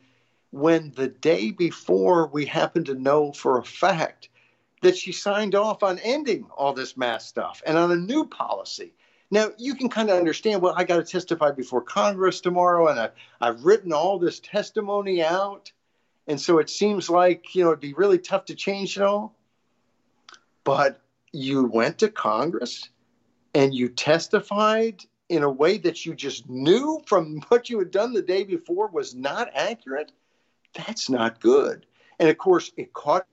When 0.52 0.92
the 0.96 1.08
day 1.08 1.52
before 1.52 2.28
we 2.28 2.46
happen 2.46 2.84
to 2.86 2.96
know 2.96 3.32
for 3.32 3.60
a 3.60 3.64
fact 3.64 4.30
that 4.82 4.98
she 4.98 5.12
signed 5.12 5.54
off 5.56 5.84
on 5.84 6.00
ending 6.00 6.48
all 6.58 6.74
this 6.74 6.98
mask 6.98 7.28
stuff 7.28 7.62
and 7.66 7.78
on 7.78 7.92
a 7.92 7.96
new 7.96 8.26
policy. 8.26 8.94
Now, 9.30 9.50
you 9.58 9.76
can 9.76 9.90
kind 9.90 10.10
of 10.10 10.18
understand, 10.18 10.62
well, 10.62 10.74
I 10.76 10.86
got 10.86 10.98
to 10.98 11.04
testify 11.04 11.52
before 11.52 11.82
Congress 11.82 12.42
tomorrow, 12.42 12.88
and 12.88 13.00
I, 13.00 13.10
I've 13.40 13.64
written 13.64 13.94
all 13.94 14.18
this 14.18 14.40
testimony 14.40 15.24
out. 15.24 15.72
And 16.28 16.42
so 16.42 16.58
it 16.58 16.70
seems 16.70 17.10
like, 17.10 17.54
you 17.54 17.64
know, 17.64 17.70
it'd 17.70 17.80
be 17.80 17.94
really 17.94 18.18
tough 18.18 18.46
to 18.46 18.56
change 18.56 18.98
it 18.98 19.04
all. 19.04 19.36
But 20.64 21.02
you 21.32 21.66
went 21.66 22.00
to 22.00 22.10
Congress 22.10 22.90
and 23.60 23.76
you 23.76 23.90
testified 23.90 25.04
in 25.28 25.44
a 25.44 25.50
way 25.50 25.78
that 25.78 26.06
you 26.06 26.16
just 26.16 26.48
knew 26.50 27.04
from 27.06 27.42
what 27.50 27.70
you 27.70 27.78
had 27.78 27.92
done 27.92 28.14
the 28.14 28.22
day 28.22 28.46
before 28.46 28.88
was 28.88 29.14
not 29.14 29.52
accurate, 29.54 30.14
that's 30.74 31.10
not 31.10 31.42
good. 31.42 31.86
And 32.20 32.30
of 32.30 32.38
course, 32.38 32.72
it 32.78 32.94
caught 32.94 33.28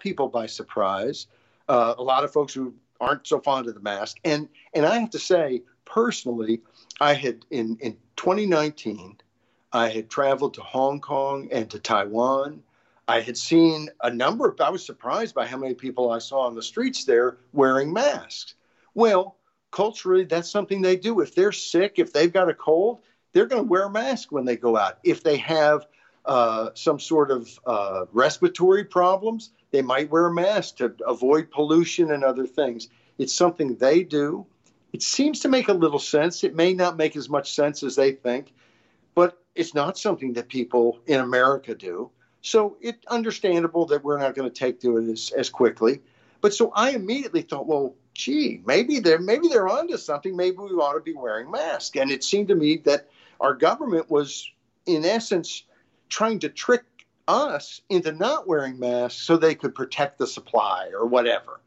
people 0.00 0.28
by 0.28 0.46
surprise. 0.46 1.26
Uh, 1.68 1.94
a 1.98 2.02
lot 2.02 2.24
of 2.24 2.32
folks 2.32 2.54
who 2.54 2.74
aren't 2.98 3.26
so 3.26 3.40
fond 3.40 3.68
of 3.68 3.74
the 3.74 3.80
mask, 3.80 4.16
and 4.24 4.48
and 4.72 4.86
I 4.86 4.98
have 4.98 5.10
to 5.10 5.18
say 5.18 5.62
personally, 5.84 6.62
I 7.00 7.12
had 7.12 7.44
in 7.50 7.76
in 7.80 7.98
2019, 8.16 9.18
I 9.72 9.88
had 9.90 10.08
traveled 10.08 10.54
to 10.54 10.62
Hong 10.62 10.98
Kong 10.98 11.48
and 11.52 11.70
to 11.70 11.78
Taiwan. 11.78 12.62
I 13.06 13.20
had 13.20 13.36
seen 13.36 13.90
a 14.02 14.10
number 14.10 14.48
of. 14.48 14.58
I 14.60 14.70
was 14.70 14.84
surprised 14.84 15.34
by 15.34 15.46
how 15.46 15.58
many 15.58 15.74
people 15.74 16.10
I 16.10 16.20
saw 16.20 16.40
on 16.40 16.54
the 16.54 16.62
streets 16.62 17.04
there 17.04 17.36
wearing 17.52 17.92
masks. 17.92 18.54
Well, 18.94 19.36
culturally, 19.72 20.24
that's 20.24 20.48
something 20.48 20.80
they 20.80 20.96
do. 20.96 21.20
If 21.20 21.34
they're 21.34 21.50
sick, 21.50 21.94
if 21.96 22.12
they've 22.12 22.32
got 22.32 22.48
a 22.48 22.54
cold, 22.54 23.00
they're 23.32 23.46
going 23.46 23.64
to 23.64 23.68
wear 23.68 23.84
a 23.84 23.90
mask 23.90 24.30
when 24.30 24.44
they 24.44 24.56
go 24.56 24.76
out. 24.76 24.98
If 25.02 25.24
they 25.24 25.38
have 25.38 25.86
uh, 26.24 26.68
some 26.74 27.00
sort 27.00 27.32
of 27.32 27.58
uh, 27.66 28.04
respiratory 28.12 28.84
problems, 28.84 29.50
they 29.72 29.82
might 29.82 30.10
wear 30.10 30.26
a 30.26 30.32
mask 30.32 30.76
to 30.76 30.94
avoid 31.06 31.50
pollution 31.50 32.12
and 32.12 32.22
other 32.22 32.46
things. 32.46 32.88
It's 33.18 33.34
something 33.34 33.76
they 33.76 34.04
do. 34.04 34.46
It 34.92 35.02
seems 35.02 35.40
to 35.40 35.48
make 35.48 35.68
a 35.68 35.72
little 35.72 35.98
sense. 35.98 36.44
It 36.44 36.54
may 36.54 36.74
not 36.74 36.96
make 36.96 37.16
as 37.16 37.28
much 37.28 37.54
sense 37.54 37.82
as 37.82 37.96
they 37.96 38.12
think, 38.12 38.52
but 39.14 39.42
it's 39.54 39.74
not 39.74 39.98
something 39.98 40.34
that 40.34 40.48
people 40.48 41.00
in 41.06 41.20
America 41.20 41.74
do. 41.74 42.10
So 42.42 42.76
it's 42.80 43.04
understandable 43.06 43.86
that 43.86 44.04
we're 44.04 44.18
not 44.18 44.34
going 44.34 44.50
to 44.50 44.54
take 44.54 44.80
to 44.80 44.98
it 44.98 45.10
as, 45.10 45.32
as 45.36 45.48
quickly. 45.48 46.00
But 46.42 46.52
so 46.52 46.72
I 46.74 46.90
immediately 46.90 47.42
thought, 47.42 47.66
well, 47.66 47.94
gee, 48.14 48.62
maybe 48.66 49.00
they're 49.00 49.18
maybe 49.18 49.48
they're 49.48 49.68
onto 49.68 49.96
something. 49.96 50.36
Maybe 50.36 50.56
we 50.58 50.70
ought 50.70 50.94
to 50.94 51.00
be 51.00 51.14
wearing 51.14 51.50
masks. 51.50 51.96
And 51.96 52.10
it 52.10 52.24
seemed 52.24 52.48
to 52.48 52.54
me 52.54 52.78
that 52.78 53.08
our 53.40 53.54
government 53.54 54.10
was, 54.10 54.50
in 54.86 55.04
essence, 55.04 55.64
trying 56.08 56.38
to 56.40 56.48
trick 56.48 56.84
us 57.28 57.80
into 57.88 58.12
not 58.12 58.46
wearing 58.46 58.78
masks 58.78 59.22
so 59.22 59.36
they 59.36 59.54
could 59.54 59.74
protect 59.74 60.18
the 60.18 60.26
supply 60.26 60.90
or 60.92 61.06
whatever. 61.06 61.60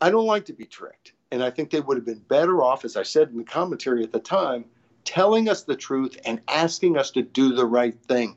I 0.00 0.10
don't 0.10 0.26
like 0.26 0.46
to 0.46 0.52
be 0.52 0.64
tricked. 0.64 1.12
And 1.30 1.42
I 1.42 1.50
think 1.50 1.70
they 1.70 1.80
would 1.80 1.98
have 1.98 2.06
been 2.06 2.22
better 2.28 2.62
off, 2.62 2.84
as 2.84 2.96
I 2.96 3.02
said 3.02 3.28
in 3.28 3.36
the 3.36 3.44
commentary 3.44 4.02
at 4.02 4.12
the 4.12 4.20
time, 4.20 4.64
telling 5.04 5.48
us 5.48 5.64
the 5.64 5.76
truth 5.76 6.18
and 6.24 6.40
asking 6.48 6.96
us 6.96 7.10
to 7.12 7.22
do 7.22 7.52
the 7.52 7.66
right 7.66 7.98
thing. 8.04 8.36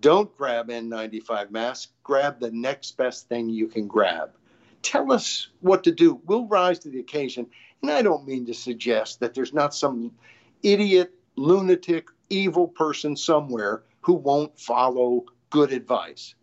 Don't 0.00 0.36
grab 0.36 0.68
N95 0.68 1.50
masks, 1.52 1.92
grab 2.02 2.40
the 2.40 2.50
next 2.50 2.96
best 2.96 3.28
thing 3.28 3.48
you 3.48 3.68
can 3.68 3.86
grab 3.86 4.32
tell 4.82 5.12
us 5.12 5.48
what 5.60 5.84
to 5.84 5.92
do. 5.92 6.20
We'll 6.26 6.46
rise 6.46 6.80
to 6.80 6.90
the 6.90 7.00
occasion. 7.00 7.46
And 7.82 7.90
I 7.90 8.02
don't 8.02 8.26
mean 8.26 8.46
to 8.46 8.54
suggest 8.54 9.20
that 9.20 9.34
there's 9.34 9.52
not 9.52 9.74
some 9.74 10.12
idiot, 10.62 11.12
lunatic, 11.36 12.08
evil 12.30 12.68
person 12.68 13.16
somewhere 13.16 13.82
who 14.00 14.14
won't 14.14 14.58
follow 14.58 15.24
good 15.50 15.72
advice. 15.72 16.34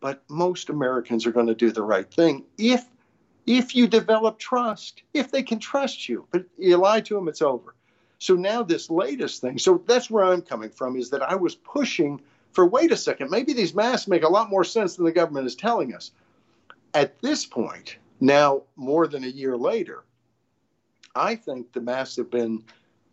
But 0.00 0.22
most 0.28 0.70
Americans 0.70 1.26
are 1.26 1.32
going 1.32 1.48
to 1.48 1.54
do 1.54 1.72
the 1.72 1.82
right 1.82 2.10
thing 2.12 2.44
if 2.56 2.84
if 3.46 3.74
you 3.74 3.86
develop 3.86 4.38
trust, 4.38 5.02
if 5.14 5.30
they 5.30 5.42
can 5.42 5.58
trust 5.58 6.06
you. 6.06 6.26
But 6.30 6.44
you 6.58 6.76
lie 6.76 7.00
to 7.00 7.14
them, 7.14 7.28
it's 7.28 7.40
over. 7.40 7.74
So 8.18 8.34
now 8.34 8.62
this 8.62 8.90
latest 8.90 9.40
thing, 9.40 9.58
so 9.58 9.82
that's 9.86 10.10
where 10.10 10.24
I'm 10.24 10.42
coming 10.42 10.68
from, 10.68 10.96
is 10.96 11.10
that 11.10 11.22
I 11.22 11.34
was 11.34 11.54
pushing 11.54 12.20
for 12.52 12.66
wait 12.66 12.92
a 12.92 12.96
second, 12.96 13.30
maybe 13.30 13.52
these 13.52 13.74
masks 13.74 14.08
make 14.08 14.22
a 14.22 14.28
lot 14.28 14.50
more 14.50 14.64
sense 14.64 14.96
than 14.96 15.04
the 15.04 15.12
government 15.12 15.46
is 15.46 15.54
telling 15.54 15.94
us. 15.94 16.10
At 16.94 17.20
this 17.20 17.44
point, 17.46 17.96
now 18.20 18.62
more 18.76 19.06
than 19.06 19.24
a 19.24 19.28
year 19.28 19.56
later, 19.56 20.04
I 21.14 21.34
think 21.34 21.72
the 21.72 21.80
masks 21.80 22.16
have 22.16 22.30
been 22.30 22.64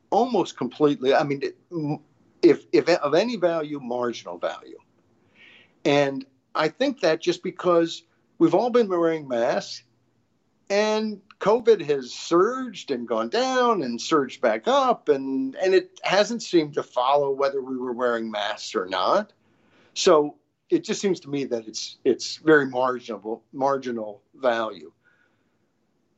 almost 0.10 0.58
completely, 0.58 1.14
I 1.14 1.24
mean, 1.24 1.42
if, 2.42 2.66
if 2.72 2.90
of 2.90 3.14
any 3.14 3.36
value, 3.36 3.80
marginal 3.80 4.38
value. 4.38 4.78
And 5.84 6.26
I 6.54 6.70
think 6.70 7.02
that 7.02 7.22
just 7.22 7.44
because 7.44 8.04
we've 8.38 8.56
all 8.56 8.70
been 8.70 8.88
wearing 8.88 9.28
masks 9.28 9.84
and 10.70 11.22
COVID 11.40 11.86
has 11.86 12.14
surged 12.14 12.92
and 12.92 13.08
gone 13.08 13.30
down 13.30 13.84
and 13.84 14.02
surged 14.02 14.42
back 14.42 14.68
up, 14.68 15.10
and, 15.10 15.56
and 15.56 15.76
it 15.76 16.00
hasn't 16.04 16.42
seemed 16.42 16.74
to 16.76 16.84
follow 16.84 17.32
whether 17.32 17.62
we 17.62 17.78
were 17.78 17.92
wearing 17.92 18.32
masks 18.32 18.74
or 18.74 18.86
not. 18.86 19.34
So 19.94 20.38
it 20.70 20.84
just 20.84 21.02
seems 21.02 21.20
to 21.22 21.30
me 21.30 21.46
that 21.46 21.68
it's 21.68 21.98
it's 22.04 22.38
very 22.38 22.68
marginal 22.68 23.44
marginal 23.54 24.22
value. 24.36 24.92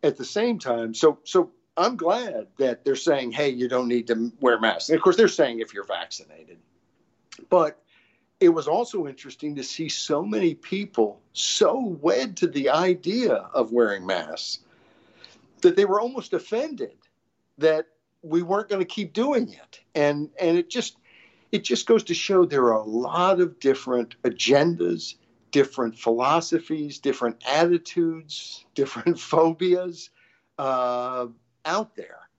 At 0.03 0.17
the 0.17 0.25
same 0.25 0.59
time, 0.59 0.93
so 0.93 1.19
so 1.23 1.51
I'm 1.75 1.95
glad 1.95 2.47
that 2.57 2.85
they're 2.85 2.95
saying, 2.95 3.31
hey, 3.31 3.49
you 3.49 3.67
don't 3.67 3.87
need 3.87 4.07
to 4.07 4.31
wear 4.39 4.59
masks. 4.59 4.89
And 4.89 4.95
of 4.95 5.03
course, 5.03 5.17
they're 5.17 5.27
saying 5.27 5.59
if 5.59 5.73
you're 5.73 5.85
vaccinated, 5.85 6.57
but 7.49 7.81
it 8.39 8.49
was 8.49 8.67
also 8.67 9.07
interesting 9.07 9.55
to 9.55 9.63
see 9.63 9.89
so 9.89 10.23
many 10.23 10.53
people 10.53 11.19
so 11.33 11.79
wed 12.01 12.37
to 12.37 12.47
the 12.47 12.69
idea 12.69 13.33
of 13.33 13.71
wearing 13.71 14.05
masks 14.05 14.59
that 15.61 15.75
they 15.75 15.85
were 15.85 15.99
almost 15.99 16.33
offended 16.33 16.95
that 17.57 17.87
we 18.21 18.43
weren't 18.43 18.69
going 18.69 18.81
to 18.81 18.85
keep 18.85 19.13
doing 19.13 19.49
it 19.49 19.81
and 19.95 20.29
and 20.39 20.57
it 20.57 20.69
just 20.69 20.97
it 21.51 21.63
just 21.63 21.85
goes 21.85 22.03
to 22.03 22.13
show 22.13 22.45
there 22.45 22.65
are 22.65 22.81
a 22.81 22.83
lot 22.83 23.39
of 23.39 23.59
different 23.59 24.21
agendas 24.23 25.15
different 25.51 25.97
philosophies 25.97 26.99
different 26.99 27.41
attitudes 27.47 28.65
different 28.75 29.19
phobias 29.31 30.09
uh, 30.57 31.27
out 31.65 31.95
there 31.95 32.29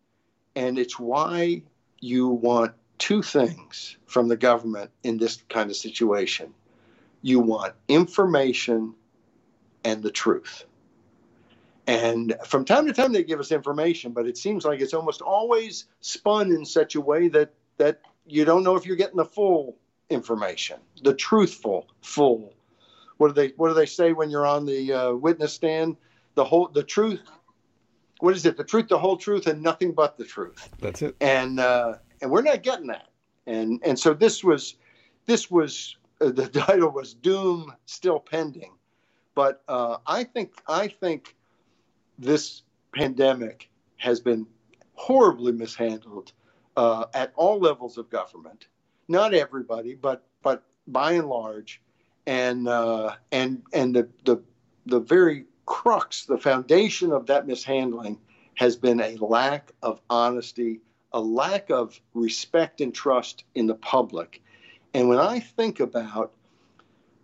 and 0.57 0.79
it's 0.79 0.99
why 0.99 1.63
you 2.01 2.29
want 2.29 2.73
two 2.99 3.23
things 3.23 3.97
from 4.07 4.29
the 4.29 4.37
government 4.37 4.91
in 5.05 5.19
this 5.19 5.43
kind 5.49 5.71
of 5.71 5.77
situation 5.77 6.53
you 7.23 7.41
want 7.41 7.75
information 7.89 8.95
and 9.85 10.03
the 10.03 10.11
truth. 10.11 10.65
And 11.87 12.35
from 12.47 12.65
time 12.65 12.87
to 12.87 12.93
time, 12.93 13.13
they 13.13 13.25
give 13.25 13.41
us 13.41 13.51
information, 13.51 14.13
but 14.13 14.27
it 14.27 14.37
seems 14.37 14.65
like 14.65 14.81
it's 14.81 14.93
almost 14.93 15.23
always 15.23 15.87
spun 16.01 16.53
in 16.53 16.65
such 16.65 16.95
a 16.95 17.01
way 17.01 17.29
that, 17.29 17.55
that 17.79 18.01
you 18.29 18.45
don't 18.45 18.63
know 18.63 18.77
if 18.77 18.87
you're 18.87 18.97
getting 18.97 19.17
the 19.17 19.25
full 19.25 19.77
information, 20.11 20.79
the 21.03 21.15
truthful, 21.15 21.87
full. 22.03 22.55
What 23.17 23.29
do 23.29 23.35
they 23.35 23.55
What 23.57 23.69
do 23.69 23.75
they 23.75 23.87
say 23.87 24.13
when 24.13 24.31
you're 24.31 24.47
on 24.47 24.67
the 24.67 24.93
uh, 24.93 25.13
witness 25.15 25.53
stand? 25.53 25.97
The 26.35 26.45
whole, 26.45 26.69
the 26.69 26.85
truth. 26.85 27.21
What 28.21 28.35
is 28.35 28.47
it? 28.47 28.57
The 28.57 28.65
truth, 28.65 28.89
the 28.89 28.99
whole 28.99 29.17
truth, 29.17 29.47
and 29.47 29.63
nothing 29.63 29.93
but 29.93 30.17
the 30.17 30.25
truth. 30.25 30.69
That's 30.81 31.03
it. 31.03 31.17
And 31.21 31.59
uh, 31.59 31.95
and 32.21 32.31
we're 32.31 32.43
not 32.43 32.63
getting 32.63 32.89
that. 32.89 33.09
And 33.47 33.81
and 33.85 33.99
so 33.99 34.15
this 34.15 34.45
was 34.45 34.77
this 35.27 35.51
was 35.51 35.97
uh, 36.21 36.31
the 36.31 36.47
title 36.53 36.91
was 36.91 37.15
Doom 37.15 37.73
Still 37.87 38.21
Pending, 38.21 38.73
but 39.35 39.63
uh, 39.69 39.99
I 40.07 40.25
think 40.25 40.53
I 40.69 40.89
think 40.89 41.35
this 42.19 42.63
pandemic 42.95 43.69
has 43.97 44.21
been 44.21 44.47
horribly 44.95 45.53
mishandled 45.53 46.33
uh, 46.79 47.07
at 47.13 47.33
all 47.35 47.59
levels 47.59 47.99
of 47.99 48.09
government. 48.09 48.69
Not 49.09 49.35
everybody, 49.35 49.95
but 49.95 50.25
but 50.43 50.63
by 50.87 51.13
and 51.13 51.29
large, 51.29 51.81
and 52.27 52.69
uh, 52.69 53.17
and 53.33 53.63
and 53.73 53.95
the 53.97 54.09
the 54.25 54.43
the 54.87 55.01
very 55.01 55.45
crux, 55.67 56.25
the 56.25 56.39
foundation 56.39 57.13
of 57.13 57.27
that 57.27 57.47
mishandling 57.47 58.19
has 58.55 58.77
been 58.77 59.01
a 59.01 59.17
lack 59.17 59.73
of 59.83 60.01
honesty 60.09 60.81
a 61.13 61.21
lack 61.21 61.71
of 61.71 62.01
respect 62.15 62.81
and 62.81 62.95
trust 62.95 63.45
in 63.55 63.67
the 63.67 63.75
public. 63.75 64.43
And 64.95 65.09
when 65.09 65.19
I 65.19 65.41
think 65.41 65.81
about 65.81 66.33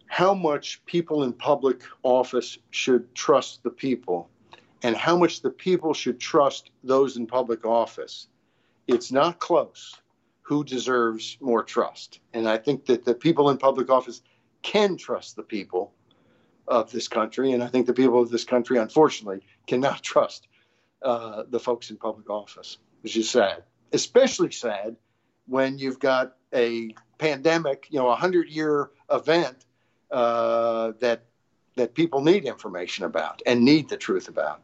how 0.06 0.34
much 0.34 0.84
people 0.86 1.22
in 1.22 1.32
public 1.32 1.82
office 2.02 2.58
should 2.70 3.14
trust 3.14 3.62
the 3.62 3.70
people 3.70 4.28
and 4.82 4.96
how 4.96 5.16
much 5.16 5.42
the 5.42 5.50
people 5.50 5.92
should 5.92 6.20
trust 6.20 6.70
those 6.82 7.16
in 7.16 7.26
public 7.26 7.66
office, 7.66 8.28
it's 8.86 9.12
not 9.12 9.38
close 9.38 9.94
who 10.42 10.62
deserves 10.62 11.38
more 11.40 11.62
trust. 11.62 12.20
And 12.32 12.48
I 12.48 12.58
think 12.58 12.86
that 12.86 13.04
the 13.04 13.14
people 13.14 13.50
in 13.50 13.56
public 13.56 13.90
office 13.90 14.20
can 14.62 14.96
trust 14.96 15.36
the 15.36 15.42
people 15.42 15.94
of 16.68 16.90
this 16.90 17.08
country. 17.08 17.52
And 17.52 17.62
I 17.62 17.66
think 17.68 17.86
the 17.86 17.94
people 17.94 18.20
of 18.20 18.30
this 18.30 18.44
country, 18.44 18.78
unfortunately, 18.78 19.42
cannot 19.66 20.02
trust 20.12 20.48
uh, 21.02 21.44
the 21.48 21.60
folks 21.60 21.90
in 21.90 21.96
public 21.96 22.28
office, 22.28 22.78
which 23.02 23.16
is 23.16 23.28
sad 23.30 23.62
especially 23.94 24.50
sad 24.50 24.96
when 25.46 25.78
you've 25.78 26.00
got 26.00 26.36
a 26.52 26.90
pandemic, 27.18 27.86
you 27.90 27.98
know, 27.98 28.08
a 28.08 28.16
hundred 28.16 28.48
year 28.48 28.90
event 29.10 29.64
uh, 30.10 30.92
that 31.00 31.24
that 31.76 31.94
people 31.94 32.22
need 32.22 32.44
information 32.44 33.04
about 33.04 33.42
and 33.46 33.64
need 33.64 33.88
the 33.88 33.96
truth 33.96 34.28
about. 34.28 34.62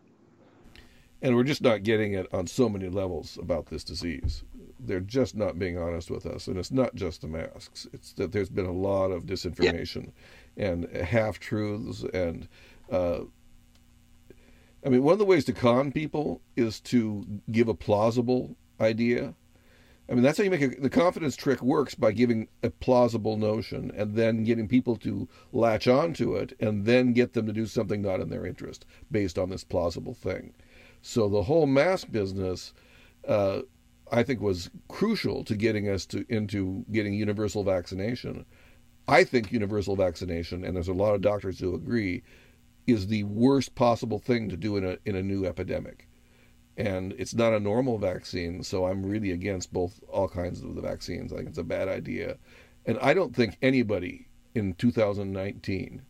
And 1.22 1.36
we're 1.36 1.44
just 1.44 1.62
not 1.62 1.82
getting 1.82 2.14
it 2.14 2.26
on 2.32 2.46
so 2.46 2.68
many 2.68 2.88
levels 2.88 3.38
about 3.40 3.66
this 3.66 3.84
disease. 3.84 4.42
They're 4.78 5.00
just 5.00 5.36
not 5.36 5.58
being 5.58 5.76
honest 5.76 6.10
with 6.10 6.24
us, 6.24 6.46
and 6.46 6.56
it's 6.56 6.70
not 6.70 6.94
just 6.94 7.20
the 7.20 7.28
masks. 7.28 7.86
It's 7.92 8.14
that 8.14 8.32
there's 8.32 8.48
been 8.48 8.66
a 8.66 8.72
lot 8.72 9.10
of 9.10 9.24
disinformation 9.24 10.12
yeah. 10.56 10.68
and 10.68 10.84
half 10.90 11.38
truths 11.38 12.04
and. 12.14 12.48
Uh, 12.90 13.20
I 14.84 14.88
mean, 14.88 15.02
one 15.02 15.12
of 15.12 15.18
the 15.18 15.26
ways 15.26 15.44
to 15.44 15.52
con 15.52 15.92
people 15.92 16.40
is 16.56 16.80
to 16.80 17.26
give 17.50 17.68
a 17.68 17.74
plausible 17.74 18.56
idea. 18.80 19.34
I 20.08 20.14
mean, 20.14 20.22
that's 20.22 20.38
how 20.38 20.44
you 20.44 20.50
make 20.50 20.62
a, 20.62 20.68
the 20.68 20.90
confidence 20.90 21.36
trick 21.36 21.62
works 21.62 21.94
by 21.94 22.12
giving 22.12 22.48
a 22.62 22.70
plausible 22.70 23.36
notion 23.36 23.92
and 23.94 24.16
then 24.16 24.42
getting 24.42 24.66
people 24.66 24.96
to 24.96 25.28
latch 25.52 25.86
onto 25.86 26.34
it 26.34 26.56
and 26.58 26.86
then 26.86 27.12
get 27.12 27.34
them 27.34 27.46
to 27.46 27.52
do 27.52 27.66
something 27.66 28.00
not 28.00 28.20
in 28.20 28.30
their 28.30 28.46
interest 28.46 28.86
based 29.10 29.38
on 29.38 29.50
this 29.50 29.64
plausible 29.64 30.14
thing. 30.14 30.54
So 31.02 31.28
the 31.28 31.42
whole 31.42 31.66
mask 31.66 32.10
business, 32.10 32.72
uh, 33.26 33.62
I 34.12 34.22
think, 34.22 34.40
was 34.40 34.70
crucial 34.88 35.44
to 35.44 35.56
getting 35.56 35.88
us 35.88 36.06
to 36.06 36.24
into 36.28 36.84
getting 36.92 37.14
universal 37.14 37.64
vaccination. 37.64 38.44
I 39.08 39.24
think 39.24 39.52
universal 39.52 39.96
vaccination, 39.96 40.64
and 40.64 40.76
there's 40.76 40.88
a 40.88 40.92
lot 40.92 41.14
of 41.14 41.20
doctors 41.20 41.58
who 41.58 41.74
agree, 41.74 42.22
is 42.86 43.06
the 43.06 43.24
worst 43.24 43.74
possible 43.74 44.18
thing 44.18 44.48
to 44.48 44.56
do 44.56 44.76
in 44.76 44.84
a 44.84 44.98
in 45.04 45.16
a 45.16 45.22
new 45.22 45.44
epidemic 45.46 46.06
and 46.76 47.12
it's 47.18 47.34
not 47.34 47.52
a 47.52 47.60
normal 47.60 47.98
vaccine, 47.98 48.62
so 48.62 48.86
I'm 48.86 49.04
really 49.04 49.32
against 49.32 49.72
both 49.72 50.00
all 50.08 50.28
kinds 50.28 50.62
of 50.62 50.74
the 50.74 50.80
vaccines. 50.80 51.32
I 51.32 51.36
think 51.36 51.50
it's 51.50 51.58
a 51.58 51.64
bad 51.64 51.88
idea, 51.88 52.38
and 52.86 52.98
I 53.00 53.12
don't 53.12 53.36
think 53.36 53.58
anybody 53.60 54.28
in 54.54 54.74
2019 54.74 56.02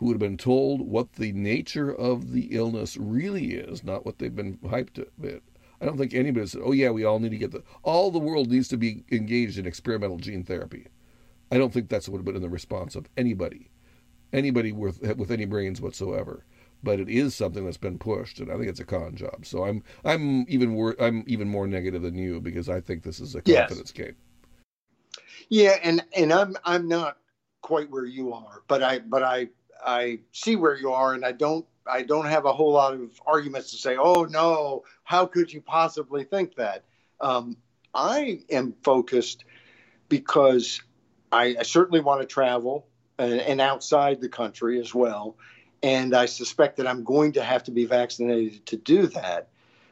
who 0.00 0.06
would 0.06 0.14
have 0.14 0.20
been 0.20 0.36
told 0.36 0.80
what 0.80 1.12
the 1.12 1.30
nature 1.32 1.92
of 1.94 2.32
the 2.32 2.48
illness 2.50 2.96
really 2.96 3.52
is, 3.52 3.84
not 3.84 4.04
what 4.04 4.18
they've 4.18 4.34
been 4.34 4.56
hyped 4.58 4.98
it. 4.98 5.42
I 5.80 5.84
don't 5.84 5.96
think 5.96 6.14
anybody 6.14 6.46
said, 6.46 6.62
"Oh 6.64 6.72
yeah, 6.72 6.90
we 6.90 7.04
all 7.04 7.20
need 7.20 7.30
to 7.30 7.38
get 7.38 7.52
the 7.52 7.62
all 7.82 8.10
the 8.10 8.18
world 8.18 8.50
needs 8.50 8.68
to 8.68 8.76
be 8.76 9.04
engaged 9.12 9.58
in 9.58 9.66
experimental 9.66 10.18
gene 10.18 10.42
therapy." 10.42 10.88
I 11.52 11.58
don't 11.58 11.72
think 11.72 11.88
that's 11.88 12.08
what 12.08 12.14
would 12.14 12.26
have 12.26 12.34
been 12.34 12.42
the 12.42 12.48
response 12.48 12.96
of 12.96 13.08
anybody, 13.16 13.70
anybody 14.32 14.72
with 14.72 15.00
with 15.16 15.30
any 15.30 15.44
brains 15.44 15.80
whatsoever 15.80 16.44
but 16.82 17.00
it 17.00 17.08
is 17.08 17.34
something 17.34 17.64
that's 17.64 17.76
been 17.76 17.98
pushed, 17.98 18.40
and 18.40 18.50
I 18.50 18.56
think 18.56 18.68
it's 18.68 18.80
a 18.80 18.84
con 18.84 19.14
job. 19.14 19.44
So 19.44 19.64
I'm 19.64 19.82
I'm 20.04 20.46
even 20.48 20.74
wor- 20.74 20.96
I'm 21.00 21.24
even 21.26 21.48
more 21.48 21.66
negative 21.66 22.02
than 22.02 22.16
you 22.16 22.40
because 22.40 22.68
I 22.68 22.80
think 22.80 23.02
this 23.02 23.20
is 23.20 23.34
a 23.34 23.42
confidence 23.42 23.92
yes. 23.96 24.06
game. 24.06 24.16
Yeah, 25.48 25.76
and 25.82 26.04
and 26.16 26.32
I'm 26.32 26.56
I'm 26.64 26.88
not 26.88 27.18
quite 27.60 27.90
where 27.90 28.06
you 28.06 28.32
are, 28.32 28.62
but 28.68 28.82
I 28.82 29.00
but 29.00 29.22
I 29.22 29.48
I 29.84 30.20
see 30.32 30.56
where 30.56 30.76
you 30.76 30.92
are, 30.92 31.14
and 31.14 31.24
I 31.24 31.32
don't 31.32 31.66
I 31.86 32.02
don't 32.02 32.26
have 32.26 32.44
a 32.44 32.52
whole 32.52 32.72
lot 32.72 32.94
of 32.94 33.20
arguments 33.26 33.70
to 33.72 33.76
say, 33.76 33.96
oh 33.96 34.24
no, 34.24 34.84
how 35.04 35.26
could 35.26 35.52
you 35.52 35.60
possibly 35.60 36.24
think 36.24 36.54
that? 36.56 36.84
Um, 37.20 37.56
I 37.94 38.42
am 38.50 38.74
focused 38.82 39.44
because 40.08 40.80
I, 41.32 41.56
I 41.58 41.62
certainly 41.62 42.00
want 42.00 42.20
to 42.20 42.26
travel 42.26 42.86
and, 43.18 43.40
and 43.40 43.60
outside 43.60 44.20
the 44.20 44.28
country 44.28 44.80
as 44.80 44.94
well 44.94 45.36
and 45.82 46.14
I 46.14 46.26
suspect 46.26 46.76
that 46.76 46.86
I'm 46.86 47.04
going 47.04 47.32
to 47.32 47.42
have 47.42 47.64
to 47.64 47.70
be 47.70 47.86
vaccinated 47.86 48.66
to 48.66 48.76
do 48.76 49.06
that. 49.08 49.48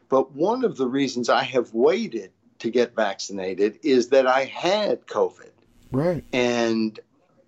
But 0.09 0.33
one 0.33 0.65
of 0.65 0.77
the 0.77 0.87
reasons 0.87 1.29
I 1.29 1.43
have 1.45 1.73
waited 1.73 2.33
to 2.61 2.71
get 2.71 2.95
vaccinated 2.95 3.79
is 3.83 4.09
that 4.09 4.27
I 4.27 4.45
had 4.45 5.07
COVID. 5.07 5.51
Right. 5.93 6.25
And 6.33 6.99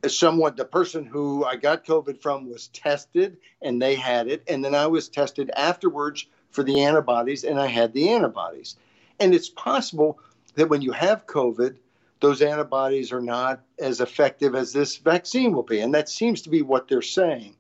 someone, 0.09 0.57
the 0.57 0.65
person 0.65 1.05
who 1.05 1.45
I 1.45 1.57
got 1.57 1.85
COVID 1.85 2.23
from 2.23 2.49
was 2.49 2.69
tested 2.69 3.37
and 3.61 3.81
they 3.81 3.95
had 3.95 4.29
it. 4.29 4.43
And 4.49 4.65
then 4.65 4.75
I 4.75 4.87
was 4.87 5.09
tested 5.09 5.51
afterwards 5.57 6.27
for 6.51 6.63
the 6.63 6.83
antibodies 6.83 7.45
and 7.45 7.59
I 7.59 7.67
had 7.67 7.93
the 7.93 8.09
antibodies. 8.11 8.77
And 9.19 9.35
it's 9.35 9.51
possible 9.51 10.19
that 10.55 10.69
when 10.69 10.81
you 10.81 10.93
have 10.93 11.27
COVID, 11.27 11.77
those 12.21 12.43
antibodies 12.43 13.13
are 13.13 13.21
not 13.21 13.61
as 13.79 14.01
effective 14.01 14.55
as 14.55 14.73
this 14.73 14.97
vaccine 14.97 15.53
will 15.53 15.63
be. 15.63 15.81
And 15.81 15.95
that 15.95 16.09
seems 16.09 16.43
to 16.43 16.51
be 16.51 16.63
what 16.63 16.89
they're 16.89 17.03
saying 17.03 17.57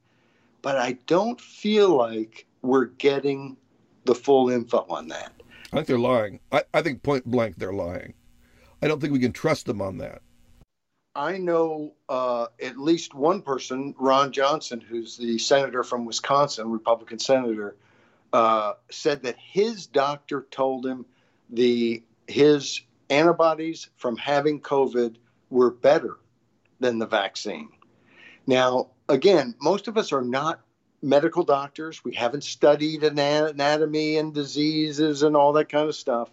but 0.62 0.76
I 0.76 0.92
don't 1.06 1.40
feel 1.40 1.96
like 1.96 2.46
we're 2.62 2.86
getting 2.86 3.56
the 4.04 4.14
full 4.14 4.50
info 4.50 4.86
on 4.88 5.08
that. 5.08 5.32
I 5.72 5.76
think 5.76 5.86
they're 5.86 5.98
lying. 5.98 6.40
I, 6.52 6.62
I 6.74 6.82
think 6.82 7.02
point 7.02 7.24
blank 7.24 7.56
they're 7.56 7.72
lying. 7.72 8.14
I 8.82 8.88
don't 8.88 9.00
think 9.00 9.12
we 9.12 9.18
can 9.18 9.32
trust 9.32 9.66
them 9.66 9.80
on 9.80 9.98
that. 9.98 10.22
I 11.20 11.36
know 11.36 11.92
uh, 12.08 12.46
at 12.62 12.78
least 12.78 13.12
one 13.12 13.42
person, 13.42 13.94
Ron 13.98 14.32
Johnson, 14.32 14.80
who's 14.80 15.18
the 15.18 15.36
senator 15.36 15.82
from 15.82 16.06
Wisconsin, 16.06 16.70
Republican 16.70 17.18
senator, 17.18 17.76
uh, 18.32 18.72
said 18.90 19.24
that 19.24 19.36
his 19.38 19.86
doctor 19.86 20.46
told 20.50 20.86
him 20.86 21.04
the 21.50 22.02
his 22.26 22.80
antibodies 23.10 23.90
from 23.96 24.16
having 24.16 24.62
COVID 24.62 25.16
were 25.50 25.70
better 25.70 26.16
than 26.78 26.98
the 26.98 27.06
vaccine. 27.06 27.68
Now, 28.46 28.88
again, 29.06 29.54
most 29.60 29.88
of 29.88 29.98
us 29.98 30.12
are 30.12 30.22
not 30.22 30.60
medical 31.02 31.42
doctors. 31.42 32.02
We 32.02 32.14
haven't 32.14 32.44
studied 32.44 33.04
anatomy 33.04 34.16
and 34.16 34.32
diseases 34.32 35.22
and 35.22 35.36
all 35.36 35.52
that 35.52 35.68
kind 35.68 35.86
of 35.86 35.94
stuff. 35.94 36.30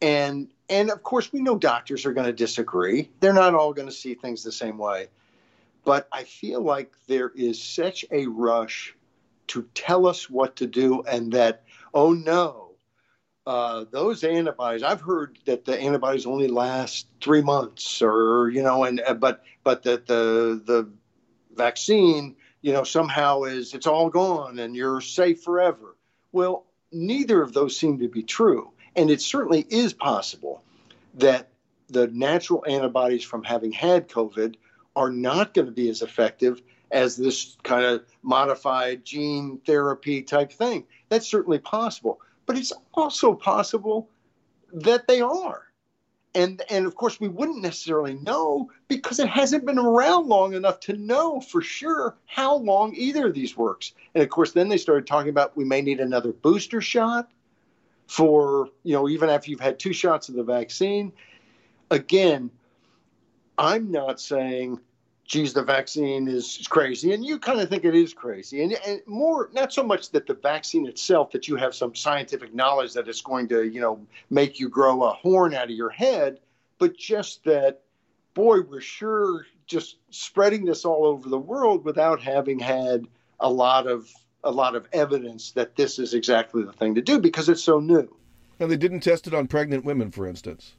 And 0.00 0.48
and 0.68 0.90
of 0.90 1.02
course 1.02 1.32
we 1.32 1.40
know 1.40 1.58
doctors 1.58 2.06
are 2.06 2.12
going 2.12 2.26
to 2.26 2.32
disagree. 2.32 3.10
They're 3.20 3.32
not 3.32 3.54
all 3.54 3.72
going 3.72 3.88
to 3.88 3.94
see 3.94 4.14
things 4.14 4.42
the 4.42 4.52
same 4.52 4.78
way. 4.78 5.08
But 5.84 6.08
I 6.12 6.24
feel 6.24 6.60
like 6.60 6.92
there 7.06 7.30
is 7.34 7.62
such 7.62 8.04
a 8.10 8.26
rush 8.26 8.94
to 9.48 9.62
tell 9.74 10.06
us 10.06 10.28
what 10.28 10.56
to 10.56 10.66
do 10.66 11.02
and 11.02 11.32
that 11.32 11.64
oh 11.94 12.12
no, 12.12 12.68
uh, 13.48 13.86
those 13.90 14.24
antibodies 14.24 14.82
i've 14.82 15.00
heard 15.00 15.38
that 15.46 15.64
the 15.64 15.80
antibodies 15.80 16.26
only 16.26 16.48
last 16.48 17.06
three 17.22 17.40
months 17.40 18.02
or 18.02 18.50
you 18.50 18.62
know 18.62 18.84
and 18.84 19.00
uh, 19.00 19.14
but 19.14 19.42
but 19.64 19.82
that 19.84 20.06
the 20.06 20.60
the 20.66 20.86
vaccine 21.56 22.36
you 22.60 22.74
know 22.74 22.84
somehow 22.84 23.44
is 23.44 23.72
it's 23.72 23.86
all 23.86 24.10
gone 24.10 24.58
and 24.58 24.76
you're 24.76 25.00
safe 25.00 25.42
forever 25.42 25.96
well 26.30 26.66
neither 26.92 27.40
of 27.40 27.54
those 27.54 27.74
seem 27.74 27.98
to 27.98 28.08
be 28.08 28.22
true 28.22 28.70
and 28.98 29.10
it 29.10 29.22
certainly 29.22 29.66
is 29.70 29.92
possible 29.92 30.62
that 31.14 31.48
the 31.88 32.08
natural 32.08 32.64
antibodies 32.68 33.24
from 33.24 33.42
having 33.42 33.72
had 33.72 34.08
covid 34.08 34.56
are 34.96 35.10
not 35.10 35.54
going 35.54 35.66
to 35.66 35.72
be 35.72 35.88
as 35.88 36.02
effective 36.02 36.60
as 36.90 37.16
this 37.16 37.56
kind 37.62 37.84
of 37.84 38.04
modified 38.22 39.04
gene 39.04 39.58
therapy 39.64 40.22
type 40.22 40.52
thing 40.52 40.84
that's 41.08 41.26
certainly 41.26 41.58
possible 41.58 42.20
but 42.48 42.56
it's 42.56 42.72
also 42.94 43.34
possible 43.34 44.08
that 44.72 45.06
they 45.06 45.20
are. 45.20 45.64
And, 46.34 46.62
and 46.70 46.86
of 46.86 46.94
course, 46.94 47.20
we 47.20 47.28
wouldn't 47.28 47.62
necessarily 47.62 48.14
know 48.14 48.70
because 48.88 49.18
it 49.18 49.28
hasn't 49.28 49.66
been 49.66 49.78
around 49.78 50.28
long 50.28 50.54
enough 50.54 50.80
to 50.80 50.94
know 50.94 51.40
for 51.40 51.60
sure 51.60 52.16
how 52.26 52.56
long 52.56 52.94
either 52.94 53.26
of 53.26 53.34
these 53.34 53.56
works. 53.56 53.92
And 54.14 54.22
of 54.22 54.30
course, 54.30 54.52
then 54.52 54.68
they 54.68 54.78
started 54.78 55.06
talking 55.06 55.30
about 55.30 55.56
we 55.56 55.64
may 55.64 55.82
need 55.82 56.00
another 56.00 56.32
booster 56.32 56.80
shot 56.80 57.30
for, 58.08 58.70
you 58.82 58.94
know, 58.94 59.08
even 59.08 59.30
after 59.30 59.50
you've 59.50 59.60
had 59.60 59.78
two 59.78 59.92
shots 59.92 60.28
of 60.28 60.34
the 60.34 60.42
vaccine. 60.42 61.12
Again, 61.90 62.50
I'm 63.56 63.92
not 63.92 64.20
saying 64.20 64.80
geez, 65.28 65.52
the 65.52 65.62
vaccine 65.62 66.26
is 66.26 66.66
crazy. 66.70 67.12
And 67.12 67.24
you 67.24 67.38
kind 67.38 67.60
of 67.60 67.68
think 67.68 67.84
it 67.84 67.94
is 67.94 68.14
crazy. 68.14 68.62
And, 68.62 68.72
and, 68.86 69.02
more, 69.06 69.50
not 69.52 69.72
so 69.72 69.82
much 69.82 70.10
that 70.10 70.26
the 70.26 70.34
vaccine 70.34 70.86
itself, 70.86 71.30
that 71.32 71.46
you 71.46 71.54
have 71.56 71.74
some 71.74 71.94
scientific 71.94 72.54
knowledge 72.54 72.94
that 72.94 73.06
it's 73.06 73.20
going 73.20 73.46
to, 73.48 73.62
you 73.62 73.80
know, 73.80 74.04
make 74.30 74.58
you 74.58 74.70
grow 74.70 75.04
a 75.04 75.12
horn 75.12 75.54
out 75.54 75.64
of 75.64 75.70
your 75.70 75.90
head, 75.90 76.40
but 76.78 76.96
just 76.96 77.44
that, 77.44 77.82
boy, 78.32 78.62
we're 78.62 78.80
sure 78.80 79.46
just 79.66 79.98
spreading 80.10 80.64
this 80.64 80.86
all 80.86 81.04
over 81.04 81.28
the 81.28 81.38
world 81.38 81.84
without 81.84 82.22
having 82.22 82.58
had 82.58 83.06
a 83.38 83.50
lot 83.50 83.86
of 83.86 84.10
a 84.44 84.50
lot 84.50 84.74
of 84.76 84.86
evidence 84.92 85.52
that 85.52 85.76
this 85.76 85.98
is 85.98 86.14
exactly 86.14 86.62
the 86.62 86.72
thing 86.72 86.94
to 86.94 87.02
do 87.02 87.18
because 87.18 87.48
it's 87.48 87.62
so 87.62 87.80
new. 87.80 88.14
And 88.60 88.70
they 88.70 88.76
didn't 88.76 89.00
test 89.00 89.26
it 89.26 89.34
on 89.34 89.46
pregnant 89.46 89.84
women, 89.84 90.10
for 90.10 90.26
instance 90.26 90.74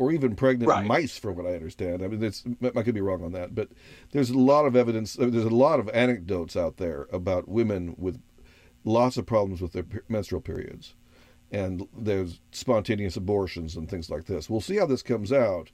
or 0.00 0.10
even 0.12 0.34
pregnant 0.34 0.70
right. 0.70 0.86
mice, 0.86 1.18
from 1.18 1.36
what 1.36 1.46
I 1.46 1.54
understand. 1.54 2.02
I 2.02 2.08
mean, 2.08 2.22
it's, 2.22 2.42
I 2.74 2.82
could 2.82 2.94
be 2.94 3.02
wrong 3.02 3.22
on 3.22 3.32
that, 3.32 3.54
but 3.54 3.68
there's 4.12 4.30
a 4.30 4.38
lot 4.38 4.64
of 4.64 4.74
evidence. 4.74 5.18
Uh, 5.18 5.28
there's 5.30 5.44
a 5.44 5.50
lot 5.50 5.78
of 5.80 5.90
anecdotes 5.90 6.56
out 6.56 6.78
there 6.78 7.06
about 7.12 7.48
women 7.48 7.94
with 7.98 8.20
lots 8.84 9.16
of 9.16 9.26
problems 9.26 9.60
with 9.60 9.72
their 9.72 9.84
menstrual 10.08 10.40
periods, 10.40 10.94
and 11.50 11.86
there's 11.96 12.40
spontaneous 12.52 13.16
abortions 13.16 13.76
and 13.76 13.90
things 13.90 14.08
like 14.08 14.24
this. 14.24 14.48
We'll 14.48 14.62
see 14.62 14.76
how 14.76 14.86
this 14.86 15.02
comes 15.02 15.32
out. 15.32 15.70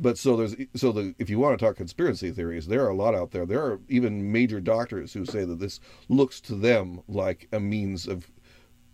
But 0.00 0.16
so 0.16 0.36
there's 0.36 0.56
so 0.74 0.92
the 0.92 1.14
if 1.18 1.28
you 1.28 1.38
want 1.38 1.58
to 1.58 1.64
talk 1.64 1.76
conspiracy 1.76 2.30
theories, 2.30 2.66
there 2.66 2.84
are 2.84 2.88
a 2.88 2.96
lot 2.96 3.14
out 3.14 3.32
there. 3.32 3.44
There 3.44 3.62
are 3.62 3.80
even 3.88 4.32
major 4.32 4.58
doctors 4.58 5.12
who 5.12 5.26
say 5.26 5.44
that 5.44 5.60
this 5.60 5.78
looks 6.08 6.40
to 6.42 6.54
them 6.54 7.02
like 7.06 7.48
a 7.52 7.60
means 7.60 8.08
of 8.08 8.30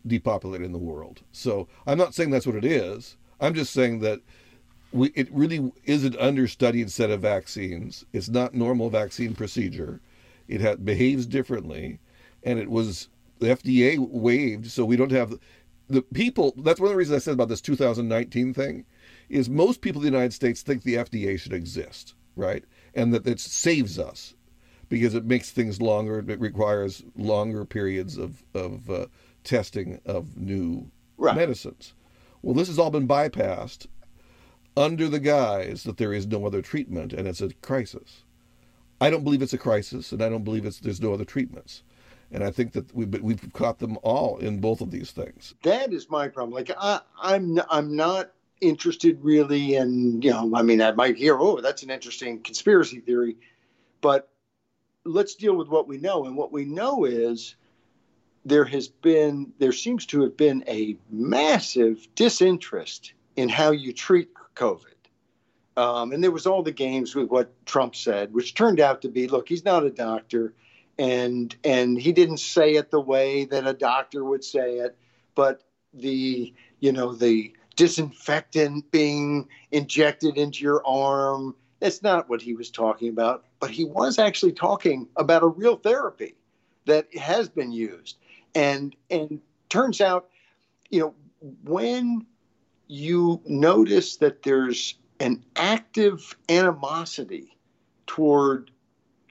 depopulating 0.07 0.73
the 0.73 0.79
world. 0.79 1.23
So 1.33 1.69
I'm 1.87 1.99
not 1.99 2.15
saying 2.15 2.31
that's 2.31 2.47
what 2.47 2.57
it 2.57 2.65
is. 2.65 3.17
I'm 3.41 3.55
just 3.55 3.73
saying 3.73 4.01
that 4.01 4.21
we, 4.93 5.09
it 5.11 5.31
really 5.31 5.73
is 5.85 6.05
an 6.05 6.17
understudied 6.19 6.91
set 6.91 7.11
of 7.11 7.21
vaccines. 7.21 8.05
It's 8.13 8.29
not 8.29 8.55
normal 8.55 8.91
vaccine 8.91 9.35
procedure. 9.35 10.01
It 10.49 10.61
ha- 10.61 10.77
behaves 10.77 11.27
differently, 11.27 12.01
and 12.43 12.59
it 12.59 12.71
was 12.71 13.09
the 13.39 13.49
FDA 13.49 13.99
waived, 13.99 14.71
so 14.71 14.85
we 14.85 14.97
don't 14.97 15.13
have 15.13 15.39
the 15.89 16.03
people. 16.03 16.55
That's 16.57 16.81
one 16.81 16.89
of 16.89 16.93
the 16.93 16.97
reasons 16.97 17.17
I 17.17 17.25
said 17.25 17.35
about 17.35 17.49
this 17.49 17.61
2019 17.61 18.55
thing, 18.55 18.85
is 19.29 19.49
most 19.49 19.81
people 19.81 20.01
in 20.01 20.07
the 20.11 20.16
United 20.16 20.33
States 20.33 20.62
think 20.62 20.83
the 20.83 20.95
FDA 20.95 21.39
should 21.39 21.53
exist, 21.53 22.14
right, 22.37 22.64
and 22.95 23.12
that 23.12 23.27
it 23.27 23.41
saves 23.41 23.99
us 23.99 24.35
because 24.89 25.14
it 25.14 25.24
makes 25.24 25.51
things 25.51 25.81
longer. 25.81 26.24
It 26.27 26.41
requires 26.41 27.03
longer 27.16 27.64
periods 27.64 28.16
of 28.16 28.45
of 28.55 28.89
uh, 28.91 29.07
testing 29.45 30.01
of 30.05 30.37
new 30.37 30.91
right. 31.16 31.37
medicines. 31.37 31.95
Well, 32.43 32.55
this 32.55 32.68
has 32.68 32.79
all 32.79 32.91
been 32.91 33.09
bypassed 33.09 33.87
under 34.77 35.09
the 35.09 35.18
guise 35.18 35.85
that 35.85 35.97
there 35.97 36.12
is 36.12 36.27
no 36.27 36.47
other 36.47 36.62
treatment 36.62 37.12
and 37.12 37.27
it's 37.27 37.41
a 37.41 37.53
crisis. 37.55 38.22
I 39.01 39.11
don't 39.11 39.24
believe 39.24 39.43
it's 39.43 39.53
a 39.53 39.59
crisis, 39.59 40.12
and 40.12 40.22
I 40.22 40.29
don't 40.29 40.45
believe 40.45 40.64
it's 40.64 40.81
there's 40.81 41.03
no 41.03 41.12
other 41.12 41.24
treatments. 41.24 41.83
And 42.31 42.43
I 42.43 42.51
think 42.51 42.72
that 42.72 42.95
we've 42.95 43.22
we've 43.22 43.53
caught 43.53 43.79
them 43.79 43.99
all 44.03 44.39
in 44.39 44.61
both 44.61 44.81
of 44.81 44.91
these 44.91 45.11
things. 45.11 45.55
That 45.62 45.93
is 45.93 46.11
my 46.11 46.29
problem. 46.29 46.55
Like 46.55 46.70
I, 46.79 47.01
I'm 47.20 47.61
I'm 47.70 47.95
not 47.95 48.33
interested 48.61 49.19
really 49.23 49.75
in 49.75 50.23
you 50.23 50.31
know 50.31 50.51
I 50.55 50.63
mean 50.63 50.81
I 50.81 50.93
might 50.93 51.17
hear 51.17 51.39
oh 51.39 51.61
that's 51.61 51.83
an 51.83 51.91
interesting 51.91 52.43
conspiracy 52.43 53.01
theory, 53.01 53.37
but 54.01 54.31
let's 55.05 55.35
deal 55.35 55.57
with 55.57 55.69
what 55.69 55.89
we 55.89 55.99
know. 55.99 56.27
And 56.27 56.37
what 56.37 56.53
we 56.53 56.65
know 56.65 57.05
is 57.05 57.57
there 58.45 58.65
has 58.65 58.89
been 58.89 59.53
there 59.59 59.73
seems 59.73 60.07
to 60.07 60.23
have 60.23 60.37
been 60.37 60.65
a 60.69 60.97
massive 61.11 62.07
disinterest 62.15 63.13
in 63.37 63.49
how 63.49 63.71
you 63.71 63.93
treat 63.93 64.31
COVID. 64.55 64.93
Um, 65.77 66.13
and 66.13 66.25
there 66.25 66.31
was 66.31 66.47
all 66.47 66.63
the 66.63 66.73
games 66.73 67.15
with 67.15 67.29
what 67.29 67.53
Trump 67.67 67.95
said, 67.95 68.33
which 68.33 68.55
turned 68.55 68.81
out 68.81 69.03
to 69.03 69.09
be, 69.11 69.29
look, 69.29 69.49
he's 69.49 69.65
not 69.65 69.85
a 69.85 69.91
doctor, 69.91 70.55
and 70.99 71.55
and 71.65 72.01
he 72.01 72.13
didn't 72.13 72.39
say 72.39 72.75
it 72.75 72.91
the 72.91 73.01
way 73.01 73.45
that 73.45 73.67
a 73.67 73.75
doctor 73.75 74.25
would 74.25 74.43
say 74.43 74.79
it, 74.79 74.97
but 75.35 75.63
the 75.93 76.55
you 76.81 76.93
know 76.93 77.13
the 77.13 77.53
disinfectant 77.77 78.91
being 78.91 79.49
injected 79.70 80.37
into 80.39 80.64
your 80.64 80.83
arm, 80.87 81.55
that's 81.81 82.03
not 82.03 82.29
what 82.29 82.43
he 82.43 82.55
was 82.55 82.70
talking 82.70 83.11
about. 83.11 83.45
But 83.61 83.70
he 83.70 83.85
was 83.85 84.18
actually 84.18 84.53
talking 84.53 85.09
about 85.16 85.43
a 85.43 85.47
real 85.49 85.77
therapy 85.77 86.35
that 86.87 87.14
has 87.16 87.49
been 87.49 87.72
used, 87.72 88.16
and 88.55 88.97
and 89.11 89.41
turns 89.68 90.01
out, 90.01 90.29
you 90.91 91.01
know, 91.01 91.14
when 91.64 92.27
you 92.89 93.41
notice 93.47 94.16
that 94.18 94.43
there's 94.43 94.95
an 95.20 95.45
active 95.57 96.37
animosity 96.49 97.57
toward 98.07 98.70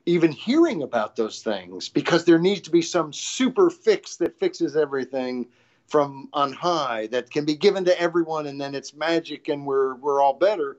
even 0.05 0.31
hearing 0.31 0.83
about 0.83 1.15
those 1.15 1.41
things 1.41 1.89
because 1.89 2.25
there 2.25 2.39
needs 2.39 2.61
to 2.61 2.71
be 2.71 2.81
some 2.81 3.11
super 3.13 3.69
fix 3.69 4.17
that 4.17 4.39
fixes 4.39 4.75
everything 4.75 5.47
from 5.87 6.29
on 6.33 6.51
high 6.53 7.07
that 7.07 7.29
can 7.29 7.45
be 7.45 7.55
given 7.55 7.85
to 7.85 7.99
everyone 7.99 8.47
and 8.47 8.59
then 8.59 8.75
it's 8.75 8.93
magic 8.93 9.47
and 9.49 9.65
we're 9.65 9.95
we're 9.95 10.21
all 10.21 10.33
better 10.33 10.77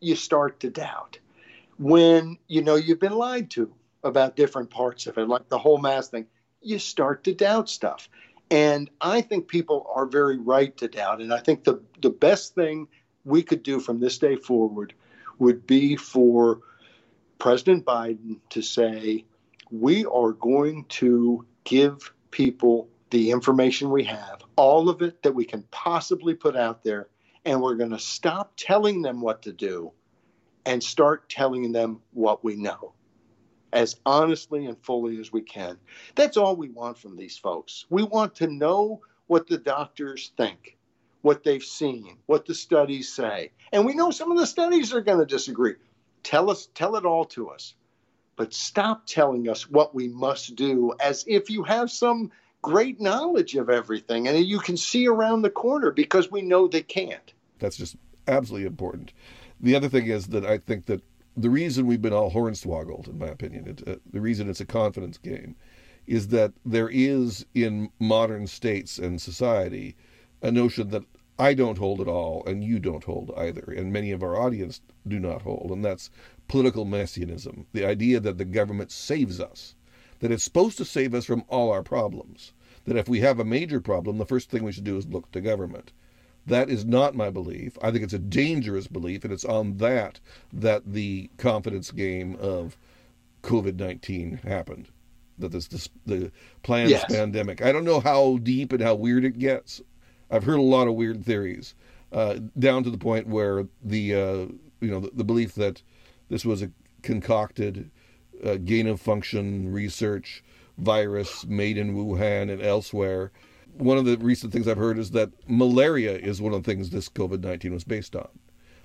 you 0.00 0.14
start 0.14 0.60
to 0.60 0.70
doubt 0.70 1.18
when 1.78 2.38
you 2.46 2.62
know 2.62 2.76
you've 2.76 3.00
been 3.00 3.16
lied 3.16 3.50
to 3.50 3.72
about 4.02 4.36
different 4.36 4.70
parts 4.70 5.06
of 5.06 5.16
it 5.16 5.28
like 5.28 5.48
the 5.48 5.58
whole 5.58 5.78
mass 5.78 6.08
thing 6.08 6.26
you 6.60 6.78
start 6.78 7.24
to 7.24 7.34
doubt 7.34 7.68
stuff 7.68 8.08
and 8.50 8.90
I 9.00 9.20
think 9.20 9.48
people 9.48 9.90
are 9.94 10.06
very 10.06 10.38
right 10.38 10.76
to 10.76 10.88
doubt. 10.88 11.20
And 11.20 11.32
I 11.32 11.40
think 11.40 11.64
the, 11.64 11.80
the 12.00 12.10
best 12.10 12.54
thing 12.54 12.88
we 13.24 13.42
could 13.42 13.62
do 13.62 13.80
from 13.80 14.00
this 14.00 14.18
day 14.18 14.36
forward 14.36 14.94
would 15.38 15.66
be 15.66 15.96
for 15.96 16.60
President 17.38 17.84
Biden 17.84 18.38
to 18.50 18.62
say, 18.62 19.24
we 19.70 20.04
are 20.04 20.32
going 20.32 20.84
to 20.90 21.44
give 21.64 22.12
people 22.30 22.88
the 23.14 23.30
information 23.30 23.90
we 23.90 24.02
have, 24.02 24.42
all 24.56 24.88
of 24.88 25.00
it 25.00 25.22
that 25.22 25.32
we 25.32 25.44
can 25.44 25.62
possibly 25.70 26.34
put 26.34 26.56
out 26.56 26.82
there, 26.82 27.06
and 27.44 27.62
we're 27.62 27.76
going 27.76 27.92
to 27.92 27.98
stop 27.98 28.52
telling 28.56 29.02
them 29.02 29.20
what 29.20 29.40
to 29.42 29.52
do 29.52 29.92
and 30.66 30.82
start 30.82 31.28
telling 31.28 31.70
them 31.70 32.00
what 32.12 32.42
we 32.42 32.56
know 32.56 32.92
as 33.72 34.00
honestly 34.04 34.66
and 34.66 34.76
fully 34.82 35.20
as 35.20 35.32
we 35.32 35.42
can. 35.42 35.78
That's 36.16 36.36
all 36.36 36.56
we 36.56 36.70
want 36.70 36.98
from 36.98 37.16
these 37.16 37.38
folks. 37.38 37.86
We 37.88 38.02
want 38.02 38.34
to 38.36 38.48
know 38.48 39.00
what 39.28 39.46
the 39.46 39.58
doctors 39.58 40.32
think, 40.36 40.76
what 41.22 41.44
they've 41.44 41.62
seen, 41.62 42.16
what 42.26 42.46
the 42.46 42.54
studies 42.54 43.12
say. 43.12 43.52
And 43.72 43.86
we 43.86 43.94
know 43.94 44.10
some 44.10 44.32
of 44.32 44.38
the 44.38 44.46
studies 44.46 44.92
are 44.92 45.02
going 45.02 45.20
to 45.20 45.24
disagree. 45.24 45.74
Tell 46.24 46.50
us, 46.50 46.68
tell 46.74 46.96
it 46.96 47.06
all 47.06 47.26
to 47.26 47.50
us. 47.50 47.74
But 48.34 48.52
stop 48.52 49.06
telling 49.06 49.48
us 49.48 49.70
what 49.70 49.94
we 49.94 50.08
must 50.08 50.56
do 50.56 50.94
as 50.98 51.24
if 51.28 51.48
you 51.48 51.62
have 51.62 51.92
some 51.92 52.32
great 52.64 52.98
knowledge 52.98 53.54
of 53.56 53.68
everything 53.68 54.26
and 54.26 54.38
you 54.38 54.58
can 54.58 54.74
see 54.74 55.06
around 55.06 55.42
the 55.42 55.50
corner 55.50 55.90
because 55.90 56.30
we 56.30 56.40
know 56.40 56.66
they 56.66 56.82
can't. 56.82 57.34
That's 57.58 57.76
just 57.76 57.94
absolutely 58.26 58.66
important. 58.66 59.12
The 59.60 59.76
other 59.76 59.90
thing 59.90 60.06
is 60.06 60.28
that 60.28 60.46
I 60.46 60.56
think 60.56 60.86
that 60.86 61.02
the 61.36 61.50
reason 61.50 61.86
we've 61.86 62.00
been 62.00 62.14
all 62.14 62.30
hornswoggled, 62.30 63.06
in 63.06 63.18
my 63.18 63.26
opinion, 63.26 63.68
it, 63.68 63.86
uh, 63.86 63.96
the 64.10 64.20
reason 64.22 64.48
it's 64.48 64.62
a 64.62 64.66
confidence 64.66 65.18
game, 65.18 65.56
is 66.06 66.28
that 66.28 66.54
there 66.64 66.88
is 66.88 67.44
in 67.54 67.90
modern 67.98 68.46
states 68.46 68.98
and 68.98 69.20
society 69.20 69.94
a 70.40 70.50
notion 70.50 70.88
that 70.88 71.04
I 71.38 71.52
don't 71.52 71.78
hold 71.78 72.00
at 72.00 72.08
all 72.08 72.44
and 72.46 72.64
you 72.64 72.78
don't 72.78 73.04
hold 73.04 73.30
either, 73.36 73.74
and 73.76 73.92
many 73.92 74.10
of 74.10 74.22
our 74.22 74.40
audience 74.40 74.80
do 75.06 75.18
not 75.18 75.42
hold, 75.42 75.70
and 75.70 75.84
that's 75.84 76.08
political 76.48 76.86
messianism, 76.86 77.66
the 77.74 77.84
idea 77.84 78.20
that 78.20 78.38
the 78.38 78.44
government 78.46 78.90
saves 78.90 79.38
us, 79.38 79.74
that 80.20 80.30
it's 80.30 80.44
supposed 80.44 80.78
to 80.78 80.84
save 80.84 81.14
us 81.14 81.24
from 81.24 81.44
all 81.48 81.70
our 81.70 81.82
problems, 81.82 82.52
that 82.84 82.96
if 82.96 83.08
we 83.08 83.20
have 83.20 83.38
a 83.38 83.44
major 83.44 83.80
problem, 83.80 84.18
the 84.18 84.26
first 84.26 84.50
thing 84.50 84.62
we 84.62 84.72
should 84.72 84.84
do 84.84 84.96
is 84.96 85.06
look 85.06 85.30
to 85.32 85.40
government. 85.40 85.92
That 86.46 86.68
is 86.68 86.84
not 86.84 87.14
my 87.14 87.30
belief. 87.30 87.78
I 87.80 87.90
think 87.90 88.04
it's 88.04 88.12
a 88.12 88.18
dangerous 88.18 88.86
belief, 88.86 89.24
and 89.24 89.32
it's 89.32 89.44
on 89.44 89.78
that 89.78 90.20
that 90.52 90.92
the 90.92 91.30
confidence 91.38 91.90
game 91.90 92.36
of 92.38 92.76
COVID 93.42 93.78
19 93.78 94.38
happened. 94.38 94.88
That 95.38 95.52
this, 95.52 95.68
this 95.68 95.88
the 96.04 96.30
planned 96.62 96.90
yes. 96.90 97.04
pandemic. 97.06 97.62
I 97.62 97.72
don't 97.72 97.84
know 97.84 98.00
how 98.00 98.38
deep 98.38 98.72
and 98.72 98.82
how 98.82 98.94
weird 98.94 99.24
it 99.24 99.38
gets. 99.38 99.80
I've 100.30 100.44
heard 100.44 100.58
a 100.58 100.62
lot 100.62 100.86
of 100.86 100.94
weird 100.94 101.24
theories, 101.24 101.74
uh, 102.12 102.38
down 102.58 102.84
to 102.84 102.90
the 102.90 102.98
point 102.98 103.26
where 103.26 103.66
the 103.82 104.14
uh, 104.14 104.46
you 104.80 104.90
know 104.90 105.00
the, 105.00 105.10
the, 105.14 105.24
belief 105.24 105.54
that 105.54 105.82
this 106.28 106.44
was 106.44 106.62
a 106.62 106.70
concocted 107.02 107.90
uh, 108.42 108.56
gain 108.56 108.86
of 108.86 109.00
function 109.00 109.72
research 109.72 110.42
virus 110.78 111.46
made 111.46 111.78
in 111.78 111.94
Wuhan 111.94 112.50
and 112.50 112.62
elsewhere 112.62 113.30
one 113.76 113.98
of 113.98 114.04
the 114.04 114.16
recent 114.18 114.52
things 114.52 114.68
I've 114.68 114.76
heard 114.78 114.98
is 114.98 115.10
that 115.12 115.30
malaria 115.48 116.16
is 116.16 116.40
one 116.40 116.54
of 116.54 116.62
the 116.62 116.70
things 116.70 116.90
this 116.90 117.08
COVID 117.08 117.42
nineteen 117.42 117.72
was 117.72 117.84
based 117.84 118.14
on. 118.14 118.28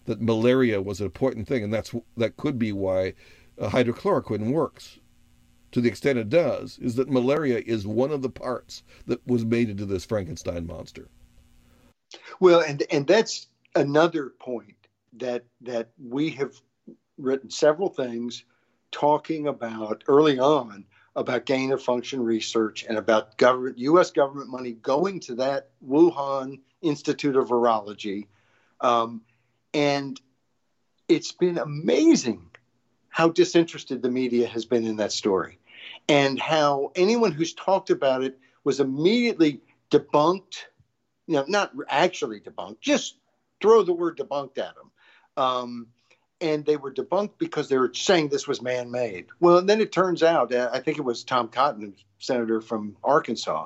That 0.05 0.21
malaria 0.21 0.81
was 0.81 0.99
an 0.99 1.05
important 1.05 1.47
thing, 1.47 1.63
and 1.63 1.73
that's 1.73 1.93
that 2.17 2.37
could 2.37 2.57
be 2.57 2.71
why 2.71 3.13
uh, 3.59 3.69
hydrochloroquine 3.69 4.51
works. 4.51 4.99
To 5.73 5.81
the 5.81 5.89
extent 5.89 6.17
it 6.17 6.29
does, 6.29 6.79
is 6.79 6.95
that 6.95 7.11
malaria 7.11 7.59
is 7.59 7.85
one 7.85 8.11
of 8.11 8.23
the 8.23 8.29
parts 8.29 8.81
that 9.05 9.25
was 9.27 9.45
made 9.45 9.69
into 9.69 9.85
this 9.85 10.03
Frankenstein 10.03 10.65
monster. 10.65 11.07
Well, 12.39 12.61
and 12.61 12.83
and 12.91 13.05
that's 13.05 13.47
another 13.75 14.33
point 14.39 14.75
that 15.13 15.43
that 15.61 15.89
we 16.03 16.31
have 16.31 16.55
written 17.17 17.51
several 17.51 17.89
things 17.89 18.45
talking 18.91 19.47
about 19.47 20.03
early 20.07 20.39
on 20.39 20.85
about 21.15 21.45
gain 21.45 21.71
of 21.71 21.81
function 21.81 22.23
research 22.23 22.85
and 22.87 22.97
about 22.97 23.37
government 23.37 23.77
U.S. 23.79 24.11
government 24.11 24.49
money 24.49 24.73
going 24.73 25.19
to 25.21 25.35
that 25.35 25.69
Wuhan 25.85 26.59
Institute 26.81 27.35
of 27.35 27.49
Virology, 27.49 28.27
um, 28.79 29.21
and 29.73 30.19
it's 31.07 31.31
been 31.31 31.57
amazing 31.57 32.49
how 33.09 33.29
disinterested 33.29 34.01
the 34.01 34.09
media 34.09 34.47
has 34.47 34.65
been 34.65 34.85
in 34.85 34.97
that 34.97 35.11
story, 35.11 35.59
and 36.07 36.39
how 36.39 36.91
anyone 36.95 37.31
who's 37.31 37.53
talked 37.53 37.89
about 37.89 38.23
it 38.23 38.39
was 38.63 38.79
immediately 38.79 39.61
debunked. 39.91 40.65
You 41.27 41.35
know, 41.35 41.45
not 41.47 41.73
actually 41.89 42.39
debunked, 42.39 42.79
just 42.79 43.15
throw 43.61 43.83
the 43.83 43.93
word 43.93 44.17
debunked 44.17 44.57
at 44.57 44.73
them. 44.75 44.91
Um, 45.37 45.87
and 46.41 46.65
they 46.65 46.77
were 46.77 46.91
debunked 46.91 47.33
because 47.37 47.67
they 47.67 47.77
were 47.77 47.91
saying 47.93 48.29
this 48.29 48.47
was 48.47 48.61
man-made. 48.61 49.27
Well, 49.39 49.57
and 49.57 49.67
then 49.67 49.81
it 49.81 49.91
turns 49.91 50.23
out, 50.23 50.53
uh, 50.53 50.69
I 50.71 50.79
think 50.79 50.97
it 50.97 51.03
was 51.03 51.23
Tom 51.23 51.49
Cotton, 51.49 51.93
senator 52.19 52.61
from 52.61 52.95
Arkansas, 53.03 53.65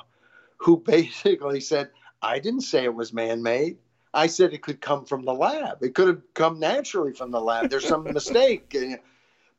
who 0.58 0.78
basically 0.86 1.60
said, 1.60 1.90
"I 2.22 2.40
didn't 2.40 2.62
say 2.62 2.84
it 2.84 2.96
was 2.96 3.14
man-made. 3.14 3.78
I 4.14 4.28
said 4.28 4.54
it 4.54 4.62
could 4.62 4.80
come 4.82 5.06
from 5.06 5.26
the 5.26 5.34
lab. 5.34 5.82
It 5.82 5.96
could 5.96 6.08
have 6.08 6.22
come 6.34 6.60
naturally 6.60 7.14
from 7.14 7.32
the 7.32 7.42
lab. 7.42 7.70
There's 7.70 7.88
some 7.88 8.04
mistake." 8.14 8.76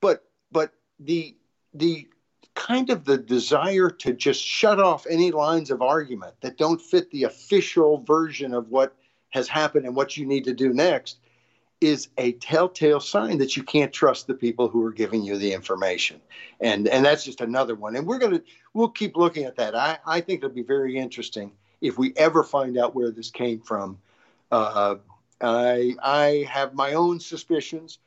But 0.01 0.25
but 0.51 0.73
the 0.99 1.37
the 1.73 2.09
kind 2.55 2.91
of 2.91 3.05
the 3.05 3.19
desire 3.19 3.91
to 3.91 4.13
just 4.13 4.43
shut 4.43 4.79
off 4.79 5.07
any 5.11 5.33
lines 5.33 5.71
of 5.71 5.83
argument 5.83 6.35
that 6.41 6.57
don't 6.57 6.81
fit 6.81 7.11
the 7.11 7.25
official 7.25 7.99
version 7.99 8.55
of 8.55 8.69
what 8.69 8.95
has 9.31 9.49
happened 9.49 9.85
and 9.85 9.97
what 9.97 10.17
you 10.17 10.25
need 10.25 10.45
to 10.45 10.53
do 10.53 10.73
next 10.73 11.19
is 11.85 12.09
a 12.19 12.33
telltale 12.33 13.01
sign 13.01 13.39
that 13.39 13.57
you 13.57 13.63
can't 13.63 13.93
trust 13.93 14.27
the 14.27 14.35
people 14.35 14.69
who 14.69 14.85
are 14.85 14.93
giving 14.93 15.23
you 15.23 15.37
the 15.37 15.53
information. 15.53 16.21
And 16.61 16.89
and 16.89 17.05
that's 17.05 17.25
just 17.25 17.41
another 17.41 17.75
one. 17.75 17.97
And 17.97 18.07
we're 18.07 18.19
gonna 18.19 18.43
we'll 18.73 18.89
keep 18.89 19.17
looking 19.17 19.45
at 19.45 19.57
that. 19.57 19.75
I, 19.75 19.99
I 20.07 20.21
think 20.21 20.39
it'll 20.39 20.55
be 20.55 20.63
very 20.63 20.97
interesting 20.97 21.53
if 21.81 21.99
we 21.99 22.15
ever 22.17 22.43
find 22.43 22.79
out 22.79 22.95
where 22.95 23.11
this 23.11 23.31
came 23.31 23.61
from. 23.61 23.99
Uh, 24.51 24.97
I 25.41 25.95
I 26.03 26.47
have 26.51 26.75
my 26.75 26.95
own 26.95 27.21
suspicions, 27.21 27.99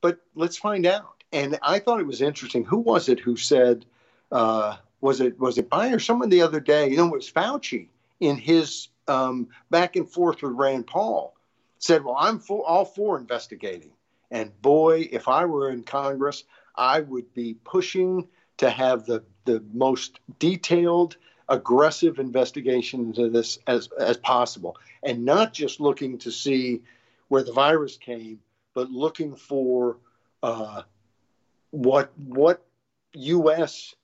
but 0.00 0.18
let's 0.34 0.56
find 0.56 0.86
out. 0.86 1.22
And 1.32 1.58
I 1.62 1.78
thought 1.78 2.00
it 2.00 2.06
was 2.06 2.22
interesting. 2.22 2.64
Who 2.64 2.78
was 2.78 3.08
it 3.08 3.20
who 3.20 3.36
said 3.36 3.84
uh, 4.32 4.76
was 5.00 5.20
it 5.20 5.38
was 5.38 5.58
it 5.58 5.68
by 5.68 5.90
or 5.90 5.98
someone 5.98 6.30
the 6.30 6.42
other 6.42 6.60
day? 6.60 6.88
You 6.88 6.96
know, 6.96 7.06
it 7.06 7.12
was 7.12 7.30
Fauci 7.30 7.88
in 8.20 8.36
his 8.36 8.88
um, 9.08 9.48
back 9.70 9.96
and 9.96 10.08
forth 10.08 10.42
with 10.42 10.52
Rand 10.52 10.86
Paul 10.86 11.35
said, 11.78 12.04
Well, 12.04 12.16
I'm 12.18 12.38
for, 12.38 12.66
all 12.66 12.84
for 12.84 13.18
investigating. 13.18 13.92
And 14.30 14.60
boy, 14.60 15.08
if 15.12 15.28
I 15.28 15.44
were 15.44 15.70
in 15.70 15.82
Congress, 15.82 16.44
I 16.74 17.00
would 17.00 17.32
be 17.34 17.54
pushing 17.64 18.28
to 18.58 18.70
have 18.70 19.06
the, 19.06 19.22
the 19.44 19.62
most 19.72 20.20
detailed, 20.38 21.16
aggressive 21.48 22.18
investigation 22.18 23.00
into 23.00 23.30
this 23.30 23.58
as, 23.66 23.88
as 23.98 24.16
possible. 24.16 24.76
And 25.02 25.24
not 25.24 25.52
just 25.52 25.80
looking 25.80 26.18
to 26.18 26.32
see 26.32 26.82
where 27.28 27.44
the 27.44 27.52
virus 27.52 27.96
came, 27.96 28.40
but 28.74 28.90
looking 28.90 29.34
for 29.36 29.98
uh, 30.42 30.82
what 31.70 32.12
what 32.18 32.64
U.S. 33.14 33.94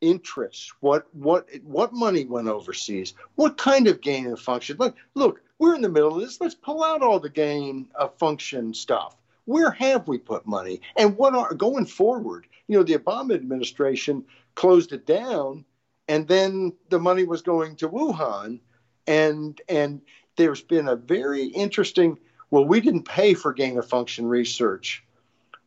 interests, 0.00 0.72
what 0.80 1.06
what 1.14 1.48
what 1.62 1.92
money 1.92 2.24
went 2.24 2.48
overseas, 2.48 3.14
what 3.36 3.56
kind 3.56 3.86
of 3.86 4.00
gain 4.00 4.26
of 4.26 4.40
function. 4.40 4.76
Look, 4.78 4.96
look, 5.14 5.40
we're 5.58 5.74
in 5.74 5.82
the 5.82 5.88
middle 5.88 6.14
of 6.16 6.20
this. 6.20 6.40
Let's 6.40 6.54
pull 6.54 6.82
out 6.82 7.02
all 7.02 7.20
the 7.20 7.30
gain 7.30 7.88
of 7.94 8.10
uh, 8.10 8.12
function 8.12 8.74
stuff. 8.74 9.16
Where 9.46 9.70
have 9.70 10.08
we 10.08 10.18
put 10.18 10.46
money? 10.46 10.80
And 10.96 11.16
what 11.16 11.34
are 11.34 11.54
going 11.54 11.86
forward? 11.86 12.46
You 12.66 12.78
know, 12.78 12.82
the 12.82 12.96
Obama 12.98 13.34
administration 13.34 14.24
closed 14.54 14.92
it 14.92 15.06
down, 15.06 15.64
and 16.08 16.26
then 16.26 16.72
the 16.88 16.98
money 16.98 17.24
was 17.24 17.42
going 17.42 17.76
to 17.76 17.88
Wuhan, 17.88 18.60
and 19.06 19.60
and 19.68 20.00
there's 20.36 20.62
been 20.62 20.88
a 20.88 20.96
very 20.96 21.44
interesting. 21.44 22.18
Well, 22.50 22.64
we 22.64 22.80
didn't 22.80 23.04
pay 23.04 23.34
for 23.34 23.52
gain 23.52 23.78
of 23.78 23.86
function 23.86 24.26
research, 24.26 25.04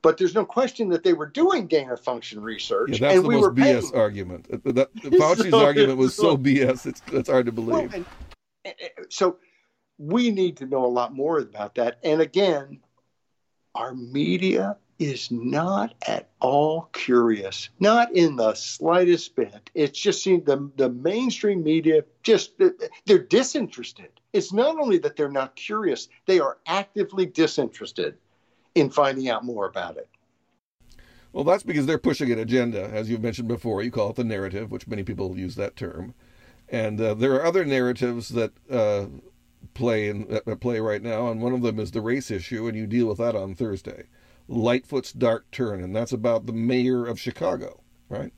but 0.01 0.17
there's 0.17 0.33
no 0.33 0.45
question 0.45 0.89
that 0.89 1.03
they 1.03 1.13
were 1.13 1.27
doing 1.27 1.67
gain 1.67 1.91
of 1.91 1.99
function 1.99 2.41
research. 2.41 2.91
Yeah, 2.93 2.99
that's 2.99 3.15
and 3.15 3.25
the 3.25 3.27
we 3.27 3.35
most 3.35 3.43
were 3.43 3.53
BS 3.53 3.81
paying. 3.81 3.95
argument. 3.95 4.63
That, 4.75 4.93
Fauci's 4.95 5.51
so, 5.51 5.63
argument 5.63 5.97
was 5.97 6.15
so, 6.15 6.31
so 6.31 6.37
BS. 6.37 6.87
It's, 6.87 7.01
it's 7.11 7.29
hard 7.29 7.45
to 7.45 7.51
believe. 7.51 7.69
Well, 7.69 7.89
and, 7.93 8.05
eh, 8.65 8.73
eh, 8.79 8.87
so 9.09 9.37
we 9.97 10.31
need 10.31 10.57
to 10.57 10.65
know 10.65 10.85
a 10.85 10.87
lot 10.87 11.13
more 11.13 11.39
about 11.39 11.75
that. 11.75 11.99
And 12.03 12.21
again, 12.21 12.79
our 13.75 13.93
media 13.93 14.77
is 14.99 15.29
not 15.29 15.93
at 16.07 16.29
all 16.39 16.89
curious, 16.93 17.69
not 17.79 18.11
in 18.15 18.35
the 18.35 18.53
slightest 18.55 19.35
bit. 19.35 19.69
It's 19.75 19.99
just 19.99 20.23
seen 20.23 20.43
the 20.43 20.71
the 20.75 20.89
mainstream 20.89 21.63
media 21.63 22.03
just 22.23 22.53
they're 23.05 23.19
disinterested. 23.19 24.09
It's 24.33 24.51
not 24.51 24.79
only 24.79 24.97
that 24.99 25.15
they're 25.15 25.29
not 25.29 25.55
curious, 25.55 26.09
they 26.25 26.39
are 26.39 26.57
actively 26.65 27.25
disinterested 27.25 28.17
in 28.75 28.89
finding 28.89 29.29
out 29.29 29.45
more 29.45 29.67
about 29.67 29.97
it. 29.97 30.09
Well, 31.33 31.43
that's 31.43 31.63
because 31.63 31.85
they're 31.85 31.97
pushing 31.99 32.31
an 32.31 32.39
agenda, 32.39 32.89
as 32.91 33.09
you've 33.09 33.21
mentioned 33.21 33.47
before. 33.47 33.83
You 33.83 33.91
call 33.91 34.09
it 34.09 34.15
the 34.15 34.23
narrative, 34.23 34.71
which 34.71 34.87
many 34.87 35.03
people 35.03 35.37
use 35.37 35.55
that 35.55 35.75
term. 35.75 36.15
And 36.69 36.99
uh, 36.99 37.13
there 37.13 37.33
are 37.35 37.45
other 37.45 37.63
narratives 37.63 38.29
that 38.29 38.51
uh, 38.69 39.05
play 39.73 40.09
in 40.09 40.29
at 40.31 40.47
uh, 40.47 40.55
play 40.55 40.79
right 40.79 41.01
now, 41.01 41.29
and 41.29 41.41
one 41.41 41.53
of 41.53 41.61
them 41.61 41.79
is 41.79 41.91
the 41.91 42.01
race 42.01 42.31
issue, 42.31 42.67
and 42.67 42.77
you 42.77 42.87
deal 42.87 43.07
with 43.07 43.17
that 43.17 43.35
on 43.35 43.55
Thursday. 43.55 44.05
Lightfoot's 44.47 45.11
dark 45.11 45.49
turn, 45.51 45.83
and 45.83 45.95
that's 45.95 46.13
about 46.13 46.45
the 46.45 46.53
mayor 46.53 47.05
of 47.05 47.19
Chicago, 47.19 47.81
right? 48.09 48.31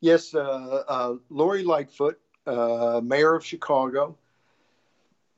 Yes, 0.00 0.34
uh, 0.34 0.84
uh, 0.88 1.14
Lori 1.30 1.64
Lightfoot, 1.64 2.18
uh, 2.46 3.00
mayor 3.02 3.34
of 3.34 3.44
Chicago, 3.44 4.18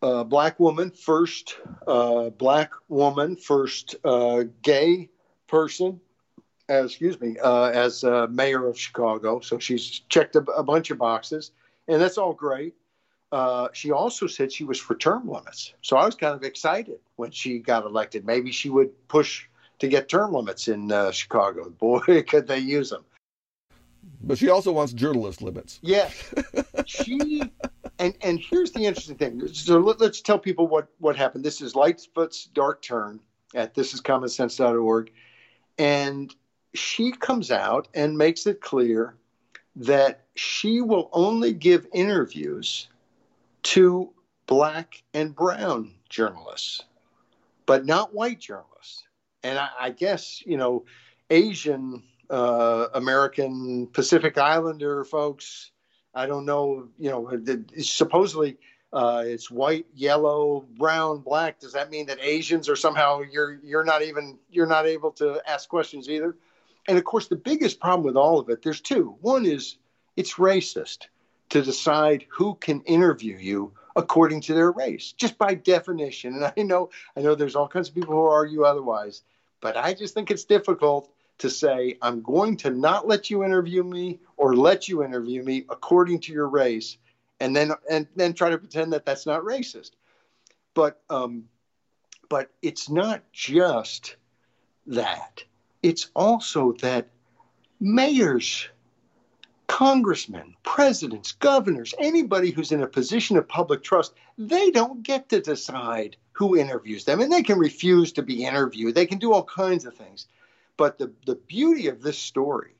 uh, 0.02 0.24
black 0.24 0.58
woman, 0.58 0.90
first 0.90 1.56
uh, 1.86 2.30
black 2.30 2.72
woman, 2.88 3.36
first 3.36 3.96
gay 4.62 5.08
person, 5.46 6.00
excuse 6.68 7.20
me, 7.20 7.36
as 7.42 8.04
mayor 8.30 8.66
of 8.66 8.78
Chicago. 8.78 9.40
So 9.40 9.58
she's 9.58 10.02
checked 10.08 10.36
a 10.36 10.62
bunch 10.62 10.90
of 10.90 10.98
boxes, 10.98 11.52
and 11.88 12.00
that's 12.00 12.18
all 12.18 12.32
great. 12.32 12.74
Uh, 13.36 13.68
she 13.74 13.90
also 13.90 14.26
said 14.26 14.50
she 14.50 14.64
was 14.64 14.80
for 14.80 14.94
term 14.94 15.28
limits. 15.28 15.74
So 15.82 15.98
I 15.98 16.06
was 16.06 16.14
kind 16.14 16.34
of 16.34 16.42
excited 16.42 16.98
when 17.16 17.30
she 17.30 17.58
got 17.58 17.84
elected. 17.84 18.24
Maybe 18.24 18.50
she 18.50 18.70
would 18.70 18.90
push 19.08 19.46
to 19.78 19.88
get 19.88 20.08
term 20.08 20.32
limits 20.32 20.68
in 20.68 20.90
uh, 20.90 21.10
Chicago. 21.10 21.68
Boy, 21.78 22.22
could 22.22 22.46
they 22.46 22.60
use 22.60 22.88
them. 22.88 23.04
But 24.22 24.38
she 24.38 24.48
also 24.48 24.72
wants 24.72 24.94
journalist 24.94 25.42
limits. 25.42 25.78
Yes. 25.82 26.32
she 26.86 27.42
and 27.98 28.14
and 28.22 28.40
here's 28.40 28.72
the 28.72 28.86
interesting 28.86 29.16
thing. 29.16 29.46
So 29.48 29.80
let, 29.80 30.00
us 30.00 30.22
tell 30.22 30.38
people 30.38 30.66
what 30.66 30.88
what 30.98 31.14
happened. 31.14 31.44
This 31.44 31.60
is 31.60 31.74
Lightfoot's 31.74 32.46
Dark 32.46 32.80
Turn 32.80 33.20
at 33.54 33.74
thisiscommonsense.org, 33.74 35.12
and 35.76 36.34
she 36.72 37.12
comes 37.12 37.50
out 37.50 37.88
and 37.92 38.16
makes 38.16 38.46
it 38.46 38.62
clear 38.62 39.14
that 39.76 40.22
she 40.36 40.80
will 40.80 41.10
only 41.12 41.52
give 41.52 41.86
interviews 41.92 42.88
to 43.66 44.12
black 44.46 45.02
and 45.12 45.34
brown 45.34 45.92
journalists, 46.08 46.84
but 47.66 47.84
not 47.84 48.14
white 48.14 48.38
journalists. 48.38 49.02
And 49.42 49.58
I, 49.58 49.68
I 49.80 49.90
guess 49.90 50.40
you 50.46 50.56
know, 50.56 50.84
Asian 51.30 52.04
uh, 52.30 52.86
American 52.94 53.88
Pacific 53.88 54.38
Islander 54.38 55.04
folks. 55.04 55.72
I 56.14 56.26
don't 56.26 56.46
know. 56.46 56.88
You 56.96 57.10
know, 57.10 57.64
supposedly 57.80 58.56
uh, 58.92 59.24
it's 59.26 59.50
white, 59.50 59.86
yellow, 59.94 60.64
brown, 60.78 61.18
black. 61.18 61.58
Does 61.58 61.72
that 61.72 61.90
mean 61.90 62.06
that 62.06 62.18
Asians 62.22 62.68
are 62.68 62.76
somehow 62.76 63.20
you're 63.20 63.58
you're 63.64 63.84
not 63.84 64.02
even 64.02 64.38
you're 64.48 64.66
not 64.66 64.86
able 64.86 65.10
to 65.12 65.40
ask 65.44 65.68
questions 65.68 66.08
either? 66.08 66.36
And 66.86 66.96
of 66.96 67.02
course, 67.02 67.26
the 67.26 67.36
biggest 67.36 67.80
problem 67.80 68.04
with 68.04 68.16
all 68.16 68.38
of 68.38 68.48
it, 68.48 68.62
there's 68.62 68.80
two. 68.80 69.16
One 69.20 69.44
is 69.44 69.76
it's 70.16 70.34
racist 70.34 71.06
to 71.50 71.62
decide 71.62 72.26
who 72.28 72.54
can 72.56 72.80
interview 72.82 73.36
you 73.36 73.72
according 73.94 74.42
to 74.42 74.54
their 74.54 74.70
race, 74.72 75.12
just 75.12 75.38
by 75.38 75.54
definition. 75.54 76.34
And 76.34 76.52
I 76.56 76.62
know 76.62 76.90
I 77.16 77.20
know 77.20 77.34
there's 77.34 77.56
all 77.56 77.68
kinds 77.68 77.88
of 77.88 77.94
people 77.94 78.14
who 78.14 78.24
argue 78.26 78.64
otherwise, 78.64 79.22
but 79.60 79.76
I 79.76 79.94
just 79.94 80.14
think 80.14 80.30
it's 80.30 80.44
difficult 80.44 81.10
to 81.38 81.50
say, 81.50 81.98
I'm 82.00 82.22
going 82.22 82.56
to 82.58 82.70
not 82.70 83.06
let 83.06 83.30
you 83.30 83.44
interview 83.44 83.82
me 83.82 84.20
or 84.36 84.56
let 84.56 84.88
you 84.88 85.02
interview 85.02 85.42
me 85.42 85.66
according 85.68 86.20
to 86.20 86.32
your 86.32 86.48
race, 86.48 86.96
and 87.40 87.54
then 87.54 87.72
and 87.90 88.06
then 88.16 88.32
try 88.32 88.50
to 88.50 88.58
pretend 88.58 88.92
that 88.92 89.04
that's 89.04 89.26
not 89.26 89.42
racist. 89.42 89.92
But 90.74 91.00
um, 91.10 91.44
but 92.28 92.50
it's 92.62 92.88
not 92.88 93.22
just 93.32 94.16
that. 94.86 95.44
It's 95.82 96.10
also 96.14 96.72
that 96.80 97.06
mayors, 97.80 98.68
congressmen, 99.66 100.54
presidents, 100.62 101.32
governors, 101.32 101.94
anybody 101.98 102.50
who's 102.50 102.72
in 102.72 102.82
a 102.82 102.86
position 102.86 103.36
of 103.36 103.48
public 103.48 103.82
trust, 103.82 104.14
they 104.38 104.70
don't 104.70 105.02
get 105.02 105.28
to 105.28 105.40
decide 105.40 106.16
who 106.32 106.56
interviews 106.56 107.04
them, 107.04 107.20
and 107.20 107.32
they 107.32 107.42
can 107.42 107.58
refuse 107.58 108.12
to 108.12 108.22
be 108.22 108.44
interviewed. 108.44 108.94
They 108.94 109.06
can 109.06 109.18
do 109.18 109.32
all 109.32 109.44
kinds 109.44 109.84
of 109.84 109.94
things. 109.94 110.26
But 110.76 110.98
the, 110.98 111.12
the 111.24 111.36
beauty 111.36 111.88
of 111.88 112.02
this 112.02 112.18
story 112.18 112.76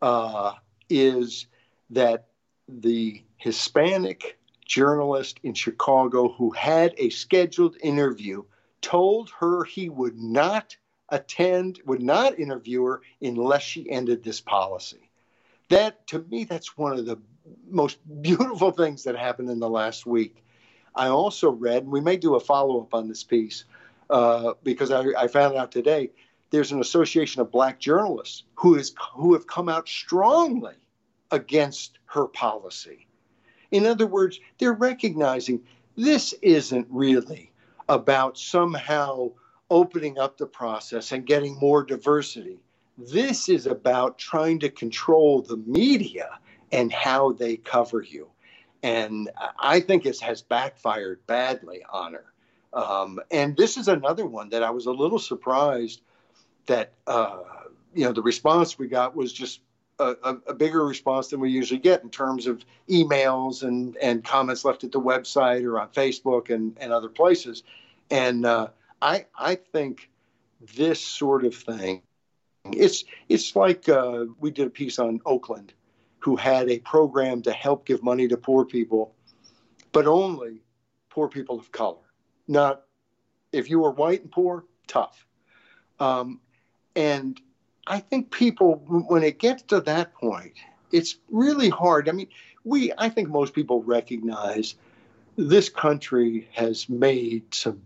uh, 0.00 0.52
is 0.88 1.46
that 1.90 2.28
the 2.68 3.22
Hispanic 3.36 4.38
journalist 4.64 5.40
in 5.42 5.54
Chicago 5.54 6.28
who 6.28 6.50
had 6.50 6.94
a 6.96 7.10
scheduled 7.10 7.76
interview 7.82 8.44
told 8.80 9.30
her 9.40 9.64
he 9.64 9.88
would 9.88 10.18
not 10.18 10.76
attend, 11.08 11.80
would 11.84 12.02
not 12.02 12.38
interview 12.38 12.84
her 12.84 13.02
unless 13.20 13.62
she 13.62 13.90
ended 13.90 14.22
this 14.22 14.40
policy. 14.40 15.03
That, 15.74 16.06
to 16.06 16.20
me, 16.30 16.44
that's 16.44 16.78
one 16.78 16.96
of 16.96 17.04
the 17.04 17.18
most 17.68 17.98
beautiful 18.22 18.70
things 18.70 19.02
that 19.02 19.16
happened 19.16 19.50
in 19.50 19.58
the 19.58 19.68
last 19.68 20.06
week. 20.06 20.44
I 20.94 21.08
also 21.08 21.50
read, 21.50 21.82
and 21.82 21.90
we 21.90 22.00
may 22.00 22.16
do 22.16 22.36
a 22.36 22.40
follow 22.40 22.80
up 22.80 22.94
on 22.94 23.08
this 23.08 23.24
piece 23.24 23.64
uh, 24.08 24.52
because 24.62 24.92
I, 24.92 25.02
I 25.18 25.26
found 25.26 25.56
out 25.56 25.72
today 25.72 26.12
there's 26.50 26.70
an 26.70 26.80
association 26.80 27.42
of 27.42 27.50
black 27.50 27.80
journalists 27.80 28.44
who 28.54 28.76
is 28.76 28.94
who 29.14 29.32
have 29.32 29.48
come 29.48 29.68
out 29.68 29.88
strongly 29.88 30.76
against 31.32 31.98
her 32.06 32.28
policy. 32.28 33.08
In 33.72 33.84
other 33.84 34.06
words, 34.06 34.38
they're 34.58 34.74
recognizing 34.74 35.60
this 35.96 36.34
isn't 36.34 36.86
really 36.88 37.50
about 37.88 38.38
somehow 38.38 39.32
opening 39.70 40.20
up 40.20 40.38
the 40.38 40.46
process 40.46 41.10
and 41.10 41.26
getting 41.26 41.58
more 41.58 41.82
diversity. 41.82 42.60
This 42.96 43.48
is 43.48 43.66
about 43.66 44.18
trying 44.18 44.60
to 44.60 44.70
control 44.70 45.42
the 45.42 45.56
media 45.56 46.38
and 46.72 46.92
how 46.92 47.32
they 47.32 47.56
cover 47.56 48.02
you. 48.02 48.28
And 48.82 49.30
I 49.58 49.80
think 49.80 50.06
it 50.06 50.20
has 50.20 50.42
backfired 50.42 51.26
badly 51.26 51.82
on 51.90 52.12
her. 52.12 52.32
Um, 52.72 53.20
and 53.30 53.56
this 53.56 53.76
is 53.76 53.88
another 53.88 54.26
one 54.26 54.48
that 54.50 54.62
I 54.62 54.70
was 54.70 54.86
a 54.86 54.92
little 54.92 55.18
surprised 55.18 56.02
that 56.66 56.92
uh, 57.06 57.42
you 57.94 58.04
know 58.04 58.12
the 58.12 58.22
response 58.22 58.78
we 58.78 58.88
got 58.88 59.14
was 59.14 59.32
just 59.32 59.60
a, 59.98 60.16
a, 60.24 60.36
a, 60.48 60.54
bigger 60.54 60.84
response 60.84 61.28
than 61.28 61.38
we 61.38 61.50
usually 61.50 61.78
get 61.78 62.02
in 62.02 62.10
terms 62.10 62.48
of 62.48 62.64
emails 62.90 63.62
and, 63.62 63.96
and 63.98 64.24
comments 64.24 64.64
left 64.64 64.82
at 64.82 64.90
the 64.90 65.00
website 65.00 65.62
or 65.64 65.78
on 65.78 65.88
Facebook 65.90 66.50
and, 66.50 66.76
and 66.80 66.92
other 66.92 67.08
places. 67.08 67.62
And 68.10 68.44
uh, 68.44 68.68
I 69.00 69.26
I 69.38 69.54
think 69.54 70.10
this 70.76 71.00
sort 71.00 71.44
of 71.44 71.54
thing, 71.54 72.02
it's 72.72 73.04
it's 73.28 73.54
like 73.56 73.88
uh, 73.88 74.26
we 74.40 74.50
did 74.50 74.66
a 74.66 74.70
piece 74.70 74.98
on 74.98 75.20
Oakland, 75.26 75.72
who 76.18 76.36
had 76.36 76.70
a 76.70 76.78
program 76.78 77.42
to 77.42 77.52
help 77.52 77.84
give 77.84 78.02
money 78.02 78.28
to 78.28 78.36
poor 78.36 78.64
people, 78.64 79.14
but 79.92 80.06
only 80.06 80.62
poor 81.10 81.28
people 81.28 81.58
of 81.58 81.70
color. 81.72 81.98
Not 82.48 82.82
if 83.52 83.70
you 83.70 83.80
were 83.80 83.90
white 83.90 84.22
and 84.22 84.30
poor, 84.30 84.64
tough. 84.86 85.26
Um, 86.00 86.40
and 86.96 87.40
I 87.86 88.00
think 88.00 88.30
people, 88.30 88.76
when 88.86 89.22
it 89.22 89.38
gets 89.38 89.62
to 89.64 89.80
that 89.82 90.14
point, 90.14 90.54
it's 90.92 91.16
really 91.30 91.68
hard. 91.68 92.08
I 92.08 92.12
mean, 92.12 92.28
we, 92.64 92.92
I 92.96 93.08
think 93.08 93.28
most 93.28 93.52
people 93.52 93.82
recognize 93.82 94.74
this 95.36 95.68
country 95.68 96.48
has 96.52 96.88
made 96.88 97.54
some 97.54 97.82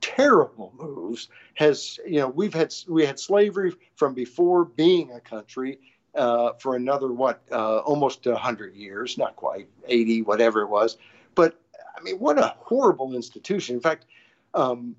terrible 0.00 0.72
moves. 0.78 1.28
Has 1.54 1.98
you 2.06 2.20
know 2.20 2.28
we've 2.28 2.54
had 2.54 2.74
we 2.88 3.04
had 3.04 3.18
slavery 3.18 3.72
from 3.96 4.14
before 4.14 4.64
being 4.64 5.12
a 5.12 5.20
country 5.20 5.78
uh, 6.14 6.52
for 6.54 6.76
another 6.76 7.12
what 7.12 7.42
uh, 7.52 7.78
almost 7.78 8.24
hundred 8.24 8.74
years, 8.74 9.18
not 9.18 9.36
quite 9.36 9.68
eighty, 9.86 10.22
whatever 10.22 10.62
it 10.62 10.68
was. 10.68 10.96
But 11.34 11.60
I 11.96 12.02
mean, 12.02 12.16
what 12.16 12.38
a 12.38 12.54
horrible 12.58 13.14
institution. 13.14 13.76
In 13.76 13.80
fact, 13.80 14.06
um, 14.54 14.96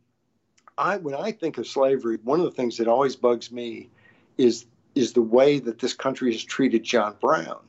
I 0.77 0.97
when 0.97 1.15
I 1.15 1.31
think 1.31 1.57
of 1.57 1.67
slavery, 1.67 2.17
one 2.23 2.39
of 2.39 2.45
the 2.45 2.51
things 2.51 2.77
that 2.77 2.87
always 2.87 3.15
bugs 3.15 3.51
me 3.51 3.89
is 4.37 4.65
is 4.95 5.13
the 5.13 5.21
way 5.21 5.59
that 5.59 5.79
this 5.79 5.93
country 5.93 6.31
has 6.33 6.43
treated 6.43 6.83
John 6.83 7.15
Brown, 7.21 7.59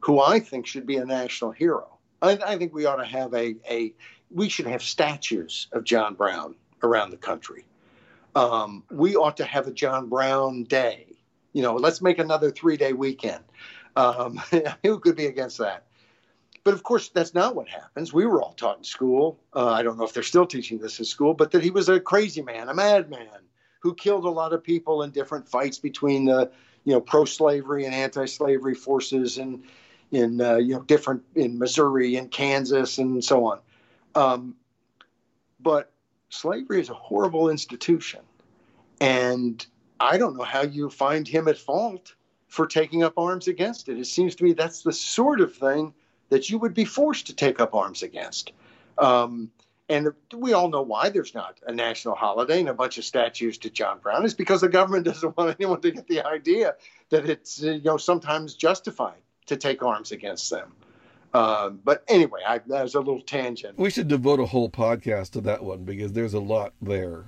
who 0.00 0.20
I 0.20 0.38
think 0.40 0.66
should 0.66 0.86
be 0.86 0.96
a 0.96 1.04
national 1.04 1.50
hero. 1.52 1.98
I, 2.20 2.38
I 2.44 2.56
think 2.56 2.72
we 2.72 2.86
ought 2.86 2.96
to 2.96 3.04
have 3.04 3.34
a, 3.34 3.56
a 3.68 3.92
we 4.34 4.48
should 4.48 4.66
have 4.66 4.82
statues 4.82 5.68
of 5.72 5.84
John 5.84 6.14
Brown 6.14 6.54
around 6.82 7.10
the 7.10 7.16
country. 7.16 7.64
Um, 8.34 8.84
we 8.90 9.14
ought 9.16 9.36
to 9.38 9.44
have 9.44 9.66
a 9.66 9.72
John 9.72 10.08
Brown 10.08 10.64
Day. 10.64 11.06
You 11.52 11.62
know, 11.62 11.74
let's 11.74 12.00
make 12.00 12.18
another 12.18 12.50
three 12.50 12.76
day 12.76 12.92
weekend. 12.92 13.44
Um, 13.94 14.40
who 14.82 14.98
could 14.98 15.16
be 15.16 15.26
against 15.26 15.58
that? 15.58 15.84
But 16.64 16.74
of 16.74 16.82
course, 16.82 17.08
that's 17.08 17.34
not 17.34 17.56
what 17.56 17.68
happens. 17.68 18.12
We 18.12 18.24
were 18.24 18.40
all 18.40 18.54
taught 18.54 18.78
in 18.78 18.84
school. 18.84 19.38
Uh, 19.52 19.70
I 19.70 19.82
don't 19.82 19.98
know 19.98 20.04
if 20.04 20.12
they're 20.12 20.22
still 20.22 20.46
teaching 20.46 20.78
this 20.78 20.98
in 20.98 21.04
school, 21.04 21.34
but 21.34 21.50
that 21.50 21.62
he 21.62 21.70
was 21.70 21.88
a 21.88 21.98
crazy 21.98 22.40
man, 22.40 22.68
a 22.68 22.74
madman 22.74 23.26
who 23.80 23.94
killed 23.94 24.24
a 24.24 24.30
lot 24.30 24.52
of 24.52 24.62
people 24.62 25.02
in 25.02 25.10
different 25.10 25.48
fights 25.48 25.78
between 25.78 26.24
the, 26.24 26.50
you 26.84 26.92
know, 26.92 27.00
pro-slavery 27.00 27.84
and 27.84 27.94
anti-slavery 27.94 28.76
forces, 28.76 29.38
and 29.38 29.64
in 30.12 30.40
uh, 30.40 30.56
you 30.56 30.74
know 30.74 30.82
different 30.82 31.22
in 31.34 31.58
Missouri 31.58 32.16
and 32.16 32.30
Kansas 32.30 32.98
and 32.98 33.24
so 33.24 33.46
on. 33.46 33.58
Um, 34.14 34.56
but 35.60 35.92
slavery 36.28 36.80
is 36.80 36.90
a 36.90 36.94
horrible 36.94 37.50
institution, 37.50 38.20
and 39.00 39.64
I 40.00 40.18
don't 40.18 40.36
know 40.36 40.44
how 40.44 40.62
you 40.62 40.90
find 40.90 41.26
him 41.26 41.48
at 41.48 41.58
fault 41.58 42.14
for 42.48 42.66
taking 42.66 43.02
up 43.02 43.16
arms 43.16 43.48
against 43.48 43.88
it. 43.88 43.98
It 43.98 44.06
seems 44.06 44.34
to 44.36 44.44
me 44.44 44.52
that's 44.52 44.82
the 44.82 44.92
sort 44.92 45.40
of 45.40 45.54
thing 45.54 45.94
that 46.28 46.50
you 46.50 46.58
would 46.58 46.74
be 46.74 46.84
forced 46.84 47.26
to 47.28 47.34
take 47.34 47.60
up 47.60 47.74
arms 47.74 48.02
against. 48.02 48.52
Um, 48.98 49.50
and 49.88 50.08
we 50.34 50.52
all 50.52 50.68
know 50.68 50.82
why 50.82 51.10
there's 51.10 51.34
not 51.34 51.58
a 51.66 51.72
national 51.72 52.14
holiday 52.14 52.60
and 52.60 52.68
a 52.68 52.74
bunch 52.74 52.98
of 52.98 53.04
statues 53.04 53.58
to 53.58 53.70
John 53.70 53.98
Brown 53.98 54.24
is 54.24 54.34
because 54.34 54.60
the 54.60 54.68
government 54.68 55.04
doesn't 55.12 55.36
want 55.36 55.56
anyone 55.60 55.80
to 55.80 55.90
get 55.90 56.06
the 56.08 56.26
idea 56.26 56.74
that 57.10 57.28
it's 57.28 57.60
you 57.60 57.82
know 57.82 57.96
sometimes 57.96 58.54
justified 58.54 59.20
to 59.46 59.56
take 59.56 59.82
arms 59.82 60.12
against 60.12 60.50
them. 60.50 60.72
Uh, 61.34 61.70
but 61.70 62.04
anyway, 62.08 62.40
I, 62.46 62.58
that 62.58 62.82
was 62.82 62.94
a 62.94 62.98
little 62.98 63.22
tangent. 63.22 63.78
We 63.78 63.90
should 63.90 64.08
devote 64.08 64.40
a 64.40 64.46
whole 64.46 64.68
podcast 64.68 65.30
to 65.32 65.40
that 65.42 65.64
one 65.64 65.84
because 65.84 66.12
there's 66.12 66.34
a 66.34 66.40
lot 66.40 66.74
there. 66.82 67.24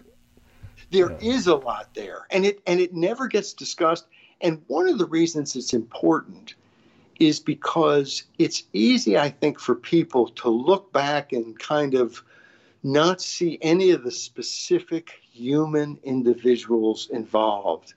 There 0.90 1.12
yeah. 1.12 1.34
is 1.34 1.46
a 1.46 1.56
lot 1.56 1.94
there, 1.94 2.26
and 2.30 2.44
it 2.44 2.60
and 2.66 2.80
it 2.80 2.94
never 2.94 3.28
gets 3.28 3.54
discussed. 3.54 4.06
And 4.40 4.62
one 4.66 4.88
of 4.88 4.98
the 4.98 5.06
reasons 5.06 5.56
it's 5.56 5.72
important 5.72 6.54
is 7.18 7.40
because 7.40 8.24
it's 8.38 8.64
easy, 8.72 9.16
I 9.16 9.30
think, 9.30 9.58
for 9.58 9.74
people 9.74 10.28
to 10.30 10.50
look 10.50 10.92
back 10.92 11.32
and 11.32 11.58
kind 11.58 11.94
of 11.94 12.22
not 12.82 13.22
see 13.22 13.58
any 13.62 13.92
of 13.92 14.04
the 14.04 14.10
specific 14.10 15.12
human 15.32 15.98
individuals 16.02 17.08
involved 17.10 17.94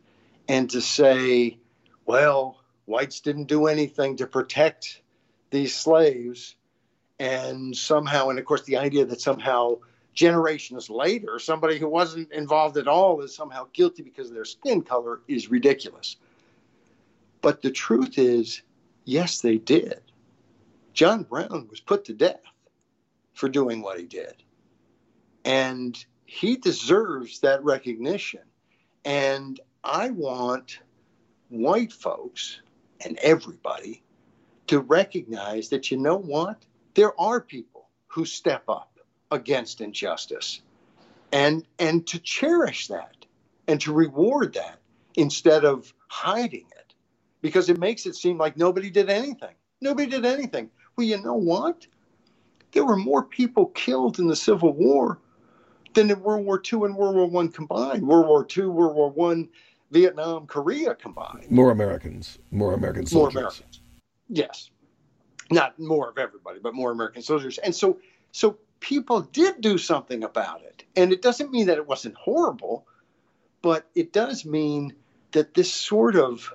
and 0.47 0.69
to 0.69 0.81
say, 0.81 1.57
well, 2.05 2.61
whites 2.85 3.19
didn't 3.19 3.45
do 3.45 3.67
anything 3.67 4.15
to 4.17 4.27
protect 4.27 5.01
these 5.49 5.75
slaves. 5.75 6.55
And 7.19 7.75
somehow, 7.75 8.29
and 8.29 8.37
of 8.37 8.45
course, 8.45 8.63
the 8.63 8.77
idea 8.77 9.05
that 9.05 9.21
somehow 9.21 9.77
generations 10.13 10.89
later, 10.89 11.39
somebody 11.39 11.77
who 11.77 11.87
wasn't 11.87 12.31
involved 12.31 12.77
at 12.77 12.87
all 12.87 13.21
is 13.21 13.35
somehow 13.35 13.67
guilty 13.73 14.03
because 14.03 14.29
of 14.29 14.35
their 14.35 14.45
skin 14.45 14.81
color 14.81 15.21
is 15.27 15.49
ridiculous. 15.49 16.17
But 17.41 17.61
the 17.61 17.71
truth 17.71 18.17
is, 18.17 18.61
yes, 19.05 19.41
they 19.41 19.57
did. 19.57 20.01
John 20.93 21.23
Brown 21.23 21.67
was 21.69 21.79
put 21.79 22.05
to 22.05 22.13
death 22.13 22.41
for 23.33 23.47
doing 23.47 23.81
what 23.81 23.99
he 23.99 24.05
did. 24.05 24.33
And 25.45 25.95
he 26.25 26.57
deserves 26.57 27.39
that 27.39 27.63
recognition. 27.63 28.41
And 29.05 29.59
I 29.83 30.09
want 30.09 30.79
white 31.49 31.93
folks 31.93 32.59
and 33.05 33.17
everybody 33.19 34.03
to 34.67 34.79
recognize 34.79 35.69
that 35.69 35.91
you 35.91 35.97
know 35.97 36.17
what? 36.17 36.63
There 36.93 37.19
are 37.19 37.41
people 37.41 37.87
who 38.07 38.25
step 38.25 38.63
up 38.67 38.99
against 39.31 39.81
injustice 39.81 40.61
and 41.31 41.65
and 41.79 42.07
to 42.07 42.19
cherish 42.19 42.87
that 42.87 43.25
and 43.67 43.81
to 43.81 43.93
reward 43.93 44.53
that 44.53 44.79
instead 45.15 45.65
of 45.65 45.93
hiding 46.07 46.65
it 46.77 46.93
because 47.41 47.69
it 47.69 47.77
makes 47.77 48.05
it 48.05 48.15
seem 48.15 48.37
like 48.37 48.57
nobody 48.57 48.89
did 48.89 49.09
anything. 49.09 49.53
Nobody 49.81 50.09
did 50.09 50.25
anything. 50.25 50.69
Well, 50.95 51.05
you 51.05 51.21
know 51.21 51.35
what? 51.35 51.85
There 52.71 52.85
were 52.85 52.97
more 52.97 53.23
people 53.23 53.67
killed 53.67 54.19
in 54.19 54.27
the 54.27 54.35
Civil 54.35 54.73
War 54.73 55.19
than 55.93 56.09
in 56.09 56.21
World 56.21 56.45
War 56.45 56.61
II 56.61 56.83
and 56.83 56.95
World 56.95 57.15
War 57.15 57.27
One 57.27 57.49
combined. 57.49 58.07
World 58.07 58.27
War 58.27 58.47
II, 58.55 58.67
World 58.67 58.95
War 58.95 59.09
One, 59.11 59.49
Vietnam, 59.91 60.47
Korea 60.47 60.95
combined. 60.95 61.49
More 61.49 61.71
Americans, 61.71 62.39
more 62.51 62.73
American 62.73 63.05
soldiers. 63.05 63.35
More 63.35 63.41
Americans. 63.43 63.81
Yes, 64.29 64.69
not 65.51 65.79
more 65.79 66.09
of 66.09 66.17
everybody, 66.17 66.59
but 66.59 66.73
more 66.73 66.91
American 66.91 67.21
soldiers. 67.21 67.57
And 67.57 67.73
so, 67.73 67.99
so 68.31 68.57
people 68.79 69.21
did 69.21 69.61
do 69.61 69.77
something 69.77 70.23
about 70.23 70.61
it, 70.63 70.83
and 70.95 71.11
it 71.11 71.21
doesn't 71.21 71.51
mean 71.51 71.67
that 71.67 71.77
it 71.77 71.87
wasn't 71.87 72.15
horrible, 72.15 72.85
but 73.61 73.89
it 73.95 74.13
does 74.13 74.45
mean 74.45 74.93
that 75.31 75.53
this 75.53 75.73
sort 75.73 76.15
of 76.15 76.51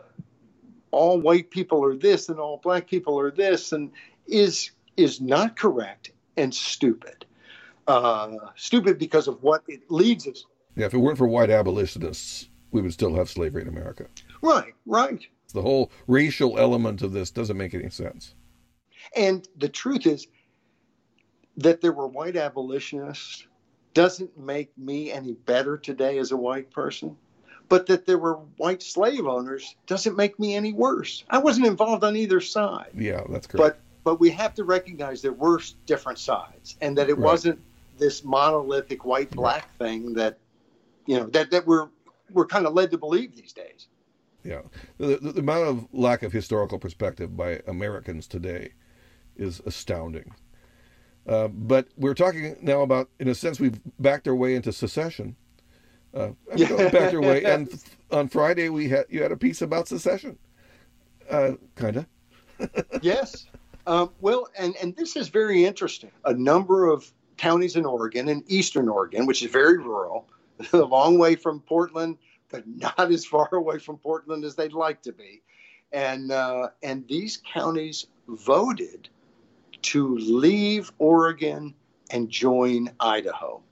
all 0.90 1.20
white 1.20 1.50
people 1.50 1.84
are 1.84 1.96
this 1.96 2.28
and 2.28 2.38
all 2.38 2.58
black 2.58 2.86
people 2.86 3.18
are 3.18 3.30
this 3.30 3.72
and 3.72 3.92
is 4.26 4.70
is 4.96 5.20
not 5.20 5.56
correct 5.56 6.10
and 6.36 6.54
stupid 6.54 7.24
uh, 7.86 8.36
stupid 8.56 8.98
because 8.98 9.28
of 9.28 9.42
what 9.42 9.62
it 9.68 9.90
leads 9.90 10.26
us. 10.26 10.44
Yeah, 10.76 10.86
if 10.86 10.94
it 10.94 10.98
weren't 10.98 11.18
for 11.18 11.26
white 11.26 11.50
abolitionists, 11.50 12.48
we 12.70 12.80
would 12.80 12.92
still 12.92 13.14
have 13.14 13.28
slavery 13.28 13.62
in 13.62 13.68
America. 13.68 14.06
Right, 14.40 14.74
right. 14.86 15.26
The 15.52 15.62
whole 15.62 15.90
racial 16.06 16.58
element 16.58 17.02
of 17.02 17.12
this 17.12 17.30
doesn't 17.30 17.56
make 17.56 17.74
any 17.74 17.90
sense. 17.90 18.34
And 19.16 19.46
the 19.56 19.68
truth 19.68 20.06
is 20.06 20.26
that 21.56 21.80
there 21.80 21.92
were 21.92 22.06
white 22.06 22.36
abolitionists 22.36 23.46
doesn't 23.94 24.38
make 24.38 24.76
me 24.78 25.12
any 25.12 25.32
better 25.32 25.76
today 25.76 26.18
as 26.18 26.32
a 26.32 26.36
white 26.36 26.70
person. 26.70 27.16
But 27.68 27.86
that 27.86 28.06
there 28.06 28.18
were 28.18 28.34
white 28.56 28.82
slave 28.82 29.26
owners 29.26 29.76
doesn't 29.86 30.16
make 30.16 30.38
me 30.38 30.54
any 30.54 30.72
worse. 30.72 31.24
I 31.30 31.38
wasn't 31.38 31.66
involved 31.66 32.04
on 32.04 32.16
either 32.16 32.40
side. 32.40 32.90
Yeah, 32.94 33.22
that's 33.30 33.46
correct. 33.46 33.56
But 33.56 33.78
but 34.04 34.20
we 34.20 34.30
have 34.30 34.52
to 34.54 34.64
recognize 34.64 35.22
there 35.22 35.32
were 35.32 35.60
different 35.86 36.18
sides 36.18 36.76
and 36.80 36.98
that 36.98 37.08
it 37.08 37.14
right. 37.14 37.24
wasn't 37.24 37.60
this 37.98 38.24
monolithic 38.24 39.04
white 39.04 39.30
black 39.30 39.74
thing 39.78 40.12
that 40.14 40.38
you 41.06 41.18
know 41.18 41.26
that 41.28 41.50
that 41.50 41.66
we're 41.66 41.88
we're 42.32 42.46
kind 42.46 42.66
of 42.66 42.74
led 42.74 42.90
to 42.90 42.98
believe 42.98 43.34
these 43.36 43.52
days. 43.52 43.88
Yeah, 44.44 44.62
the, 44.98 45.18
the, 45.18 45.32
the 45.32 45.40
amount 45.40 45.68
of 45.68 45.88
lack 45.92 46.22
of 46.22 46.32
historical 46.32 46.78
perspective 46.78 47.36
by 47.36 47.60
Americans 47.66 48.26
today 48.26 48.72
is 49.36 49.60
astounding. 49.66 50.34
Uh, 51.26 51.48
but 51.48 51.88
we're 51.96 52.14
talking 52.14 52.56
now 52.60 52.82
about, 52.82 53.08
in 53.20 53.28
a 53.28 53.34
sense, 53.34 53.60
we've 53.60 53.80
backed 54.00 54.26
our 54.26 54.34
way 54.34 54.54
into 54.54 54.72
secession. 54.72 55.36
Uh, 56.14 56.30
backed 56.56 57.14
our 57.14 57.20
way, 57.20 57.44
and 57.44 57.82
on 58.10 58.28
Friday 58.28 58.68
we 58.68 58.88
had 58.88 59.06
you 59.08 59.22
had 59.22 59.32
a 59.32 59.36
piece 59.36 59.62
about 59.62 59.88
secession, 59.88 60.36
uh, 61.30 61.52
kind 61.74 61.96
of. 61.96 62.06
yes. 63.02 63.46
Um, 63.86 64.10
well, 64.20 64.48
and 64.58 64.76
and 64.82 64.94
this 64.94 65.16
is 65.16 65.28
very 65.28 65.64
interesting. 65.64 66.10
A 66.26 66.34
number 66.34 66.86
of 66.86 67.10
counties 67.38 67.76
in 67.76 67.86
Oregon 67.86 68.28
in 68.28 68.44
eastern 68.46 68.88
Oregon, 68.88 69.24
which 69.24 69.42
is 69.42 69.50
very 69.50 69.78
rural, 69.78 70.28
a 70.72 70.78
long 70.78 71.18
way 71.18 71.34
from 71.34 71.60
Portland, 71.60 72.18
but 72.52 72.64
not 72.76 73.10
as 73.10 73.24
far 73.24 73.48
away 73.52 73.78
from 73.78 73.96
Portland 73.98 74.44
as 74.44 74.54
they'd 74.54 74.72
like 74.72 75.02
to 75.02 75.12
be. 75.12 75.42
And, 75.90 76.30
uh, 76.30 76.68
and 76.82 77.06
these 77.08 77.42
counties 77.52 78.06
voted 78.28 79.08
to 79.82 80.16
leave 80.16 80.92
Oregon 80.98 81.74
and 82.10 82.30
join 82.30 82.90
Idaho. 83.00 83.62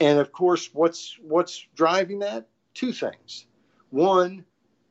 And 0.00 0.20
of 0.20 0.30
course, 0.30 0.70
what's, 0.72 1.18
what's 1.20 1.66
driving 1.74 2.20
that? 2.20 2.46
Two 2.74 2.92
things. 2.92 3.46
One, 3.90 4.44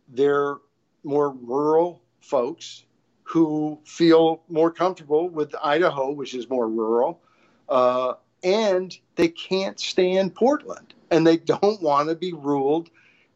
they're 0.09 0.57
more 1.03 1.29
rural 1.29 2.01
folks 2.19 2.83
who 3.23 3.79
feel 3.85 4.43
more 4.49 4.71
comfortable 4.71 5.29
with 5.29 5.55
Idaho, 5.61 6.11
which 6.11 6.33
is 6.33 6.49
more 6.49 6.67
rural, 6.67 7.21
uh, 7.69 8.13
and 8.47 8.97
they 9.15 9.27
can't 9.27 9.77
stand 9.77 10.33
Portland, 10.33 10.93
and 11.11 11.27
they 11.27 11.35
don't 11.35 11.81
want 11.81 12.07
to 12.07 12.15
be 12.15 12.31
ruled 12.31 12.89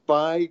by 0.07 0.49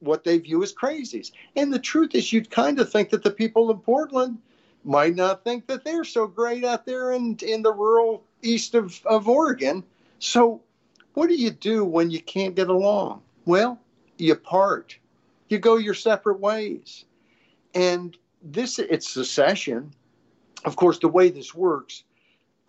what 0.00 0.22
they 0.22 0.36
view 0.36 0.62
as 0.62 0.74
crazies. 0.74 1.32
And 1.56 1.72
the 1.72 1.78
truth 1.78 2.14
is, 2.14 2.30
you'd 2.30 2.50
kind 2.50 2.78
of 2.78 2.92
think 2.92 3.08
that 3.08 3.22
the 3.22 3.30
people 3.30 3.70
in 3.70 3.78
Portland 3.78 4.36
might 4.84 5.16
not 5.16 5.44
think 5.44 5.66
that 5.68 5.84
they're 5.84 6.04
so 6.04 6.26
great 6.26 6.62
out 6.62 6.84
there 6.84 7.12
in, 7.12 7.38
in 7.40 7.62
the 7.62 7.72
rural 7.72 8.22
east 8.42 8.74
of, 8.74 9.00
of 9.06 9.28
Oregon. 9.28 9.82
So, 10.18 10.60
what 11.14 11.28
do 11.28 11.34
you 11.34 11.50
do 11.50 11.82
when 11.82 12.10
you 12.10 12.20
can't 12.20 12.54
get 12.54 12.68
along? 12.68 13.22
Well, 13.46 13.80
you 14.18 14.34
part, 14.34 14.98
you 15.48 15.58
go 15.58 15.76
your 15.76 15.94
separate 15.94 16.38
ways. 16.38 17.06
And 17.74 18.14
this, 18.42 18.78
it's 18.78 19.08
secession. 19.08 19.94
Of 20.66 20.76
course, 20.76 20.98
the 20.98 21.08
way 21.08 21.30
this 21.30 21.54
works, 21.54 22.04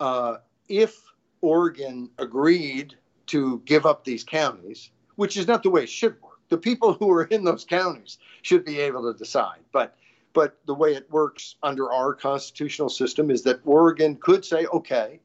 uh, 0.00 0.36
if 0.68 1.02
Oregon 1.44 2.08
agreed 2.18 2.96
to 3.26 3.60
give 3.66 3.84
up 3.84 4.02
these 4.02 4.24
counties, 4.24 4.90
which 5.16 5.36
is 5.36 5.46
not 5.46 5.62
the 5.62 5.68
way 5.68 5.82
it 5.82 5.90
should 5.90 6.20
work, 6.22 6.40
the 6.48 6.56
people 6.56 6.94
who 6.94 7.10
are 7.10 7.24
in 7.24 7.44
those 7.44 7.66
counties 7.66 8.16
should 8.40 8.64
be 8.64 8.80
able 8.80 9.12
to 9.12 9.18
decide. 9.18 9.60
But 9.70 9.96
but 10.32 10.58
the 10.66 10.74
way 10.74 10.94
it 10.94 11.08
works 11.10 11.54
under 11.62 11.92
our 11.92 12.12
constitutional 12.14 12.88
system 12.88 13.30
is 13.30 13.42
that 13.42 13.60
Oregon 13.64 14.16
could 14.16 14.44
say 14.44 14.64
okay, 14.66 15.20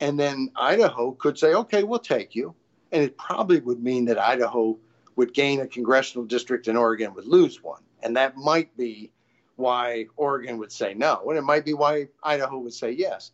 and 0.00 0.18
then 0.18 0.50
Idaho 0.54 1.12
could 1.12 1.36
say 1.36 1.52
okay, 1.52 1.82
we'll 1.82 1.98
take 1.98 2.36
you, 2.36 2.54
and 2.92 3.02
it 3.02 3.18
probably 3.18 3.60
would 3.60 3.82
mean 3.82 4.04
that 4.04 4.18
Idaho 4.18 4.78
would 5.16 5.34
gain 5.34 5.60
a 5.60 5.66
congressional 5.66 6.24
district 6.24 6.68
and 6.68 6.78
Oregon 6.78 7.12
would 7.14 7.26
lose 7.26 7.60
one, 7.60 7.82
and 8.04 8.16
that 8.16 8.36
might 8.36 8.76
be 8.76 9.10
why 9.56 10.06
Oregon 10.16 10.58
would 10.58 10.72
say 10.72 10.94
no, 10.94 11.24
and 11.28 11.36
it 11.36 11.42
might 11.42 11.64
be 11.64 11.74
why 11.74 12.08
Idaho 12.22 12.58
would 12.58 12.74
say 12.74 12.92
yes. 12.92 13.32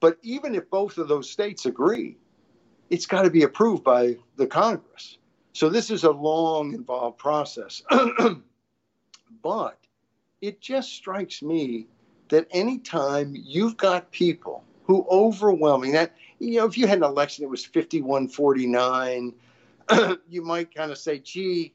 But 0.00 0.18
even 0.22 0.54
if 0.54 0.68
both 0.70 0.98
of 0.98 1.08
those 1.08 1.30
states 1.30 1.66
agree, 1.66 2.16
it's 2.88 3.06
got 3.06 3.22
to 3.22 3.30
be 3.30 3.42
approved 3.42 3.84
by 3.84 4.16
the 4.36 4.46
Congress. 4.46 5.18
So 5.52 5.68
this 5.68 5.90
is 5.90 6.04
a 6.04 6.10
long, 6.10 6.74
involved 6.74 7.18
process. 7.18 7.82
but 9.42 9.78
it 10.40 10.60
just 10.60 10.92
strikes 10.92 11.42
me 11.42 11.86
that 12.28 12.46
anytime 12.50 13.34
you've 13.36 13.76
got 13.76 14.10
people 14.10 14.64
who 14.84 15.06
overwhelming 15.10 15.92
that, 15.92 16.14
you 16.38 16.56
know, 16.56 16.66
if 16.66 16.78
you 16.78 16.86
had 16.86 16.98
an 16.98 17.04
election 17.04 17.44
that 17.44 17.48
was 17.48 17.64
51 17.64 18.28
49, 18.28 19.34
you 20.28 20.42
might 20.42 20.74
kind 20.74 20.90
of 20.90 20.98
say, 20.98 21.18
gee, 21.18 21.74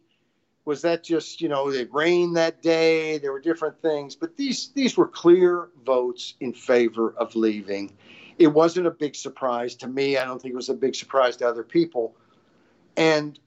was 0.65 0.81
that 0.81 1.03
just, 1.03 1.41
you 1.41 1.47
know, 1.47 1.69
it 1.69 1.93
rained 1.93 2.35
that 2.35 2.61
day? 2.61 3.17
There 3.19 3.31
were 3.31 3.39
different 3.39 3.81
things. 3.81 4.15
But 4.15 4.35
these, 4.35 4.69
these 4.69 4.97
were 4.97 5.07
clear 5.07 5.69
votes 5.85 6.33
in 6.39 6.53
favor 6.53 7.13
of 7.17 7.35
leaving 7.35 7.95
it 8.37 8.47
wasn't 8.47 8.87
a 8.87 8.91
big 8.91 9.15
surprise 9.15 9.75
to 9.75 9.87
me. 9.87 10.17
I 10.17 10.25
don't 10.25 10.41
think 10.41 10.53
it 10.53 10.57
was 10.57 10.69
a 10.69 10.73
big 10.73 10.95
surprise 10.95 11.37
to 11.37 11.47
other 11.47 11.63
people. 11.63 12.15
And 12.97 13.39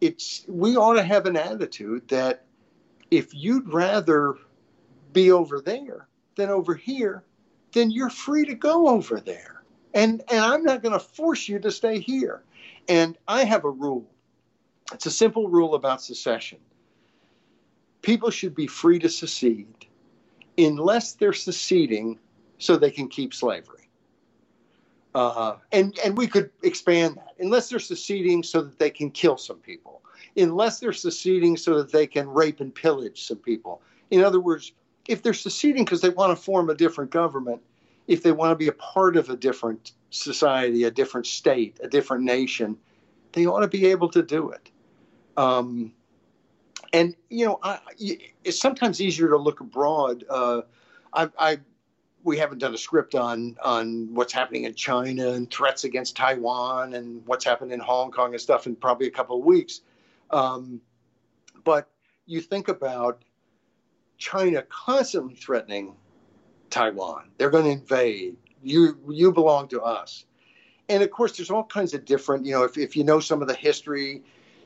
it's 0.00 0.44
we 0.48 0.76
ought 0.76 0.94
to 0.94 1.02
have 1.02 1.26
an 1.26 1.36
attitude 1.36 2.08
that 2.08 2.44
if 3.10 3.34
you'd 3.34 3.72
rather 3.72 4.36
be 5.12 5.30
over 5.30 5.60
there 5.60 6.08
than 6.36 6.48
over 6.48 6.74
here, 6.74 7.22
then 7.72 7.90
you're 7.90 8.10
free 8.10 8.46
to 8.46 8.54
go 8.54 8.88
over 8.88 9.20
there. 9.20 9.62
And 9.94 10.22
and 10.30 10.40
I'm 10.40 10.62
not 10.62 10.82
going 10.82 10.92
to 10.92 11.00
force 11.00 11.48
you 11.48 11.58
to 11.60 11.70
stay 11.70 11.98
here. 11.98 12.42
And 12.88 13.16
I 13.28 13.44
have 13.44 13.64
a 13.64 13.70
rule. 13.70 14.06
It's 14.92 15.06
a 15.06 15.10
simple 15.10 15.48
rule 15.48 15.74
about 15.74 16.02
secession. 16.02 16.58
People 18.02 18.30
should 18.30 18.54
be 18.54 18.66
free 18.66 18.98
to 18.98 19.08
secede 19.08 19.86
unless 20.58 21.12
they're 21.12 21.32
seceding 21.32 22.18
so 22.58 22.76
they 22.76 22.90
can 22.90 23.08
keep 23.08 23.32
slavery. 23.32 23.88
Uh, 25.14 25.56
and, 25.72 25.98
and 26.04 26.16
we 26.16 26.26
could 26.26 26.50
expand 26.62 27.16
that. 27.16 27.34
Unless 27.38 27.68
they're 27.68 27.78
seceding 27.78 28.42
so 28.42 28.62
that 28.62 28.78
they 28.78 28.90
can 28.90 29.10
kill 29.10 29.36
some 29.36 29.58
people. 29.58 30.02
Unless 30.36 30.80
they're 30.80 30.92
seceding 30.92 31.56
so 31.56 31.78
that 31.78 31.92
they 31.92 32.06
can 32.06 32.28
rape 32.28 32.60
and 32.60 32.74
pillage 32.74 33.26
some 33.26 33.38
people. 33.38 33.82
In 34.10 34.22
other 34.22 34.40
words, 34.40 34.72
if 35.08 35.22
they're 35.22 35.34
seceding 35.34 35.84
because 35.84 36.00
they 36.00 36.10
want 36.10 36.36
to 36.36 36.42
form 36.42 36.70
a 36.70 36.74
different 36.74 37.10
government, 37.10 37.60
if 38.08 38.22
they 38.22 38.32
want 38.32 38.50
to 38.50 38.56
be 38.56 38.68
a 38.68 38.72
part 38.72 39.16
of 39.16 39.28
a 39.30 39.36
different 39.36 39.92
society, 40.10 40.84
a 40.84 40.90
different 40.90 41.26
state, 41.26 41.78
a 41.82 41.88
different 41.88 42.24
nation, 42.24 42.76
they 43.32 43.46
ought 43.46 43.60
to 43.60 43.68
be 43.68 43.86
able 43.86 44.08
to 44.10 44.22
do 44.22 44.50
it. 44.50 44.70
Um, 45.36 45.92
and 46.92 47.14
you 47.30 47.46
know, 47.46 47.58
I, 47.62 47.78
it's 48.44 48.58
sometimes 48.58 49.00
easier 49.00 49.28
to 49.30 49.36
look 49.36 49.60
abroad. 49.60 50.24
Uh, 50.28 50.62
I, 51.12 51.28
I, 51.38 51.58
we 52.24 52.38
haven't 52.38 52.58
done 52.58 52.74
a 52.74 52.78
script 52.78 53.14
on 53.14 53.56
on 53.62 54.14
what's 54.14 54.32
happening 54.32 54.64
in 54.64 54.74
China 54.74 55.30
and 55.30 55.50
threats 55.50 55.84
against 55.84 56.16
Taiwan 56.16 56.94
and 56.94 57.26
what's 57.26 57.44
happened 57.44 57.72
in 57.72 57.80
Hong 57.80 58.10
Kong 58.10 58.32
and 58.32 58.40
stuff 58.40 58.66
in 58.66 58.76
probably 58.76 59.06
a 59.06 59.10
couple 59.10 59.38
of 59.38 59.44
weeks. 59.44 59.80
Um, 60.30 60.80
but 61.64 61.88
you 62.26 62.40
think 62.40 62.68
about 62.68 63.24
China 64.18 64.62
constantly 64.62 65.34
threatening 65.34 65.96
Taiwan. 66.70 67.30
They're 67.38 67.50
going 67.50 67.64
to 67.64 67.70
invade. 67.70 68.36
You 68.62 68.98
you 69.08 69.32
belong 69.32 69.68
to 69.68 69.82
us. 69.82 70.24
And 70.88 71.02
of 71.02 71.10
course, 71.10 71.36
there's 71.36 71.50
all 71.50 71.64
kinds 71.64 71.94
of 71.94 72.04
different. 72.04 72.44
You 72.44 72.52
know, 72.52 72.64
if, 72.64 72.76
if 72.76 72.96
you 72.96 73.04
know 73.04 73.20
some 73.20 73.42
of 73.42 73.48
the 73.48 73.54
history, 73.54 74.22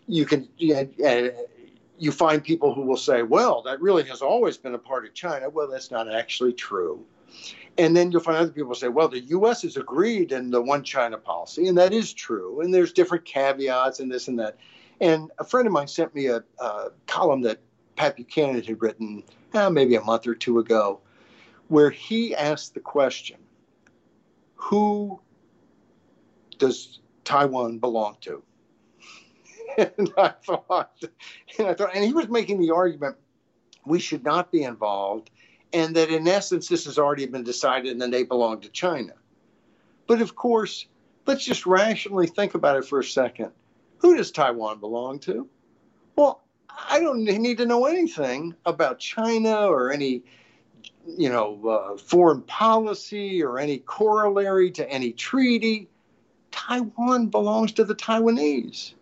you 0.07 0.25
can 0.25 0.49
you, 0.59 2.13
find 2.13 2.43
people 2.43 2.75
who 2.75 2.83
will 2.83 2.97
say, 2.97 3.23
"Well, 3.23 3.63
that 3.63 3.81
really 3.81 4.05
has 4.05 4.23
always 4.23 4.57
been 4.57 4.75
a 4.75 4.79
part 4.79 5.07
of 5.07 5.15
China." 5.15 5.49
Well, 5.49 5.69
that's 5.69 5.91
not 5.91 6.13
actually 6.13 6.53
true. 6.53 7.05
And 7.79 7.95
then 7.95 8.11
you'll 8.11 8.23
find 8.23 8.37
other 8.39 8.53
people 8.53 8.75
say, 8.75 8.89
"Well, 8.89 9.09
the 9.09 9.21
U.S. 9.21 9.63
has 9.63 9.77
agreed 9.77 10.33
in 10.33 10.51
the 10.51 10.63
one 10.63 10.83
China 10.83 11.19
policy," 11.19 11.69
and 11.69 11.77
that 11.79 11.93
is 11.93 12.13
true. 12.13 12.61
And 12.61 12.73
there's 12.73 12.93
different 12.93 13.25
caveats 13.25 14.01
and 14.01 14.11
this 14.11 14.29
and 14.29 14.39
that. 14.39 14.59
And 15.01 15.31
a 15.39 15.45
friend 15.45 15.67
of 15.67 15.73
mine 15.73 15.89
sent 15.89 16.15
me 16.15 16.27
a, 16.27 16.43
a 16.59 16.91
column 17.07 17.43
that 17.43 17.61
Pat 17.97 18.17
Buchanan 18.17 18.63
had 18.63 18.81
written 18.81 19.23
uh, 19.53 19.71
maybe 19.71 19.95
a 19.97 20.01
month 20.01 20.27
or 20.27 20.35
two 20.35 20.59
ago, 20.59 21.01
where 21.69 21.91
he 21.91 22.35
asked 22.35 22.75
the 22.75 22.81
question 22.81 23.39
Who 24.55 25.21
does 26.59 27.01
Taiwan 27.25 27.79
belong 27.79 28.17
to? 28.23 28.43
And 29.77 30.13
I 30.17 30.33
thought, 30.45 31.03
and 31.59 31.69
I 31.69 31.75
thought, 31.75 31.95
and 31.95 32.05
he 32.05 32.13
was 32.13 32.29
making 32.29 32.61
the 32.61 32.75
argument 32.75 33.17
we 33.85 34.01
should 34.01 34.25
not 34.25 34.51
be 34.51 34.63
involved, 34.63 35.31
and 35.73 35.95
that 35.97 36.11
in 36.11 36.27
essence 36.27 36.69
this 36.69 36.85
has 36.87 36.99
already 36.99 37.27
been 37.27 37.45
decided, 37.45 37.93
and 37.93 38.01
then 38.01 38.11
they 38.11 38.25
belong 38.25 38.61
to 38.63 38.69
China. 38.69 39.13
But 40.07 40.21
of 40.21 40.35
course, 40.35 40.87
let's 41.27 41.45
just 41.45 41.67
rationally 41.67 42.27
think 42.27 42.55
about 42.55 42.77
it 42.77 42.85
for 42.85 43.01
a 43.01 43.05
second. 43.05 43.53
Who 43.99 44.17
does 44.17 44.31
Taiwan 44.31 44.81
belong 44.81 45.19
to? 45.21 45.49
Well, 46.17 46.43
I 46.69 47.01
don't 47.01 47.25
need 47.25 47.59
to 47.59 47.67
know 47.67 47.87
anything 47.87 48.55
about 48.67 48.99
China 48.99 49.67
or 49.67 49.93
any, 49.93 50.23
you 51.07 51.29
know, 51.29 51.67
uh, 51.67 51.97
foreign 51.97 52.43
policy 52.43 53.43
or 53.43 53.59
any 53.59 53.79
corollary 53.79 54.71
to 54.73 54.89
any 54.91 55.13
treaty. 55.13 55.89
Taiwan 56.51 57.29
belongs 57.29 57.73
to 57.73 57.85
the 57.85 57.95
Taiwanese. 57.95 58.95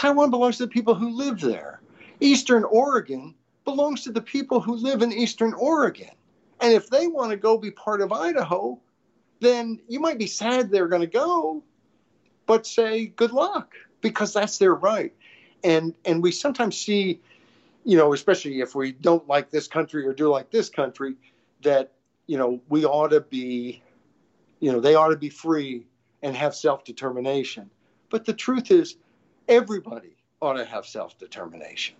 Taiwan 0.00 0.30
belongs 0.30 0.56
to 0.56 0.64
the 0.64 0.72
people 0.72 0.94
who 0.94 1.10
live 1.10 1.40
there. 1.40 1.82
Eastern 2.20 2.64
Oregon 2.64 3.34
belongs 3.66 4.02
to 4.04 4.12
the 4.12 4.22
people 4.22 4.58
who 4.58 4.74
live 4.74 5.02
in 5.02 5.12
Eastern 5.12 5.52
Oregon. 5.52 6.08
And 6.62 6.72
if 6.72 6.88
they 6.88 7.06
want 7.06 7.32
to 7.32 7.36
go 7.36 7.58
be 7.58 7.70
part 7.70 8.00
of 8.00 8.10
Idaho, 8.10 8.80
then 9.40 9.78
you 9.88 10.00
might 10.00 10.18
be 10.18 10.26
sad 10.26 10.70
they're 10.70 10.88
going 10.88 11.02
to 11.02 11.06
go, 11.06 11.62
but 12.46 12.66
say 12.66 13.08
good 13.08 13.32
luck 13.32 13.74
because 14.00 14.32
that's 14.32 14.56
their 14.56 14.74
right 14.74 15.12
and 15.62 15.94
and 16.06 16.22
we 16.22 16.32
sometimes 16.32 16.78
see 16.78 17.20
you 17.84 17.98
know 17.98 18.14
especially 18.14 18.60
if 18.60 18.74
we 18.74 18.92
don't 18.92 19.28
like 19.28 19.50
this 19.50 19.68
country 19.68 20.06
or 20.06 20.14
do 20.14 20.30
like 20.30 20.50
this 20.50 20.70
country 20.70 21.14
that 21.62 21.92
you 22.26 22.38
know 22.38 22.58
we 22.70 22.86
ought 22.86 23.08
to 23.08 23.20
be 23.20 23.82
you 24.60 24.72
know 24.72 24.80
they 24.80 24.94
ought 24.94 25.08
to 25.08 25.16
be 25.16 25.28
free 25.28 25.84
and 26.22 26.34
have 26.34 26.54
self-determination 26.54 27.70
but 28.08 28.24
the 28.24 28.32
truth 28.32 28.70
is 28.70 28.96
everybody 29.50 30.16
ought 30.40 30.54
to 30.54 30.64
have 30.64 30.86
self-determination 30.86 31.96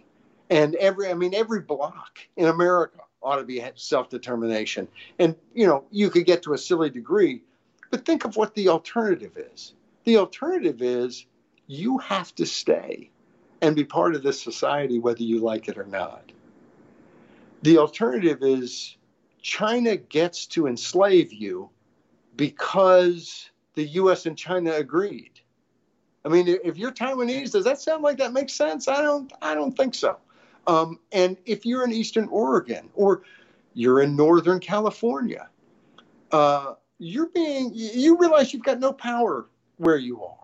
and 0.48 0.74
every 0.76 1.08
i 1.08 1.14
mean 1.14 1.34
every 1.34 1.60
block 1.60 2.20
in 2.36 2.46
america 2.46 3.00
ought 3.22 3.36
to 3.36 3.44
be 3.44 3.62
self-determination 3.74 4.88
and 5.18 5.36
you 5.54 5.66
know 5.66 5.84
you 5.90 6.08
could 6.08 6.24
get 6.24 6.42
to 6.42 6.54
a 6.54 6.58
silly 6.58 6.88
degree 6.88 7.42
but 7.90 8.06
think 8.06 8.24
of 8.24 8.36
what 8.36 8.54
the 8.54 8.68
alternative 8.68 9.36
is 9.36 9.74
the 10.04 10.16
alternative 10.16 10.80
is 10.80 11.26
you 11.66 11.98
have 11.98 12.34
to 12.34 12.46
stay 12.46 13.10
and 13.60 13.76
be 13.76 13.84
part 13.84 14.14
of 14.14 14.22
this 14.22 14.40
society 14.40 14.98
whether 14.98 15.22
you 15.22 15.38
like 15.38 15.68
it 15.68 15.78
or 15.78 15.84
not. 15.84 16.32
The 17.62 17.78
alternative 17.78 18.42
is 18.42 18.96
China 19.42 19.96
gets 19.96 20.46
to 20.46 20.66
enslave 20.66 21.32
you 21.32 21.70
because 22.36 23.50
the 23.74 23.84
US 23.84 24.26
and 24.26 24.36
China 24.36 24.72
agreed. 24.72 25.39
I 26.24 26.28
mean, 26.28 26.48
if 26.48 26.76
you're 26.76 26.92
Taiwanese, 26.92 27.52
does 27.52 27.64
that 27.64 27.80
sound 27.80 28.02
like 28.02 28.18
that 28.18 28.32
makes 28.32 28.52
sense? 28.52 28.88
I 28.88 29.00
don't 29.00 29.32
I 29.40 29.54
don't 29.54 29.76
think 29.76 29.94
so. 29.94 30.18
Um, 30.66 30.98
and 31.12 31.36
if 31.46 31.64
you're 31.64 31.84
in 31.84 31.92
Eastern 31.92 32.28
Oregon 32.28 32.90
or 32.94 33.22
you're 33.74 34.02
in 34.02 34.16
Northern 34.16 34.60
California, 34.60 35.48
uh, 36.32 36.74
you're 36.98 37.28
being 37.28 37.70
you 37.74 38.18
realize 38.18 38.52
you've 38.52 38.64
got 38.64 38.80
no 38.80 38.92
power 38.92 39.46
where 39.78 39.96
you 39.96 40.22
are. 40.22 40.36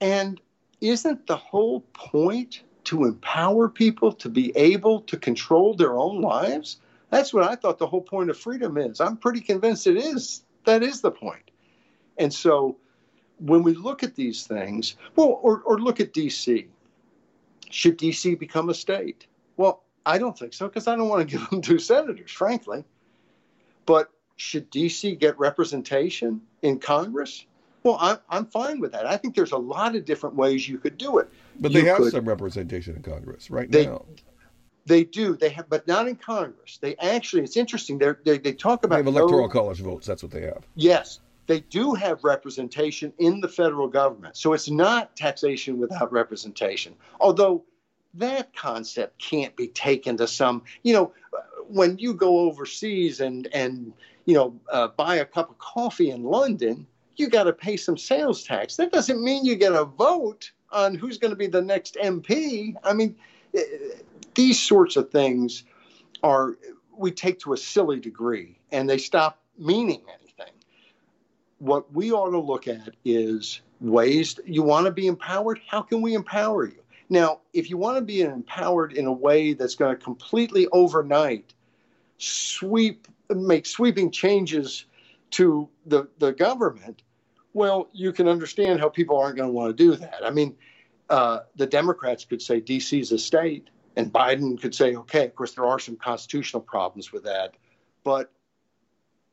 And 0.00 0.40
isn't 0.80 1.26
the 1.26 1.36
whole 1.36 1.80
point 1.94 2.62
to 2.84 3.04
empower 3.04 3.68
people 3.68 4.12
to 4.12 4.28
be 4.28 4.52
able 4.56 5.00
to 5.02 5.16
control 5.16 5.74
their 5.74 5.96
own 5.96 6.20
lives? 6.20 6.78
That's 7.10 7.34
what 7.34 7.44
I 7.44 7.54
thought 7.56 7.78
the 7.78 7.86
whole 7.86 8.02
point 8.02 8.30
of 8.30 8.38
freedom 8.38 8.76
is. 8.76 9.00
I'm 9.00 9.16
pretty 9.16 9.40
convinced 9.40 9.86
it 9.86 9.96
is. 9.96 10.42
That 10.64 10.82
is 10.82 11.00
the 11.00 11.10
point. 11.10 11.50
And 12.18 12.32
so 12.32 12.76
when 13.40 13.62
we 13.62 13.74
look 13.74 14.02
at 14.02 14.14
these 14.14 14.46
things, 14.46 14.96
well, 15.16 15.38
or, 15.42 15.62
or 15.64 15.78
look 15.78 16.00
at 16.00 16.12
DC, 16.12 16.66
should 17.70 17.98
DC 17.98 18.38
become 18.38 18.68
a 18.68 18.74
state? 18.74 19.26
Well, 19.56 19.82
I 20.06 20.18
don't 20.18 20.38
think 20.38 20.52
so 20.52 20.68
because 20.68 20.86
I 20.86 20.96
don't 20.96 21.08
want 21.08 21.28
to 21.28 21.36
give 21.36 21.48
them 21.50 21.62
two 21.62 21.78
senators, 21.78 22.30
frankly. 22.30 22.84
But 23.86 24.10
should 24.36 24.70
DC 24.70 25.18
get 25.18 25.38
representation 25.38 26.42
in 26.62 26.78
Congress? 26.78 27.44
Well, 27.82 27.96
I'm, 27.98 28.18
I'm 28.28 28.46
fine 28.46 28.78
with 28.78 28.92
that. 28.92 29.06
I 29.06 29.16
think 29.16 29.34
there's 29.34 29.52
a 29.52 29.58
lot 29.58 29.96
of 29.96 30.04
different 30.04 30.36
ways 30.36 30.68
you 30.68 30.78
could 30.78 30.98
do 30.98 31.18
it. 31.18 31.30
But 31.58 31.72
you 31.72 31.80
they 31.80 31.88
have 31.88 31.98
could, 31.98 32.12
some 32.12 32.26
representation 32.26 32.96
in 32.96 33.02
Congress 33.02 33.50
right 33.50 33.70
they, 33.70 33.86
now. 33.86 34.04
They 34.86 35.04
do. 35.04 35.36
They 35.36 35.50
have, 35.50 35.68
but 35.68 35.86
not 35.86 36.08
in 36.08 36.16
Congress. 36.16 36.78
They 36.80 36.96
actually, 36.96 37.42
it's 37.42 37.56
interesting. 37.56 37.98
They 37.98 38.38
they 38.38 38.52
talk 38.52 38.84
about 38.84 38.96
they 38.96 39.04
have 39.04 39.06
electoral 39.06 39.42
no, 39.42 39.48
college 39.48 39.80
votes. 39.80 40.06
That's 40.06 40.22
what 40.22 40.32
they 40.32 40.42
have. 40.42 40.66
Yes, 40.74 41.20
they 41.50 41.60
do 41.60 41.94
have 41.94 42.22
representation 42.22 43.12
in 43.18 43.40
the 43.40 43.48
federal 43.48 43.88
government. 43.88 44.36
So 44.36 44.52
it's 44.52 44.70
not 44.70 45.16
taxation 45.16 45.78
without 45.78 46.12
representation. 46.12 46.94
Although 47.20 47.64
that 48.14 48.54
concept 48.54 49.18
can't 49.18 49.56
be 49.56 49.66
taken 49.66 50.16
to 50.18 50.28
some. 50.28 50.62
You 50.84 50.92
know, 50.92 51.12
when 51.66 51.98
you 51.98 52.14
go 52.14 52.38
overseas 52.38 53.20
and 53.20 53.48
and 53.52 53.92
you 54.26 54.34
know 54.34 54.60
uh, 54.70 54.88
buy 54.88 55.16
a 55.16 55.24
cup 55.24 55.50
of 55.50 55.58
coffee 55.58 56.10
in 56.10 56.22
London 56.22 56.86
you 57.16 57.28
got 57.28 57.44
to 57.44 57.52
pay 57.52 57.76
some 57.76 57.98
sales 57.98 58.44
tax. 58.44 58.76
That 58.76 58.92
doesn't 58.92 59.22
mean 59.22 59.44
you 59.44 59.54
get 59.56 59.72
a 59.72 59.84
vote 59.84 60.50
on 60.70 60.94
who's 60.94 61.18
going 61.18 61.32
to 61.32 61.36
be 61.36 61.48
the 61.48 61.60
next 61.60 61.96
MP. 61.96 62.74
I 62.82 62.94
mean, 62.94 63.14
eh, 63.54 63.62
these 64.34 64.58
sorts 64.58 64.96
of 64.96 65.10
things 65.10 65.64
are 66.22 66.56
we 66.96 67.10
take 67.10 67.40
to 67.40 67.52
a 67.52 67.56
silly 67.56 67.98
degree 67.98 68.58
and 68.72 68.88
they 68.88 68.98
stop 68.98 69.42
meaning 69.58 70.00
anything. 70.08 70.19
What 71.60 71.92
we 71.94 72.10
ought 72.10 72.30
to 72.30 72.38
look 72.38 72.66
at 72.66 72.94
is 73.04 73.60
ways 73.80 74.38
you 74.44 74.62
want 74.62 74.86
to 74.86 74.92
be 74.92 75.06
empowered. 75.06 75.60
How 75.66 75.82
can 75.82 76.02
we 76.02 76.14
empower 76.14 76.66
you? 76.66 76.82
Now, 77.10 77.40
if 77.52 77.70
you 77.70 77.76
want 77.76 77.96
to 77.96 78.02
be 78.02 78.22
empowered 78.22 78.92
in 78.92 79.06
a 79.06 79.12
way 79.12 79.52
that's 79.52 79.74
going 79.74 79.96
to 79.96 80.02
completely 80.02 80.68
overnight 80.68 81.52
sweep, 82.18 83.08
make 83.28 83.66
sweeping 83.66 84.10
changes 84.10 84.84
to 85.32 85.68
the, 85.86 86.08
the 86.18 86.32
government, 86.32 87.02
well, 87.52 87.88
you 87.92 88.12
can 88.12 88.28
understand 88.28 88.80
how 88.80 88.88
people 88.88 89.18
aren't 89.18 89.36
going 89.36 89.48
to 89.48 89.52
want 89.52 89.76
to 89.76 89.84
do 89.84 89.96
that. 89.96 90.24
I 90.24 90.30
mean, 90.30 90.56
uh, 91.08 91.40
the 91.56 91.66
Democrats 91.66 92.24
could 92.24 92.40
say 92.40 92.60
DC 92.60 93.00
is 93.00 93.10
a 93.12 93.18
state, 93.18 93.68
and 93.96 94.12
Biden 94.12 94.60
could 94.60 94.74
say, 94.74 94.94
okay, 94.94 95.26
of 95.26 95.34
course, 95.34 95.54
there 95.54 95.66
are 95.66 95.78
some 95.78 95.96
constitutional 95.96 96.62
problems 96.62 97.12
with 97.12 97.24
that, 97.24 97.54
but 98.04 98.32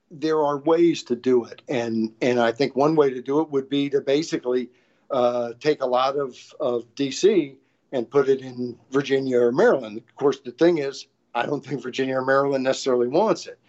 there 0.10 0.42
are 0.44 0.58
ways 0.58 1.04
to 1.04 1.16
do 1.16 1.46
it. 1.46 1.62
And, 1.68 2.14
and 2.22 2.40
I 2.40 2.52
think 2.52 2.76
one 2.76 2.96
way 2.96 3.10
to 3.10 3.22
do 3.22 3.42
it 3.42 3.50
would 3.50 3.70
be 3.70 3.90
to 3.90 4.02
basically 4.02 4.70
uh, 5.12 5.54
take 5.60 5.82
a 5.82 5.86
lot 5.86 6.16
of, 6.16 6.38
of 6.60 6.84
DC 6.96 7.56
and 7.92 8.10
put 8.10 8.30
it 8.30 8.42
in 8.42 8.78
Virginia 8.92 9.40
or 9.40 9.52
Maryland. 9.52 9.98
Of 9.98 10.16
course, 10.16 10.40
the 10.40 10.52
thing 10.52 10.80
is, 10.80 11.08
I 11.34 11.46
don't 11.46 11.66
think 11.66 11.82
Virginia 11.82 12.18
or 12.18 12.26
Maryland 12.26 12.64
necessarily 12.64 13.08
wants 13.08 13.48
it. 13.48 13.60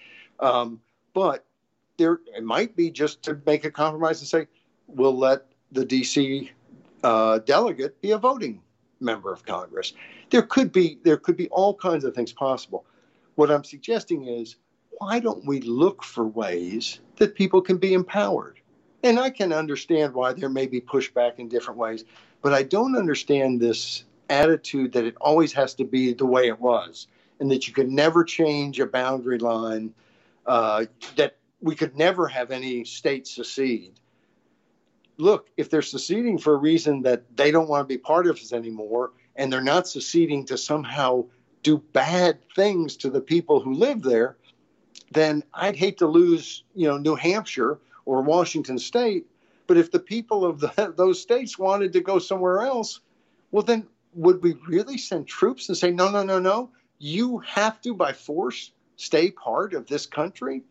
Um, 0.40 0.80
but 1.14 1.44
there, 1.96 2.20
it 2.36 2.44
might 2.44 2.76
be 2.76 2.90
just 2.90 3.22
to 3.24 3.40
make 3.46 3.64
a 3.64 3.70
compromise 3.70 4.20
and 4.20 4.28
say, 4.28 4.46
we'll 4.86 5.16
let 5.16 5.46
the 5.72 5.84
DC 5.84 6.50
uh, 7.04 7.38
delegate 7.40 8.00
be 8.00 8.12
a 8.12 8.18
voting 8.18 8.62
member 9.00 9.32
of 9.32 9.44
Congress. 9.44 9.92
There 10.30 10.42
could 10.42 10.72
be 10.72 10.98
there 11.04 11.16
could 11.16 11.36
be 11.36 11.48
all 11.48 11.74
kinds 11.74 12.04
of 12.04 12.14
things 12.14 12.32
possible. 12.32 12.84
What 13.36 13.50
I'm 13.50 13.64
suggesting 13.64 14.26
is, 14.26 14.56
why 14.98 15.20
don't 15.20 15.46
we 15.46 15.60
look 15.60 16.02
for 16.02 16.26
ways 16.26 17.00
that 17.16 17.34
people 17.34 17.62
can 17.62 17.78
be 17.78 17.94
empowered? 17.94 18.60
And 19.04 19.18
I 19.18 19.30
can 19.30 19.52
understand 19.52 20.12
why 20.12 20.32
there 20.32 20.48
may 20.48 20.66
be 20.66 20.80
pushback 20.80 21.38
in 21.38 21.48
different 21.48 21.78
ways, 21.78 22.04
but 22.42 22.52
I 22.52 22.64
don't 22.64 22.96
understand 22.96 23.60
this 23.60 24.04
attitude 24.28 24.92
that 24.92 25.04
it 25.04 25.16
always 25.20 25.52
has 25.52 25.74
to 25.74 25.84
be 25.84 26.12
the 26.12 26.26
way 26.26 26.48
it 26.48 26.60
was 26.60 27.06
and 27.40 27.50
that 27.50 27.68
you 27.68 27.72
could 27.72 27.90
never 27.90 28.24
change 28.24 28.80
a 28.80 28.86
boundary 28.86 29.38
line, 29.38 29.94
uh, 30.46 30.84
that 31.14 31.36
we 31.60 31.76
could 31.76 31.96
never 31.96 32.26
have 32.26 32.50
any 32.50 32.84
state 32.84 33.26
secede. 33.26 34.00
Look, 35.16 35.48
if 35.56 35.70
they're 35.70 35.82
seceding 35.82 36.38
for 36.38 36.54
a 36.54 36.58
reason 36.58 37.02
that 37.02 37.36
they 37.36 37.50
don't 37.50 37.68
want 37.68 37.88
to 37.88 37.92
be 37.92 37.98
part 37.98 38.26
of 38.26 38.36
us 38.36 38.52
anymore, 38.52 39.12
and 39.36 39.52
they're 39.52 39.60
not 39.60 39.86
seceding 39.86 40.44
to 40.46 40.58
somehow 40.58 41.24
do 41.62 41.78
bad 41.92 42.38
things 42.54 42.96
to 42.96 43.10
the 43.10 43.20
people 43.20 43.60
who 43.60 43.74
live 43.74 44.02
there, 44.02 44.36
then 45.12 45.42
I'd 45.54 45.76
hate 45.76 45.98
to 45.98 46.06
lose, 46.06 46.64
you 46.74 46.88
know, 46.88 46.98
New 46.98 47.14
Hampshire 47.14 47.78
or 48.04 48.22
Washington 48.22 48.78
State. 48.78 49.26
But 49.66 49.76
if 49.76 49.90
the 49.90 50.00
people 50.00 50.44
of 50.44 50.60
the, 50.60 50.92
those 50.96 51.20
states 51.20 51.58
wanted 51.58 51.92
to 51.94 52.00
go 52.00 52.18
somewhere 52.18 52.62
else, 52.62 53.00
well, 53.50 53.62
then 53.62 53.86
would 54.14 54.42
we 54.42 54.54
really 54.66 54.98
send 54.98 55.26
troops 55.26 55.68
and 55.68 55.76
say, 55.76 55.90
no, 55.90 56.10
no, 56.10 56.22
no, 56.22 56.38
no, 56.38 56.70
you 56.98 57.38
have 57.38 57.80
to 57.82 57.94
by 57.94 58.12
force 58.12 58.72
stay 58.96 59.30
part 59.30 59.74
of 59.74 59.86
this 59.86 60.06
country? 60.06 60.62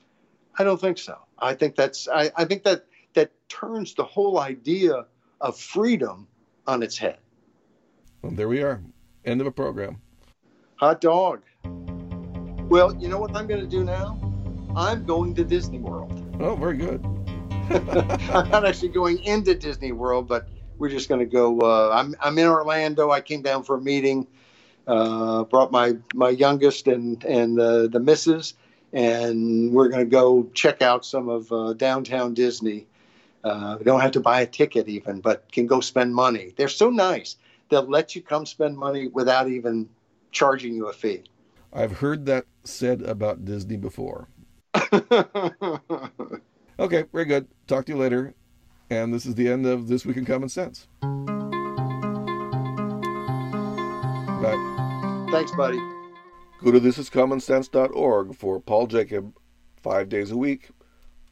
I 0.58 0.64
don't 0.64 0.82
think 0.82 0.98
so. 0.98 1.18
I 1.40 1.54
think 1.54 1.76
that's 1.76 2.08
I, 2.08 2.32
I 2.36 2.46
think 2.46 2.64
that 2.64 2.86
that 3.14 3.32
turns 3.50 3.94
the 3.94 4.04
whole 4.04 4.40
idea 4.40 5.06
of 5.40 5.58
freedom 5.58 6.28
on 6.66 6.84
its 6.84 6.98
head. 6.98 7.18
Well, 8.22 8.32
there 8.32 8.48
we 8.48 8.62
are. 8.62 8.82
End 9.26 9.40
of 9.40 9.48
a 9.48 9.52
program. 9.52 10.02
Hot 10.76 11.00
dog. 11.00 11.42
Well, 11.64 12.96
you 12.96 13.08
know 13.08 13.20
what 13.20 13.36
I'm 13.36 13.48
going 13.48 13.62
to 13.62 13.68
do 13.68 13.84
now? 13.84 14.27
I'm 14.78 15.06
going 15.06 15.34
to 15.34 15.44
Disney 15.44 15.80
World. 15.80 16.24
Oh, 16.40 16.56
very 16.56 16.78
good. 16.78 17.04
I'm 18.32 18.48
not 18.52 18.64
actually 18.64 18.90
going 18.90 19.18
into 19.24 19.56
Disney 19.56 19.92
World, 19.92 20.28
but 20.28 20.48
we're 20.78 20.90
just 20.90 21.10
going 21.10 21.18
to 21.20 21.26
go. 21.26 21.60
Uh, 21.62 21.90
I'm 21.92 22.14
I'm 22.22 22.38
in 22.38 22.46
Orlando. 22.46 23.10
I 23.10 23.22
came 23.22 23.42
down 23.42 23.64
for 23.64 23.78
a 23.78 23.82
meeting. 23.82 24.28
Uh, 24.86 25.46
brought 25.46 25.72
my 25.72 25.98
my 26.14 26.30
youngest 26.30 26.88
and 26.88 27.24
and 27.24 27.58
the 27.58 27.90
the 27.92 28.00
missus, 28.00 28.54
and 28.94 29.74
we're 29.74 29.88
going 29.90 30.06
to 30.06 30.12
go 30.12 30.48
check 30.54 30.84
out 30.84 31.04
some 31.04 31.28
of 31.28 31.52
uh, 31.52 31.74
downtown 31.74 32.36
Disney. 32.36 32.86
Uh, 33.44 33.78
we 33.80 33.84
don't 33.84 34.02
have 34.02 34.12
to 34.12 34.20
buy 34.20 34.42
a 34.42 34.46
ticket 34.46 34.88
even, 34.88 35.22
but 35.22 35.52
can 35.52 35.66
go 35.66 35.80
spend 35.80 36.14
money. 36.14 36.54
They're 36.56 36.68
so 36.68 36.92
nice. 36.92 37.36
They'll 37.70 37.82
let 37.82 38.16
you 38.16 38.22
come 38.22 38.46
spend 38.46 38.78
money 38.78 39.08
without 39.08 39.50
even 39.50 39.90
charging 40.32 40.76
you 40.76 40.88
a 40.88 40.94
fee. 40.94 41.24
I've 41.74 41.94
heard 41.94 42.28
that 42.28 42.46
said 42.64 43.02
about 43.02 43.44
Disney 43.44 43.78
before. 43.78 44.28
okay, 46.80 47.06
very 47.12 47.26
good. 47.26 47.48
Talk 47.68 47.86
to 47.86 47.94
you 47.94 47.98
later. 47.98 48.34
And 48.90 49.14
this 49.14 49.26
is 49.26 49.36
the 49.36 49.50
end 49.50 49.66
of 49.66 49.88
This 49.88 50.06
Week 50.06 50.18
in 50.18 50.26
Common 50.26 50.50
Sense. 50.50 50.88
Bye. 54.42 55.28
Thanks, 55.32 55.52
buddy. 55.52 55.78
Go 56.64 56.72
to 56.72 56.80
thisiscommonsense.org 56.80 58.36
for 58.36 58.60
Paul 58.60 58.88
Jacob 58.88 59.34
five 59.82 60.10
days 60.10 60.32
a 60.32 60.38
week. 60.38 60.70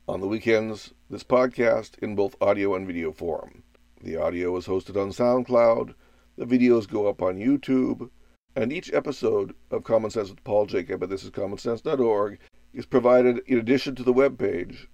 On 0.07 0.19
the 0.19 0.27
weekends, 0.27 0.93
this 1.09 1.23
podcast 1.23 1.97
in 1.99 2.15
both 2.15 2.35
audio 2.41 2.75
and 2.75 2.85
video 2.85 3.11
form. 3.11 3.63
The 4.01 4.17
audio 4.17 4.55
is 4.57 4.67
hosted 4.67 5.01
on 5.01 5.09
SoundCloud, 5.09 5.95
the 6.37 6.45
videos 6.45 6.87
go 6.87 7.07
up 7.07 7.23
on 7.23 7.37
YouTube, 7.37 8.11
and 8.55 8.71
each 8.71 8.93
episode 8.93 9.55
of 9.71 9.83
Common 9.83 10.11
Sense 10.11 10.29
with 10.29 10.43
Paul 10.43 10.67
Jacob 10.67 11.01
at 11.01 11.09
thisiscommonsense.org 11.09 12.39
is 12.75 12.85
provided 12.85 13.39
in 13.47 13.57
addition 13.57 13.95
to 13.95 14.03
the 14.03 14.13
web 14.13 14.37
page 14.37 14.87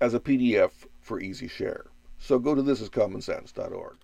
as 0.00 0.14
a 0.14 0.20
PDF 0.20 0.86
for 1.00 1.20
easy 1.20 1.48
share. 1.48 1.86
So 2.18 2.38
go 2.38 2.54
to 2.54 2.62
thisiscommonsense.org. 2.62 3.96